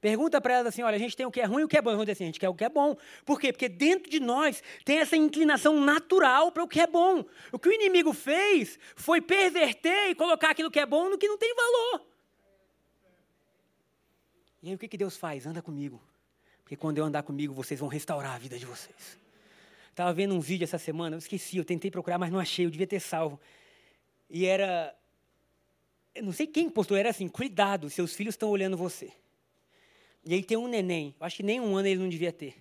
Pergunta 0.00 0.40
para 0.40 0.54
elas 0.54 0.68
assim: 0.68 0.82
olha, 0.82 0.96
a 0.96 0.98
gente 0.98 1.16
tem 1.16 1.26
o 1.26 1.30
que 1.30 1.40
é 1.40 1.44
ruim 1.44 1.62
e 1.62 1.64
o 1.64 1.68
que 1.68 1.76
é 1.76 1.82
bom. 1.82 1.90
Vamos 1.90 2.06
dizer 2.06 2.12
assim: 2.12 2.24
a 2.24 2.26
gente 2.28 2.40
quer 2.40 2.48
o 2.48 2.54
que 2.54 2.64
é 2.64 2.68
bom. 2.68 2.96
Por 3.26 3.38
quê? 3.38 3.52
Porque 3.52 3.68
dentro 3.68 4.08
de 4.08 4.20
nós 4.20 4.62
tem 4.84 5.00
essa 5.00 5.16
inclinação 5.16 5.78
natural 5.80 6.50
para 6.50 6.62
o 6.62 6.68
que 6.68 6.80
é 6.80 6.86
bom. 6.86 7.24
O 7.52 7.58
que 7.58 7.68
o 7.68 7.72
inimigo 7.72 8.12
fez 8.14 8.78
foi 8.96 9.20
perverter 9.20 10.10
e 10.10 10.14
colocar 10.14 10.50
aquilo 10.50 10.70
que 10.70 10.80
é 10.80 10.86
bom 10.86 11.10
no 11.10 11.18
que 11.18 11.28
não 11.28 11.36
tem 11.36 11.54
valor. 11.54 12.08
Aí 14.68 14.74
o 14.74 14.78
que, 14.78 14.86
que 14.86 14.98
Deus 14.98 15.16
faz? 15.16 15.46
Anda 15.46 15.62
comigo. 15.62 16.00
Porque 16.62 16.76
quando 16.76 16.98
eu 16.98 17.04
andar 17.04 17.22
comigo, 17.22 17.54
vocês 17.54 17.80
vão 17.80 17.88
restaurar 17.88 18.34
a 18.34 18.38
vida 18.38 18.58
de 18.58 18.66
vocês. 18.66 19.18
Estava 19.88 20.12
vendo 20.12 20.34
um 20.34 20.40
vídeo 20.40 20.64
essa 20.64 20.78
semana, 20.78 21.16
eu 21.16 21.18
esqueci, 21.18 21.56
eu 21.56 21.64
tentei 21.64 21.90
procurar, 21.90 22.18
mas 22.18 22.30
não 22.30 22.38
achei, 22.38 22.66
eu 22.66 22.70
devia 22.70 22.86
ter 22.86 23.00
salvo. 23.00 23.40
E 24.28 24.44
era. 24.44 24.94
Não 26.22 26.32
sei 26.32 26.46
quem 26.46 26.68
postou, 26.68 26.96
era 26.96 27.08
assim: 27.08 27.28
cuidado, 27.28 27.88
seus 27.88 28.14
filhos 28.14 28.34
estão 28.34 28.50
olhando 28.50 28.76
você. 28.76 29.10
E 30.24 30.34
aí 30.34 30.42
tem 30.42 30.58
um 30.58 30.68
neném, 30.68 31.14
eu 31.18 31.26
acho 31.26 31.36
que 31.36 31.42
nem 31.42 31.58
um 31.58 31.74
ano 31.74 31.88
ele 31.88 32.00
não 32.00 32.08
devia 32.08 32.32
ter. 32.32 32.54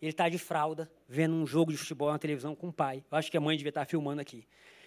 Ele 0.00 0.12
está 0.12 0.28
de 0.28 0.38
fralda, 0.38 0.88
vendo 1.08 1.34
um 1.34 1.44
jogo 1.44 1.72
de 1.72 1.78
futebol 1.78 2.12
na 2.12 2.18
televisão 2.18 2.54
com 2.54 2.68
o 2.68 2.72
pai. 2.72 3.04
Eu 3.10 3.18
acho 3.18 3.28
que 3.28 3.36
a 3.36 3.40
mãe 3.40 3.56
devia 3.56 3.70
estar 3.70 3.80
tá 3.80 3.86
filmando 3.86 4.20
aqui. 4.20 4.46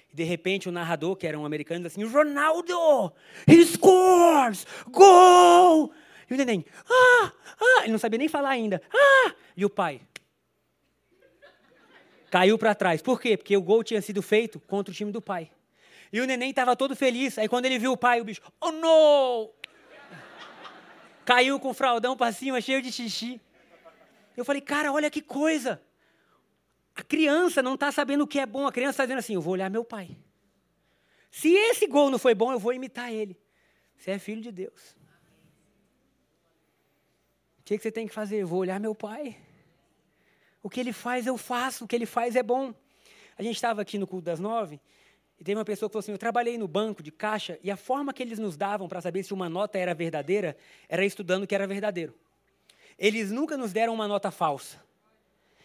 E 0.10 0.16
de 0.16 0.24
repente 0.24 0.70
o 0.70 0.72
narrador, 0.72 1.18
que 1.18 1.28
era 1.28 1.38
um 1.38 1.46
americano, 1.46 1.84
diz 1.84 1.92
assim: 1.92 2.06
Ronaldo, 2.06 3.14
he 3.46 3.66
scores! 3.66 4.66
Gol! 4.90 5.92
E 6.32 6.34
o 6.34 6.38
neném, 6.38 6.66
ah, 6.90 7.34
ah, 7.60 7.82
ele 7.84 7.92
não 7.92 8.00
sabia 8.00 8.18
nem 8.18 8.30
falar 8.30 8.52
ainda, 8.52 8.82
ah, 8.90 9.36
e 9.56 9.66
o 9.66 9.70
pai 9.70 10.02
caiu 12.32 12.58
para 12.58 12.74
trás. 12.74 13.02
Por 13.02 13.20
quê? 13.20 13.36
Porque 13.36 13.56
o 13.58 13.62
gol 13.62 13.84
tinha 13.84 14.02
sido 14.02 14.22
feito 14.22 14.58
contra 14.62 14.94
o 14.94 14.96
time 14.96 15.12
do 15.12 15.22
pai. 15.22 15.52
E 16.14 16.22
o 16.22 16.26
neném 16.26 16.52
estava 16.52 16.74
todo 16.74 16.96
feliz. 16.96 17.38
Aí 17.38 17.50
quando 17.50 17.66
ele 17.66 17.78
viu 17.78 17.92
o 17.92 17.98
pai, 17.98 18.22
o 18.22 18.24
bicho, 18.24 18.42
oh 18.62 18.72
não! 18.72 19.52
Caiu 21.26 21.60
com 21.60 21.72
o 21.72 21.74
fraldão 21.74 22.16
para 22.16 22.32
cima, 22.32 22.62
cheio 22.62 22.82
de 22.82 22.92
xixi. 22.92 23.40
Eu 24.36 24.46
falei, 24.46 24.62
cara, 24.62 24.94
olha 24.94 25.12
que 25.12 25.22
coisa. 25.22 25.82
A 26.96 27.04
criança 27.04 27.62
não 27.62 27.76
está 27.76 27.92
sabendo 27.92 28.24
o 28.24 28.28
que 28.28 28.40
é 28.40 28.46
bom. 28.46 28.66
A 28.66 28.72
criança 28.72 28.92
está 28.92 29.04
dizendo 29.06 29.20
assim: 29.20 29.34
eu 29.34 29.42
vou 29.42 29.54
olhar 29.54 29.70
meu 29.70 29.84
pai. 29.84 30.18
Se 31.30 31.54
esse 31.54 31.86
gol 31.88 32.10
não 32.10 32.18
foi 32.18 32.34
bom, 32.34 32.54
eu 32.54 32.60
vou 32.60 32.74
imitar 32.74 33.12
ele. 33.12 33.38
Você 33.98 34.12
é 34.12 34.20
filho 34.20 34.42
de 34.42 34.52
Deus. 34.52 35.01
O 37.62 37.64
que, 37.64 37.78
você 37.78 37.92
tem 37.92 38.08
que 38.08 38.14
fazer? 38.14 38.38
Eu 38.38 38.48
vou 38.48 38.60
olhar 38.60 38.80
meu 38.80 38.96
pai. 38.96 39.38
O 40.64 40.70
que 40.70 40.80
ele 40.80 40.92
faz, 40.92 41.28
eu 41.28 41.38
faço. 41.38 41.86
O 41.86 41.88
que 41.88 41.96
ele 41.96 42.08
faz 42.08 42.36
é 42.36 42.42
bom. 42.42 42.74
A 43.38 43.44
gente 43.44 43.56
estava 43.56 43.82
aqui 43.84 44.00
no 44.00 44.08
culto 44.08 44.26
das 44.26 44.40
nove 44.40 44.80
e 45.40 45.44
teve 45.44 45.58
uma 45.58 45.66
pessoa 45.66 45.88
que 45.88 45.94
falou 45.94 46.02
assim: 46.02 46.12
Eu 46.12 46.18
trabalhei 46.18 46.58
no 46.58 46.68
banco 46.68 47.04
de 47.04 47.12
caixa 47.12 47.60
e 47.64 47.70
a 47.70 47.78
forma 47.78 48.14
que 48.14 48.22
eles 48.22 48.40
nos 48.40 48.58
davam 48.58 48.90
para 48.90 49.00
saber 49.00 49.24
se 49.24 49.34
uma 49.34 49.48
nota 49.48 49.78
era 49.78 49.94
verdadeira 49.94 50.58
era 50.90 51.06
estudando 51.06 51.44
o 51.44 51.48
que 51.48 51.54
era 51.54 51.68
verdadeiro. 51.68 52.16
Eles 52.98 53.32
nunca 53.32 53.56
nos 53.56 53.72
deram 53.72 53.94
uma 53.94 54.08
nota 54.08 54.32
falsa. 54.32 54.84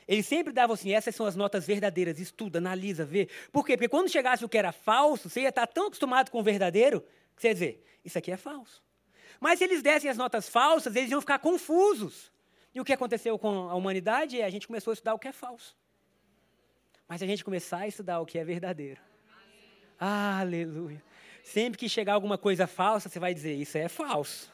Eles 0.06 0.26
sempre 0.26 0.52
davam 0.52 0.74
assim: 0.74 0.92
essas 0.92 1.14
são 1.14 1.24
as 1.24 1.34
notas 1.34 1.66
verdadeiras, 1.66 2.20
estuda, 2.20 2.58
analisa, 2.58 3.06
vê. 3.06 3.28
Por 3.50 3.64
quê? 3.64 3.74
Porque 3.74 3.88
quando 3.88 4.10
chegasse 4.10 4.44
o 4.44 4.48
que 4.48 4.58
era 4.58 4.70
falso, 4.70 5.30
você 5.30 5.40
ia 5.40 5.48
estar 5.48 5.66
tão 5.66 5.86
acostumado 5.86 6.30
com 6.30 6.40
o 6.40 6.42
verdadeiro 6.42 7.00
que 7.34 7.40
você 7.40 7.48
ia 7.48 7.54
dizer: 7.54 7.84
Isso 8.04 8.18
aqui 8.18 8.30
é 8.30 8.36
falso. 8.36 8.85
Mas 9.40 9.58
se 9.58 9.64
eles 9.64 9.82
dessem 9.82 10.10
as 10.10 10.16
notas 10.16 10.48
falsas, 10.48 10.94
eles 10.96 11.10
iam 11.10 11.20
ficar 11.20 11.38
confusos. 11.38 12.32
E 12.74 12.80
o 12.80 12.84
que 12.84 12.92
aconteceu 12.92 13.38
com 13.38 13.68
a 13.68 13.74
humanidade 13.74 14.40
é 14.40 14.44
a 14.44 14.50
gente 14.50 14.66
começou 14.66 14.90
a 14.90 14.94
estudar 14.94 15.14
o 15.14 15.18
que 15.18 15.28
é 15.28 15.32
falso. 15.32 15.76
Mas 17.08 17.22
a 17.22 17.26
gente 17.26 17.44
começar 17.44 17.78
a 17.78 17.88
estudar 17.88 18.20
o 18.20 18.26
que 18.26 18.38
é 18.38 18.44
verdadeiro. 18.44 19.00
Aleluia. 19.98 21.02
Sempre 21.42 21.78
que 21.78 21.88
chegar 21.88 22.14
alguma 22.14 22.36
coisa 22.36 22.66
falsa, 22.66 23.08
você 23.08 23.18
vai 23.18 23.32
dizer: 23.32 23.54
Isso 23.54 23.78
é 23.78 23.88
falso. 23.88 24.52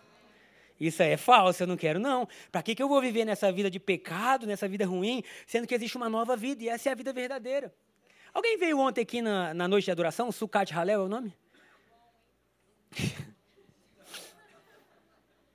Isso 0.78 1.02
é 1.02 1.16
falso, 1.16 1.62
eu 1.62 1.66
não 1.66 1.76
quero, 1.76 1.98
não. 2.00 2.28
Para 2.50 2.62
que, 2.62 2.74
que 2.74 2.82
eu 2.82 2.88
vou 2.88 3.00
viver 3.00 3.24
nessa 3.24 3.52
vida 3.52 3.70
de 3.70 3.78
pecado, 3.78 4.46
nessa 4.46 4.66
vida 4.66 4.84
ruim, 4.84 5.22
sendo 5.46 5.66
que 5.66 5.74
existe 5.74 5.96
uma 5.96 6.08
nova 6.08 6.36
vida 6.36 6.64
e 6.64 6.68
essa 6.68 6.88
é 6.88 6.92
a 6.92 6.94
vida 6.94 7.12
verdadeira? 7.12 7.72
Alguém 8.34 8.58
veio 8.58 8.78
ontem 8.78 9.02
aqui 9.02 9.22
na, 9.22 9.54
na 9.54 9.68
noite 9.68 9.84
de 9.84 9.90
adoração? 9.90 10.32
Sucat 10.32 10.72
Halel 10.72 11.02
é 11.02 11.04
o 11.04 11.08
nome? 11.08 11.34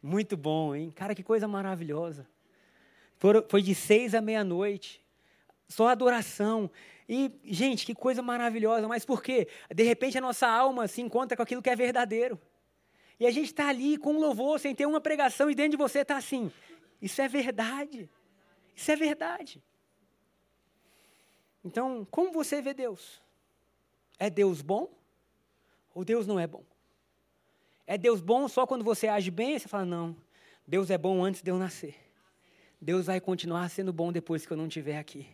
Muito 0.08 0.38
bom, 0.38 0.74
hein? 0.74 0.90
Cara, 0.90 1.14
que 1.14 1.22
coisa 1.22 1.50
maravilhosa. 1.50 2.26
Foi 3.50 3.62
de 3.62 3.76
seis 3.76 4.16
à 4.16 4.22
meia-noite. 4.22 5.04
Só 5.68 5.90
adoração. 5.90 6.72
E, 7.10 7.30
gente, 7.44 7.86
que 7.86 7.94
coisa 7.94 8.22
maravilhosa. 8.22 8.88
Mas 8.88 9.04
por 9.04 9.22
quê? 9.22 9.50
De 9.70 9.84
repente 9.84 10.18
a 10.18 10.22
nossa 10.22 10.48
alma 10.48 10.88
se 10.88 11.02
encontra 11.02 11.36
com 11.36 11.44
aquilo 11.44 11.62
que 11.62 11.70
é 11.70 11.76
verdadeiro. 11.76 12.40
E 13.20 13.28
a 13.28 13.32
gente 13.32 13.48
está 13.48 13.68
ali 13.68 13.98
com 13.98 14.14
um 14.14 14.20
louvor, 14.20 14.62
sem 14.62 14.74
ter 14.74 14.86
uma 14.86 15.02
pregação, 15.02 15.52
e 15.52 15.56
dentro 15.56 15.72
de 15.72 15.78
você 15.78 16.00
está 16.00 16.16
assim. 16.16 16.50
Isso 17.02 17.22
é 17.22 17.28
verdade. 17.28 18.10
Isso 18.74 18.90
é 18.90 18.96
verdade. 18.96 19.62
Então, 21.66 22.08
como 22.10 22.32
você 22.32 22.62
vê 22.62 22.74
Deus? 22.74 23.22
É 24.18 24.30
Deus 24.30 24.62
bom 24.62 24.90
ou 25.94 26.06
Deus 26.06 26.26
não 26.26 26.40
é 26.40 26.48
bom? 26.48 26.64
É 27.90 27.98
Deus 27.98 28.20
bom 28.20 28.50
só 28.50 28.68
quando 28.68 28.84
você 28.84 29.08
age 29.08 29.32
bem? 29.32 29.58
Você 29.58 29.70
fala, 29.70 29.86
não, 29.86 30.14
Deus 30.68 30.90
é 30.90 30.98
bom 30.98 31.24
antes 31.24 31.42
de 31.42 31.50
eu 31.50 31.58
nascer. 31.58 31.96
Deus 32.82 33.06
vai 33.06 33.22
continuar 33.22 33.70
sendo 33.70 33.94
bom 33.94 34.12
depois 34.12 34.46
que 34.46 34.52
eu 34.52 34.58
não 34.58 34.68
estiver 34.68 35.00
aqui. 35.00 35.26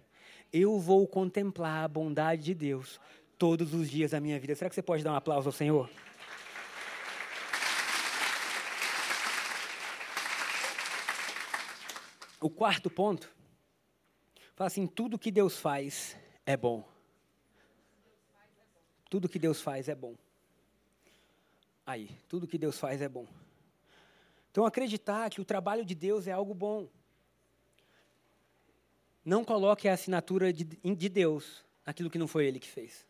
Eu 0.51 0.79
vou 0.79 1.07
contemplar 1.07 1.83
a 1.83 1.87
bondade 1.87 2.43
de 2.43 2.53
Deus 2.53 3.01
todos 3.39 3.73
os 3.73 3.89
dias 3.89 4.11
da 4.11 4.19
minha 4.19 4.39
vida. 4.39 4.53
Será 4.53 4.69
que 4.69 4.75
você 4.75 4.83
pode 4.83 5.03
dar 5.03 5.13
um 5.13 5.15
aplauso 5.15 5.49
ao 5.49 5.51
Senhor? 5.51 5.89
O 12.39 12.49
quarto 12.49 12.89
ponto, 12.89 13.33
fala 14.53 14.67
assim: 14.67 14.85
tudo 14.85 15.17
que 15.17 15.31
Deus 15.31 15.57
faz 15.57 16.15
é 16.45 16.55
bom. 16.55 16.87
Tudo 19.09 19.27
que 19.27 19.39
Deus 19.39 19.59
faz 19.59 19.89
é 19.89 19.95
bom. 19.95 20.15
Aí, 21.85 22.09
tudo 22.27 22.47
que 22.47 22.57
Deus 22.57 22.79
faz 22.79 23.01
é 23.01 23.09
bom. 23.09 23.27
Então, 24.51 24.65
acreditar 24.65 25.29
que 25.29 25.41
o 25.41 25.45
trabalho 25.45 25.83
de 25.83 25.95
Deus 25.95 26.27
é 26.27 26.31
algo 26.31 26.53
bom. 26.53 26.87
Não 29.25 29.43
coloque 29.43 29.87
a 29.87 29.93
assinatura 29.93 30.53
de, 30.53 30.63
de 30.63 31.09
Deus 31.09 31.63
naquilo 31.85 32.09
que 32.09 32.17
não 32.17 32.27
foi 32.27 32.45
Ele 32.45 32.59
que 32.59 32.69
fez. 32.69 33.05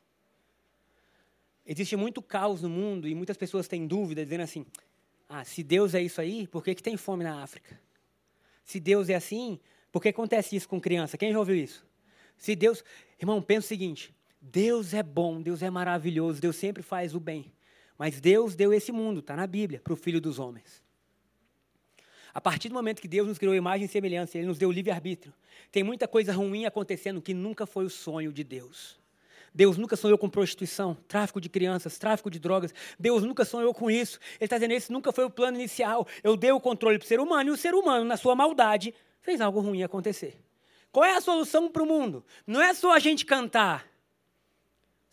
Existe 1.66 1.96
muito 1.96 2.22
caos 2.22 2.62
no 2.62 2.70
mundo 2.70 3.08
e 3.08 3.16
muitas 3.16 3.38
pessoas 3.38 3.68
têm 3.68 3.88
dúvida, 3.88 4.24
dizendo 4.24 4.44
assim: 4.44 4.66
ah, 5.30 5.46
se 5.46 5.64
Deus 5.64 5.94
é 5.94 6.02
isso 6.02 6.20
aí, 6.20 6.48
por 6.48 6.64
que, 6.64 6.76
que 6.76 6.84
tem 6.84 6.98
fome 6.98 7.24
na 7.24 7.42
África? 7.42 7.80
Se 8.66 8.80
Deus 8.80 9.10
é 9.10 9.16
assim, 9.16 9.60
por 9.92 10.02
que 10.02 10.10
acontece 10.10 10.56
isso 10.56 10.68
com 10.68 10.80
criança? 10.80 11.18
Quem 11.18 11.32
já 11.32 11.40
ouviu 11.40 11.56
isso? 11.56 11.86
Se 12.38 12.56
Deus. 12.56 12.84
Irmão, 13.20 13.42
pensa 13.42 13.66
o 13.66 13.70
seguinte: 13.70 14.14
Deus 14.42 14.94
é 14.94 15.02
bom, 15.02 15.42
Deus 15.42 15.62
é 15.62 15.70
maravilhoso, 15.70 16.42
Deus 16.42 16.56
sempre 16.56 16.84
faz 16.84 17.16
o 17.16 17.20
bem. 17.20 17.52
Mas 17.98 18.20
Deus 18.20 18.56
deu 18.56 18.74
esse 18.74 18.92
mundo, 18.92 19.20
está 19.20 19.36
na 19.36 19.48
Bíblia, 19.48 19.80
para 19.80 19.94
o 19.94 19.96
Filho 19.96 20.20
dos 20.20 20.40
Homens. 20.40 20.84
A 22.34 22.42
partir 22.42 22.68
do 22.70 22.74
momento 22.74 23.02
que 23.02 23.08
Deus 23.08 23.28
nos 23.28 23.38
criou 23.38 23.54
imagem 23.54 23.86
e 23.86 23.88
semelhança, 23.88 24.38
Ele 24.38 24.48
nos 24.48 24.58
deu 24.58 24.72
livre-arbítrio. 24.72 25.34
Tem 25.72 25.84
muita 25.84 26.08
coisa 26.08 26.34
ruim 26.34 26.66
acontecendo 26.66 27.22
que 27.22 27.34
nunca 27.34 27.66
foi 27.66 27.86
o 27.86 27.90
sonho 27.90 28.34
de 28.34 28.44
Deus. 28.44 29.00
Deus 29.54 29.78
nunca 29.78 29.96
sonhou 29.96 30.18
com 30.18 30.28
prostituição, 30.28 30.98
tráfico 31.08 31.40
de 31.40 31.48
crianças, 31.48 32.00
tráfico 32.00 32.32
de 32.32 32.40
drogas. 32.40 32.74
Deus 33.00 33.22
nunca 33.22 33.46
sonhou 33.46 33.72
com 33.72 33.92
isso. 33.92 34.20
Ele 34.40 34.46
está 34.46 34.58
dizendo: 34.58 34.72
esse 34.72 34.92
nunca 34.92 35.12
foi 35.12 35.26
o 35.26 35.30
plano 35.30 35.58
inicial. 35.58 36.08
Eu 36.24 36.36
dei 36.36 36.52
o 36.52 36.60
controle 36.60 36.98
para 36.98 37.06
o 37.06 37.08
ser 37.08 37.20
humano 37.20 37.50
e 37.50 37.54
o 37.54 37.58
ser 37.58 37.76
humano, 37.76 38.04
na 38.04 38.18
sua 38.18 38.36
maldade, 38.36 38.96
fez 39.22 39.40
algo 39.40 39.60
ruim 39.60 39.84
acontecer. 39.84 40.36
Qual 40.92 41.06
é 41.06 41.16
a 41.16 41.22
solução 41.22 41.70
para 41.70 41.84
o 41.84 41.86
mundo? 41.86 42.26
Não 42.48 42.62
é 42.62 42.74
só 42.74 42.94
a 42.94 43.00
gente 43.00 43.26
cantar. 43.26 43.88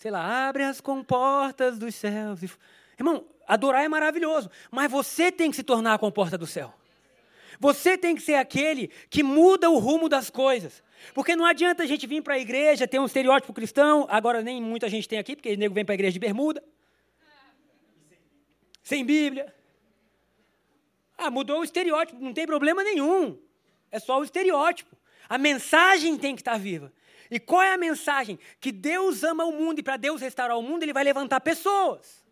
Sei 0.00 0.10
lá, 0.10 0.48
abre 0.48 0.62
as 0.62 0.80
comportas 0.80 1.78
dos 1.78 1.94
céus. 1.94 2.40
Irmão, 2.98 3.22
adorar 3.46 3.84
é 3.84 3.88
maravilhoso, 3.88 4.50
mas 4.70 4.90
você 4.90 5.30
tem 5.30 5.50
que 5.50 5.56
se 5.56 5.62
tornar 5.62 5.92
a 5.92 5.98
comporta 5.98 6.38
do 6.38 6.46
céu. 6.46 6.72
Você 7.58 7.98
tem 7.98 8.16
que 8.16 8.22
ser 8.22 8.36
aquele 8.36 8.88
que 9.10 9.22
muda 9.22 9.68
o 9.68 9.76
rumo 9.78 10.08
das 10.08 10.30
coisas. 10.30 10.82
Porque 11.12 11.36
não 11.36 11.44
adianta 11.44 11.82
a 11.82 11.86
gente 11.86 12.06
vir 12.06 12.22
para 12.22 12.32
a 12.32 12.38
igreja, 12.38 12.88
ter 12.88 12.98
um 12.98 13.04
estereótipo 13.04 13.52
cristão, 13.52 14.06
agora 14.08 14.40
nem 14.40 14.62
muita 14.62 14.88
gente 14.88 15.06
tem 15.06 15.18
aqui, 15.18 15.36
porque 15.36 15.52
o 15.52 15.58
nego 15.58 15.74
vem 15.74 15.84
para 15.84 15.92
a 15.92 15.96
igreja 15.96 16.14
de 16.14 16.18
bermuda. 16.18 16.64
Sem 18.82 19.04
Bíblia. 19.04 19.54
Ah, 21.18 21.30
mudou 21.30 21.60
o 21.60 21.64
estereótipo, 21.64 22.18
não 22.18 22.32
tem 22.32 22.46
problema 22.46 22.82
nenhum. 22.82 23.38
É 23.90 23.98
só 23.98 24.18
o 24.18 24.24
estereótipo. 24.24 24.96
A 25.28 25.36
mensagem 25.36 26.16
tem 26.16 26.34
que 26.34 26.40
estar 26.40 26.58
viva. 26.58 26.90
E 27.30 27.38
qual 27.38 27.62
é 27.62 27.72
a 27.72 27.78
mensagem? 27.78 28.38
Que 28.58 28.72
Deus 28.72 29.22
ama 29.22 29.44
o 29.44 29.52
mundo 29.52 29.78
e 29.78 29.82
para 29.82 29.96
Deus 29.96 30.20
restaurar 30.20 30.58
o 30.58 30.62
mundo, 30.62 30.82
ele 30.82 30.92
vai 30.92 31.04
levantar 31.04 31.40
pessoas. 31.40 32.24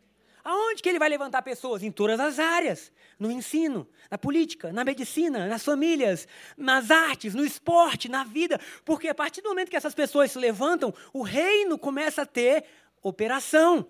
Aonde 0.42 0.82
que 0.82 0.88
ele 0.88 0.98
vai 0.98 1.08
levantar 1.08 1.42
pessoas? 1.42 1.82
Em 1.82 1.92
todas 1.92 2.18
as 2.18 2.38
áreas. 2.38 2.90
No 3.18 3.30
ensino, 3.30 3.86
na 4.10 4.16
política, 4.16 4.72
na 4.72 4.84
medicina, 4.84 5.46
nas 5.46 5.64
famílias, 5.64 6.26
nas 6.56 6.90
artes, 6.90 7.34
no 7.34 7.44
esporte, 7.44 8.08
na 8.08 8.24
vida. 8.24 8.58
Porque 8.84 9.08
a 9.08 9.14
partir 9.14 9.42
do 9.42 9.50
momento 9.50 9.68
que 9.68 9.76
essas 9.76 9.94
pessoas 9.94 10.32
se 10.32 10.38
levantam, 10.38 10.94
o 11.12 11.22
reino 11.22 11.78
começa 11.78 12.22
a 12.22 12.26
ter 12.26 12.64
operação. 13.02 13.86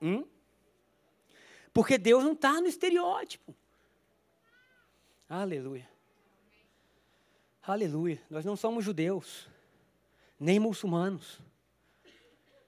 Hum? 0.00 0.24
Porque 1.72 1.96
Deus 1.96 2.24
não 2.24 2.32
está 2.32 2.60
no 2.60 2.66
estereótipo. 2.66 3.54
Aleluia. 5.28 5.91
Aleluia. 7.62 8.20
Nós 8.28 8.44
não 8.44 8.56
somos 8.56 8.84
judeus, 8.84 9.48
nem 10.38 10.58
muçulmanos. 10.58 11.40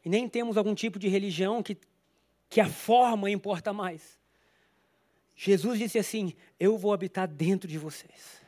E 0.04 0.08
nem 0.08 0.28
temos 0.28 0.56
algum 0.56 0.74
tipo 0.74 0.98
de 0.98 1.08
religião 1.08 1.62
que, 1.62 1.76
que 2.48 2.60
a 2.60 2.68
forma 2.68 3.30
importa 3.30 3.72
mais. 3.72 4.18
Jesus 5.34 5.78
disse 5.78 5.98
assim: 5.98 6.34
Eu 6.60 6.78
vou 6.78 6.92
habitar 6.92 7.26
dentro 7.26 7.68
de 7.68 7.78
vocês. 7.78 8.44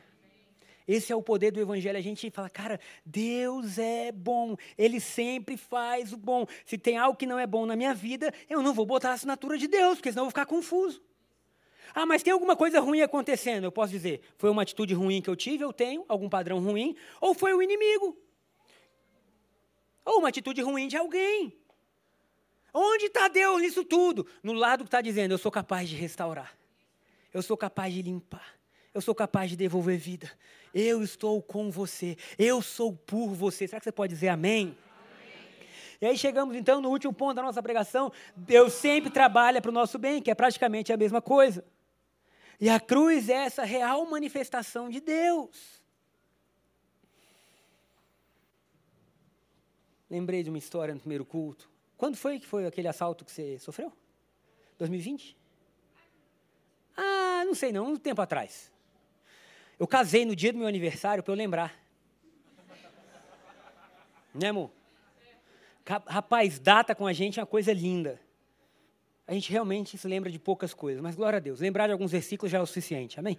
Esse 0.86 1.12
é 1.12 1.16
o 1.16 1.22
poder 1.22 1.50
do 1.50 1.60
Evangelho. 1.60 1.98
A 1.98 2.02
gente 2.02 2.30
fala, 2.30 2.48
cara, 2.48 2.78
Deus 3.04 3.76
é 3.76 4.12
bom, 4.12 4.56
Ele 4.78 5.00
sempre 5.00 5.56
faz 5.56 6.12
o 6.12 6.16
bom. 6.16 6.46
Se 6.64 6.78
tem 6.78 6.96
algo 6.96 7.18
que 7.18 7.26
não 7.26 7.40
é 7.40 7.46
bom 7.46 7.66
na 7.66 7.74
minha 7.74 7.92
vida, 7.92 8.32
eu 8.48 8.62
não 8.62 8.72
vou 8.72 8.86
botar 8.86 9.10
a 9.10 9.14
assinatura 9.14 9.58
de 9.58 9.66
Deus, 9.66 9.96
porque 9.96 10.12
senão 10.12 10.22
eu 10.22 10.26
vou 10.26 10.30
ficar 10.30 10.46
confuso. 10.46 11.02
Ah, 11.94 12.06
mas 12.06 12.22
tem 12.22 12.32
alguma 12.32 12.56
coisa 12.56 12.80
ruim 12.80 13.00
acontecendo? 13.00 13.64
Eu 13.64 13.72
posso 13.72 13.92
dizer, 13.92 14.20
foi 14.36 14.50
uma 14.50 14.62
atitude 14.62 14.94
ruim 14.94 15.22
que 15.22 15.30
eu 15.30 15.36
tive, 15.36 15.64
eu 15.64 15.72
tenho, 15.72 16.04
algum 16.08 16.28
padrão 16.28 16.60
ruim, 16.60 16.94
ou 17.20 17.34
foi 17.34 17.54
o 17.54 17.62
inimigo. 17.62 18.16
Ou 20.04 20.18
uma 20.18 20.28
atitude 20.28 20.62
ruim 20.62 20.88
de 20.88 20.96
alguém. 20.96 21.52
Onde 22.72 23.06
está 23.06 23.26
Deus 23.28 23.62
nisso 23.62 23.84
tudo? 23.84 24.26
No 24.42 24.52
lado 24.52 24.84
que 24.84 24.88
está 24.88 25.00
dizendo, 25.00 25.32
eu 25.32 25.38
sou 25.38 25.50
capaz 25.50 25.88
de 25.88 25.96
restaurar. 25.96 26.56
Eu 27.32 27.42
sou 27.42 27.56
capaz 27.56 27.92
de 27.92 28.02
limpar. 28.02 28.54
Eu 28.92 29.00
sou 29.00 29.14
capaz 29.14 29.50
de 29.50 29.56
devolver 29.56 29.98
vida. 29.98 30.30
Eu 30.72 31.02
estou 31.02 31.42
com 31.42 31.70
você. 31.70 32.16
Eu 32.38 32.62
sou 32.62 32.92
por 32.92 33.28
você. 33.28 33.66
Será 33.66 33.80
que 33.80 33.84
você 33.84 33.92
pode 33.92 34.12
dizer 34.12 34.28
amém? 34.28 34.76
E 36.00 36.06
aí 36.06 36.18
chegamos 36.18 36.54
então 36.54 36.80
no 36.80 36.90
último 36.90 37.12
ponto 37.12 37.34
da 37.34 37.42
nossa 37.42 37.62
pregação. 37.62 38.12
Deus 38.36 38.74
sempre 38.74 39.10
trabalha 39.10 39.60
para 39.62 39.70
o 39.70 39.74
nosso 39.74 39.98
bem, 39.98 40.20
que 40.20 40.30
é 40.30 40.34
praticamente 40.34 40.92
a 40.92 40.96
mesma 40.96 41.22
coisa. 41.22 41.64
E 42.60 42.68
a 42.70 42.80
cruz 42.80 43.28
é 43.28 43.44
essa 43.44 43.64
real 43.64 44.04
manifestação 44.06 44.88
de 44.88 45.00
Deus. 45.00 45.82
Lembrei 50.08 50.42
de 50.42 50.48
uma 50.48 50.58
história 50.58 50.94
no 50.94 51.00
primeiro 51.00 51.24
culto. 51.24 51.68
Quando 51.96 52.16
foi 52.16 52.38
que 52.38 52.46
foi 52.46 52.66
aquele 52.66 52.88
assalto 52.88 53.24
que 53.24 53.32
você 53.32 53.58
sofreu? 53.58 53.92
2020? 54.78 55.36
Ah, 56.96 57.42
não 57.44 57.54
sei 57.54 57.72
não, 57.72 57.92
um 57.92 57.96
tempo 57.96 58.20
atrás. 58.22 58.70
Eu 59.78 59.86
casei 59.86 60.24
no 60.24 60.34
dia 60.34 60.52
do 60.52 60.58
meu 60.58 60.68
aniversário 60.68 61.22
para 61.22 61.32
eu 61.32 61.36
lembrar. 61.36 61.74
Né, 64.32 64.48
amor? 64.48 64.70
Rapaz, 66.06 66.58
data 66.58 66.94
com 66.94 67.06
a 67.06 67.12
gente 67.12 67.38
é 67.38 67.42
uma 67.42 67.46
coisa 67.46 67.72
linda. 67.72 68.20
A 69.26 69.32
gente 69.32 69.50
realmente 69.50 69.98
se 69.98 70.06
lembra 70.06 70.30
de 70.30 70.38
poucas 70.38 70.72
coisas, 70.72 71.02
mas 71.02 71.16
glória 71.16 71.38
a 71.38 71.40
Deus. 71.40 71.60
Lembrar 71.60 71.86
de 71.86 71.92
alguns 71.92 72.12
versículos 72.12 72.50
já 72.50 72.58
é 72.58 72.60
o 72.60 72.66
suficiente, 72.66 73.18
amém? 73.18 73.38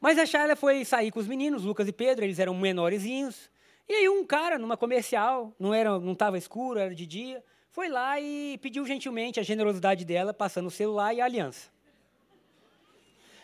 Mas 0.00 0.18
a 0.18 0.24
Charla 0.24 0.56
foi 0.56 0.84
sair 0.84 1.10
com 1.10 1.20
os 1.20 1.26
meninos, 1.26 1.64
Lucas 1.64 1.86
e 1.86 1.92
Pedro, 1.92 2.24
eles 2.24 2.38
eram 2.38 2.54
menorzinhos. 2.54 3.50
E 3.88 3.92
aí 3.94 4.08
um 4.08 4.24
cara, 4.24 4.58
numa 4.58 4.76
comercial, 4.76 5.54
não 5.58 5.74
era, 5.74 5.98
não 6.00 6.12
estava 6.12 6.38
escuro, 6.38 6.78
era 6.78 6.94
de 6.94 7.06
dia, 7.06 7.44
foi 7.70 7.88
lá 7.88 8.20
e 8.20 8.58
pediu 8.58 8.86
gentilmente 8.86 9.38
a 9.38 9.42
generosidade 9.42 10.04
dela, 10.04 10.32
passando 10.32 10.66
o 10.66 10.70
celular 10.70 11.14
e 11.14 11.20
a 11.20 11.24
aliança. 11.24 11.70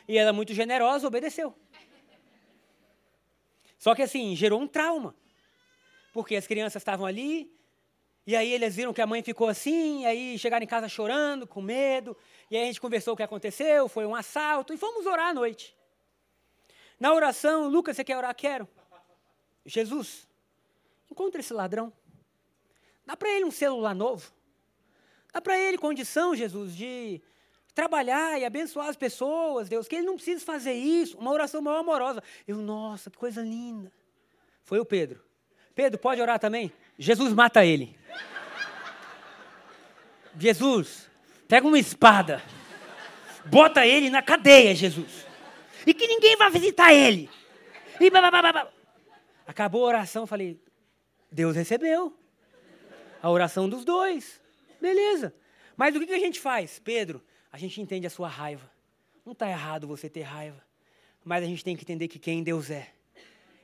E 0.08 0.16
ela, 0.16 0.32
muito 0.32 0.54
generosa, 0.54 1.06
obedeceu. 1.06 1.54
Só 3.78 3.94
que 3.94 4.02
assim, 4.02 4.34
gerou 4.34 4.60
um 4.60 4.66
trauma. 4.66 5.14
Porque 6.12 6.34
as 6.34 6.46
crianças 6.46 6.80
estavam 6.80 7.06
ali, 7.06 7.52
e 8.28 8.36
aí 8.36 8.52
eles 8.52 8.76
viram 8.76 8.92
que 8.92 9.00
a 9.00 9.06
mãe 9.06 9.22
ficou 9.22 9.48
assim, 9.48 10.04
aí 10.06 10.38
chegaram 10.38 10.62
em 10.62 10.68
casa 10.68 10.88
chorando, 10.88 11.46
com 11.46 11.62
medo. 11.62 12.16
E 12.50 12.56
aí 12.56 12.64
a 12.64 12.66
gente 12.66 12.80
conversou 12.80 13.14
o 13.14 13.16
que 13.16 13.22
aconteceu, 13.22 13.88
foi 13.88 14.04
um 14.06 14.14
assalto, 14.14 14.72
e 14.72 14.76
fomos 14.76 15.06
orar 15.06 15.28
à 15.28 15.34
noite. 15.34 15.74
Na 17.00 17.12
oração, 17.12 17.68
Lucas, 17.68 17.96
você 17.96 18.04
quer 18.04 18.16
orar? 18.16 18.34
Quero. 18.34 18.68
Jesus, 19.64 20.28
Encontra 21.10 21.40
esse 21.40 21.52
ladrão. 21.52 21.92
Dá 23.04 23.16
para 23.16 23.30
ele 23.30 23.44
um 23.44 23.50
celular 23.50 23.94
novo. 23.94 24.30
Dá 25.32 25.40
para 25.40 25.58
ele 25.58 25.78
condição, 25.78 26.34
Jesus, 26.34 26.76
de 26.76 27.20
trabalhar 27.74 28.38
e 28.38 28.44
abençoar 28.44 28.88
as 28.88 28.96
pessoas, 28.96 29.68
Deus, 29.68 29.86
que 29.86 29.96
ele 29.96 30.06
não 30.06 30.16
precisa 30.16 30.44
fazer 30.44 30.72
isso. 30.72 31.16
Uma 31.18 31.32
oração 31.32 31.62
maior 31.62 31.78
amorosa. 31.78 32.22
Eu, 32.46 32.58
nossa, 32.58 33.10
que 33.10 33.16
coisa 33.16 33.40
linda. 33.40 33.92
Foi 34.64 34.78
o 34.78 34.84
Pedro. 34.84 35.24
Pedro, 35.74 35.98
pode 35.98 36.20
orar 36.20 36.38
também? 36.38 36.72
Jesus 36.99 37.32
mata 37.32 37.64
ele. 37.64 37.96
Jesus, 40.38 41.09
pega 41.46 41.66
uma 41.66 41.78
espada. 41.78 42.42
Bota 43.46 43.86
ele 43.86 44.11
na 44.11 44.22
cadeia, 44.22 44.74
Jesus. 44.74 45.26
E 45.86 45.94
que 45.94 46.07
ninguém 46.07 46.36
vai 46.36 46.51
visitar 46.51 46.92
ele. 46.92 47.30
E 48.01 48.11
Acabou 49.46 49.84
a 49.84 49.88
oração, 49.88 50.26
falei, 50.26 50.61
Deus 51.30 51.57
recebeu 51.57 52.16
a 53.22 53.30
oração 53.30 53.68
dos 53.68 53.84
dois. 53.84 54.40
Beleza. 54.80 55.34
Mas 55.76 55.94
o 55.94 56.01
que 56.01 56.12
a 56.12 56.18
gente 56.18 56.40
faz? 56.40 56.78
Pedro, 56.78 57.22
a 57.51 57.59
gente 57.59 57.80
entende 57.80 58.07
a 58.07 58.11
sua 58.11 58.28
raiva. 58.28 58.70
Não 59.24 59.32
está 59.32 59.49
errado 59.49 59.86
você 59.86 60.09
ter 60.09 60.22
raiva. 60.22 60.62
Mas 61.24 61.42
a 61.42 61.46
gente 61.46 61.64
tem 61.64 61.76
que 61.76 61.84
entender 61.84 62.09
que 62.09 62.18
quem 62.18 62.42
Deus 62.42 62.70
é. 62.70 62.90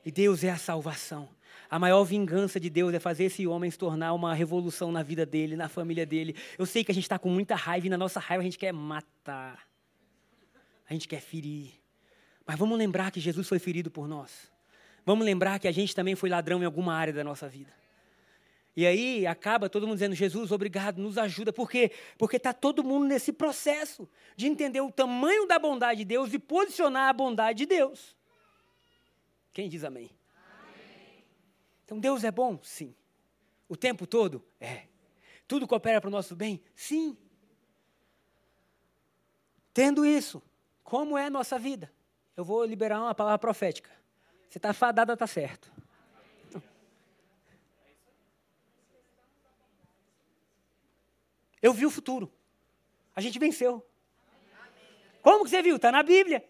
E 0.05 0.11
Deus 0.11 0.45
é 0.45 0.51
a 0.51 0.57
salvação. 0.57 1.29
A 1.75 1.79
maior 1.81 2.05
vingança 2.05 2.61
de 2.61 2.71
Deus 2.71 2.95
é 2.95 3.01
fazer 3.01 3.25
esse 3.25 3.49
homem 3.49 3.69
se 3.69 3.77
tornar 3.77 4.13
uma 4.13 4.33
revolução 4.33 4.93
na 4.93 5.03
vida 5.03 5.27
dele, 5.27 5.57
na 5.57 5.69
família 5.69 6.07
dele. 6.07 6.37
Eu 6.57 6.67
sei 6.67 6.85
que 6.85 6.93
a 6.93 6.95
gente 6.95 7.03
está 7.03 7.19
com 7.19 7.29
muita 7.29 7.57
raiva 7.57 7.89
e 7.89 7.91
na 7.91 7.99
nossa 7.99 8.21
raiva 8.21 8.43
a 8.43 8.45
gente 8.45 8.57
quer 8.57 8.73
matar. 8.73 9.67
A 10.89 10.93
gente 10.93 11.09
quer 11.09 11.21
ferir. 11.21 11.73
Mas 12.47 12.57
vamos 12.57 12.79
lembrar 12.79 13.11
que 13.11 13.19
Jesus 13.19 13.49
foi 13.49 13.59
ferido 13.59 13.91
por 13.91 14.07
nós. 14.07 14.53
Vamos 15.05 15.27
lembrar 15.27 15.59
que 15.59 15.67
a 15.67 15.73
gente 15.73 15.97
também 15.97 16.15
foi 16.15 16.31
ladrão 16.31 16.63
em 16.63 16.65
alguma 16.65 16.95
área 16.95 17.13
da 17.13 17.25
nossa 17.25 17.49
vida. 17.49 17.73
E 18.77 18.87
aí 18.87 19.27
acaba 19.27 19.69
todo 19.69 19.85
mundo 19.85 19.97
dizendo: 19.97 20.15
Jesus, 20.15 20.53
obrigado, 20.53 20.99
nos 20.99 21.19
ajuda. 21.19 21.53
Por 21.53 21.69
quê? 21.69 21.91
Porque 22.17 22.37
está 22.37 22.53
todo 22.53 22.85
mundo 22.85 23.07
nesse 23.07 23.33
processo 23.33 24.09
de 24.37 24.47
entender 24.47 24.81
o 24.81 24.93
tamanho 24.93 25.45
da 25.49 25.59
bondade 25.59 25.99
de 25.99 26.05
Deus 26.05 26.33
e 26.33 26.39
posicionar 26.39 27.09
a 27.09 27.13
bondade 27.13 27.59
de 27.59 27.67
Deus. 27.67 28.17
Quem 29.53 29.69
diz 29.69 29.83
amém? 29.83 30.09
Então 31.85 31.99
Deus 31.99 32.25
é 32.25 32.31
bom? 32.31 32.59
Sim. 32.63 32.95
O 33.69 33.77
tempo 33.77 34.07
todo? 34.07 34.45
É. 34.61 34.85
Tudo 35.47 35.67
coopera 35.67 36.01
para 36.01 36.09
o 36.09 36.11
nosso 36.11 36.35
bem? 36.35 36.63
Sim. 36.75 37.17
Tendo 39.73 40.07
isso, 40.07 40.43
como 40.83 41.19
é 41.19 41.27
a 41.27 41.31
nossa 41.31 41.59
vida? 41.59 41.93
Eu 42.37 42.45
vou 42.45 42.65
liberar 42.65 43.01
uma 43.01 43.15
palavra 43.15 43.39
profética. 43.39 43.91
Você 44.49 44.59
está 44.59 44.73
fadada, 44.73 45.13
está 45.13 45.27
certo. 45.27 45.73
Eu 51.61 51.73
vi 51.73 51.87
o 51.87 51.91
futuro. 51.91 52.31
A 53.17 53.21
gente 53.21 53.39
venceu. 53.39 53.85
Como 55.23 55.45
que 55.45 55.51
você 55.51 55.63
viu? 55.63 55.77
Está 55.77 55.91
na 55.91 56.03
Bíblia. 56.03 56.47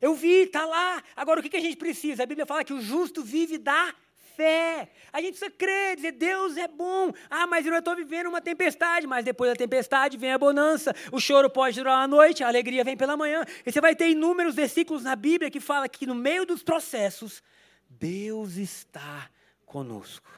Eu 0.00 0.14
vi, 0.14 0.42
está 0.42 0.66
lá. 0.66 1.02
Agora 1.14 1.38
o 1.38 1.42
que, 1.42 1.48
que 1.48 1.56
a 1.56 1.60
gente 1.60 1.76
precisa? 1.76 2.24
A 2.24 2.26
Bíblia 2.26 2.44
fala 2.44 2.64
que 2.64 2.72
o 2.72 2.80
justo 2.80 3.22
vive 3.22 3.56
da 3.56 3.94
fé. 4.36 4.88
A 5.12 5.20
gente 5.20 5.38
precisa 5.38 5.50
crer, 5.50 5.96
dizer, 5.96 6.12
Deus 6.12 6.56
é 6.56 6.68
bom. 6.68 7.12
Ah, 7.30 7.46
mas 7.46 7.66
eu 7.66 7.74
estou 7.74 7.96
vivendo 7.96 8.28
uma 8.28 8.40
tempestade. 8.40 9.06
Mas 9.06 9.24
depois 9.24 9.50
da 9.50 9.56
tempestade 9.56 10.16
vem 10.16 10.32
a 10.32 10.38
bonança. 10.38 10.94
O 11.12 11.20
choro 11.20 11.48
pode 11.48 11.76
durar 11.76 11.98
uma 11.98 12.08
noite, 12.08 12.42
a 12.42 12.48
alegria 12.48 12.84
vem 12.84 12.96
pela 12.96 13.16
manhã. 13.16 13.44
E 13.64 13.72
você 13.72 13.80
vai 13.80 13.94
ter 13.94 14.10
inúmeros 14.10 14.54
versículos 14.54 15.02
na 15.02 15.16
Bíblia 15.16 15.50
que 15.50 15.60
fala 15.60 15.88
que 15.88 16.06
no 16.06 16.14
meio 16.14 16.44
dos 16.44 16.62
processos, 16.62 17.42
Deus 17.88 18.56
está 18.56 19.28
conosco. 19.64 20.30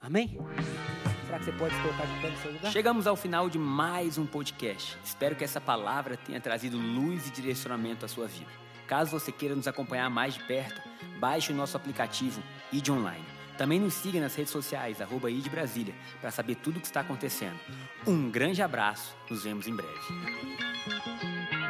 Amém? 0.00 0.36
Será 1.26 1.38
que 1.38 1.44
você 1.44 1.52
pode 1.52 1.74
colocar 1.80 2.04
de 2.04 2.20
pé 2.20 2.30
no 2.30 2.36
seu 2.38 2.52
lugar? 2.52 2.72
Chegamos 2.72 3.06
ao 3.06 3.16
final 3.16 3.48
de 3.48 3.58
mais 3.58 4.18
um 4.18 4.26
podcast. 4.26 4.98
Espero 5.04 5.36
que 5.36 5.44
essa 5.44 5.60
palavra 5.60 6.16
tenha 6.16 6.40
trazido 6.40 6.76
luz 6.76 7.28
e 7.28 7.30
direcionamento 7.30 8.04
à 8.04 8.08
sua 8.08 8.26
vida. 8.26 8.50
Caso 8.86 9.18
você 9.18 9.32
queira 9.32 9.54
nos 9.54 9.68
acompanhar 9.68 10.10
mais 10.10 10.34
de 10.34 10.42
perto, 10.44 10.82
baixe 11.22 11.52
o 11.52 11.54
nosso 11.54 11.76
aplicativo 11.76 12.42
ID 12.72 12.88
Online. 12.88 13.24
Também 13.56 13.78
nos 13.78 13.94
siga 13.94 14.20
nas 14.20 14.34
redes 14.34 14.50
sociais, 14.50 15.00
arroba 15.00 15.30
ID 15.30 15.48
Brasília, 15.48 15.94
para 16.20 16.32
saber 16.32 16.56
tudo 16.56 16.78
o 16.78 16.80
que 16.80 16.86
está 16.86 17.00
acontecendo. 17.00 17.60
Um 18.04 18.28
grande 18.28 18.60
abraço, 18.60 19.14
nos 19.30 19.44
vemos 19.44 19.68
em 19.68 19.76
breve. 19.76 21.61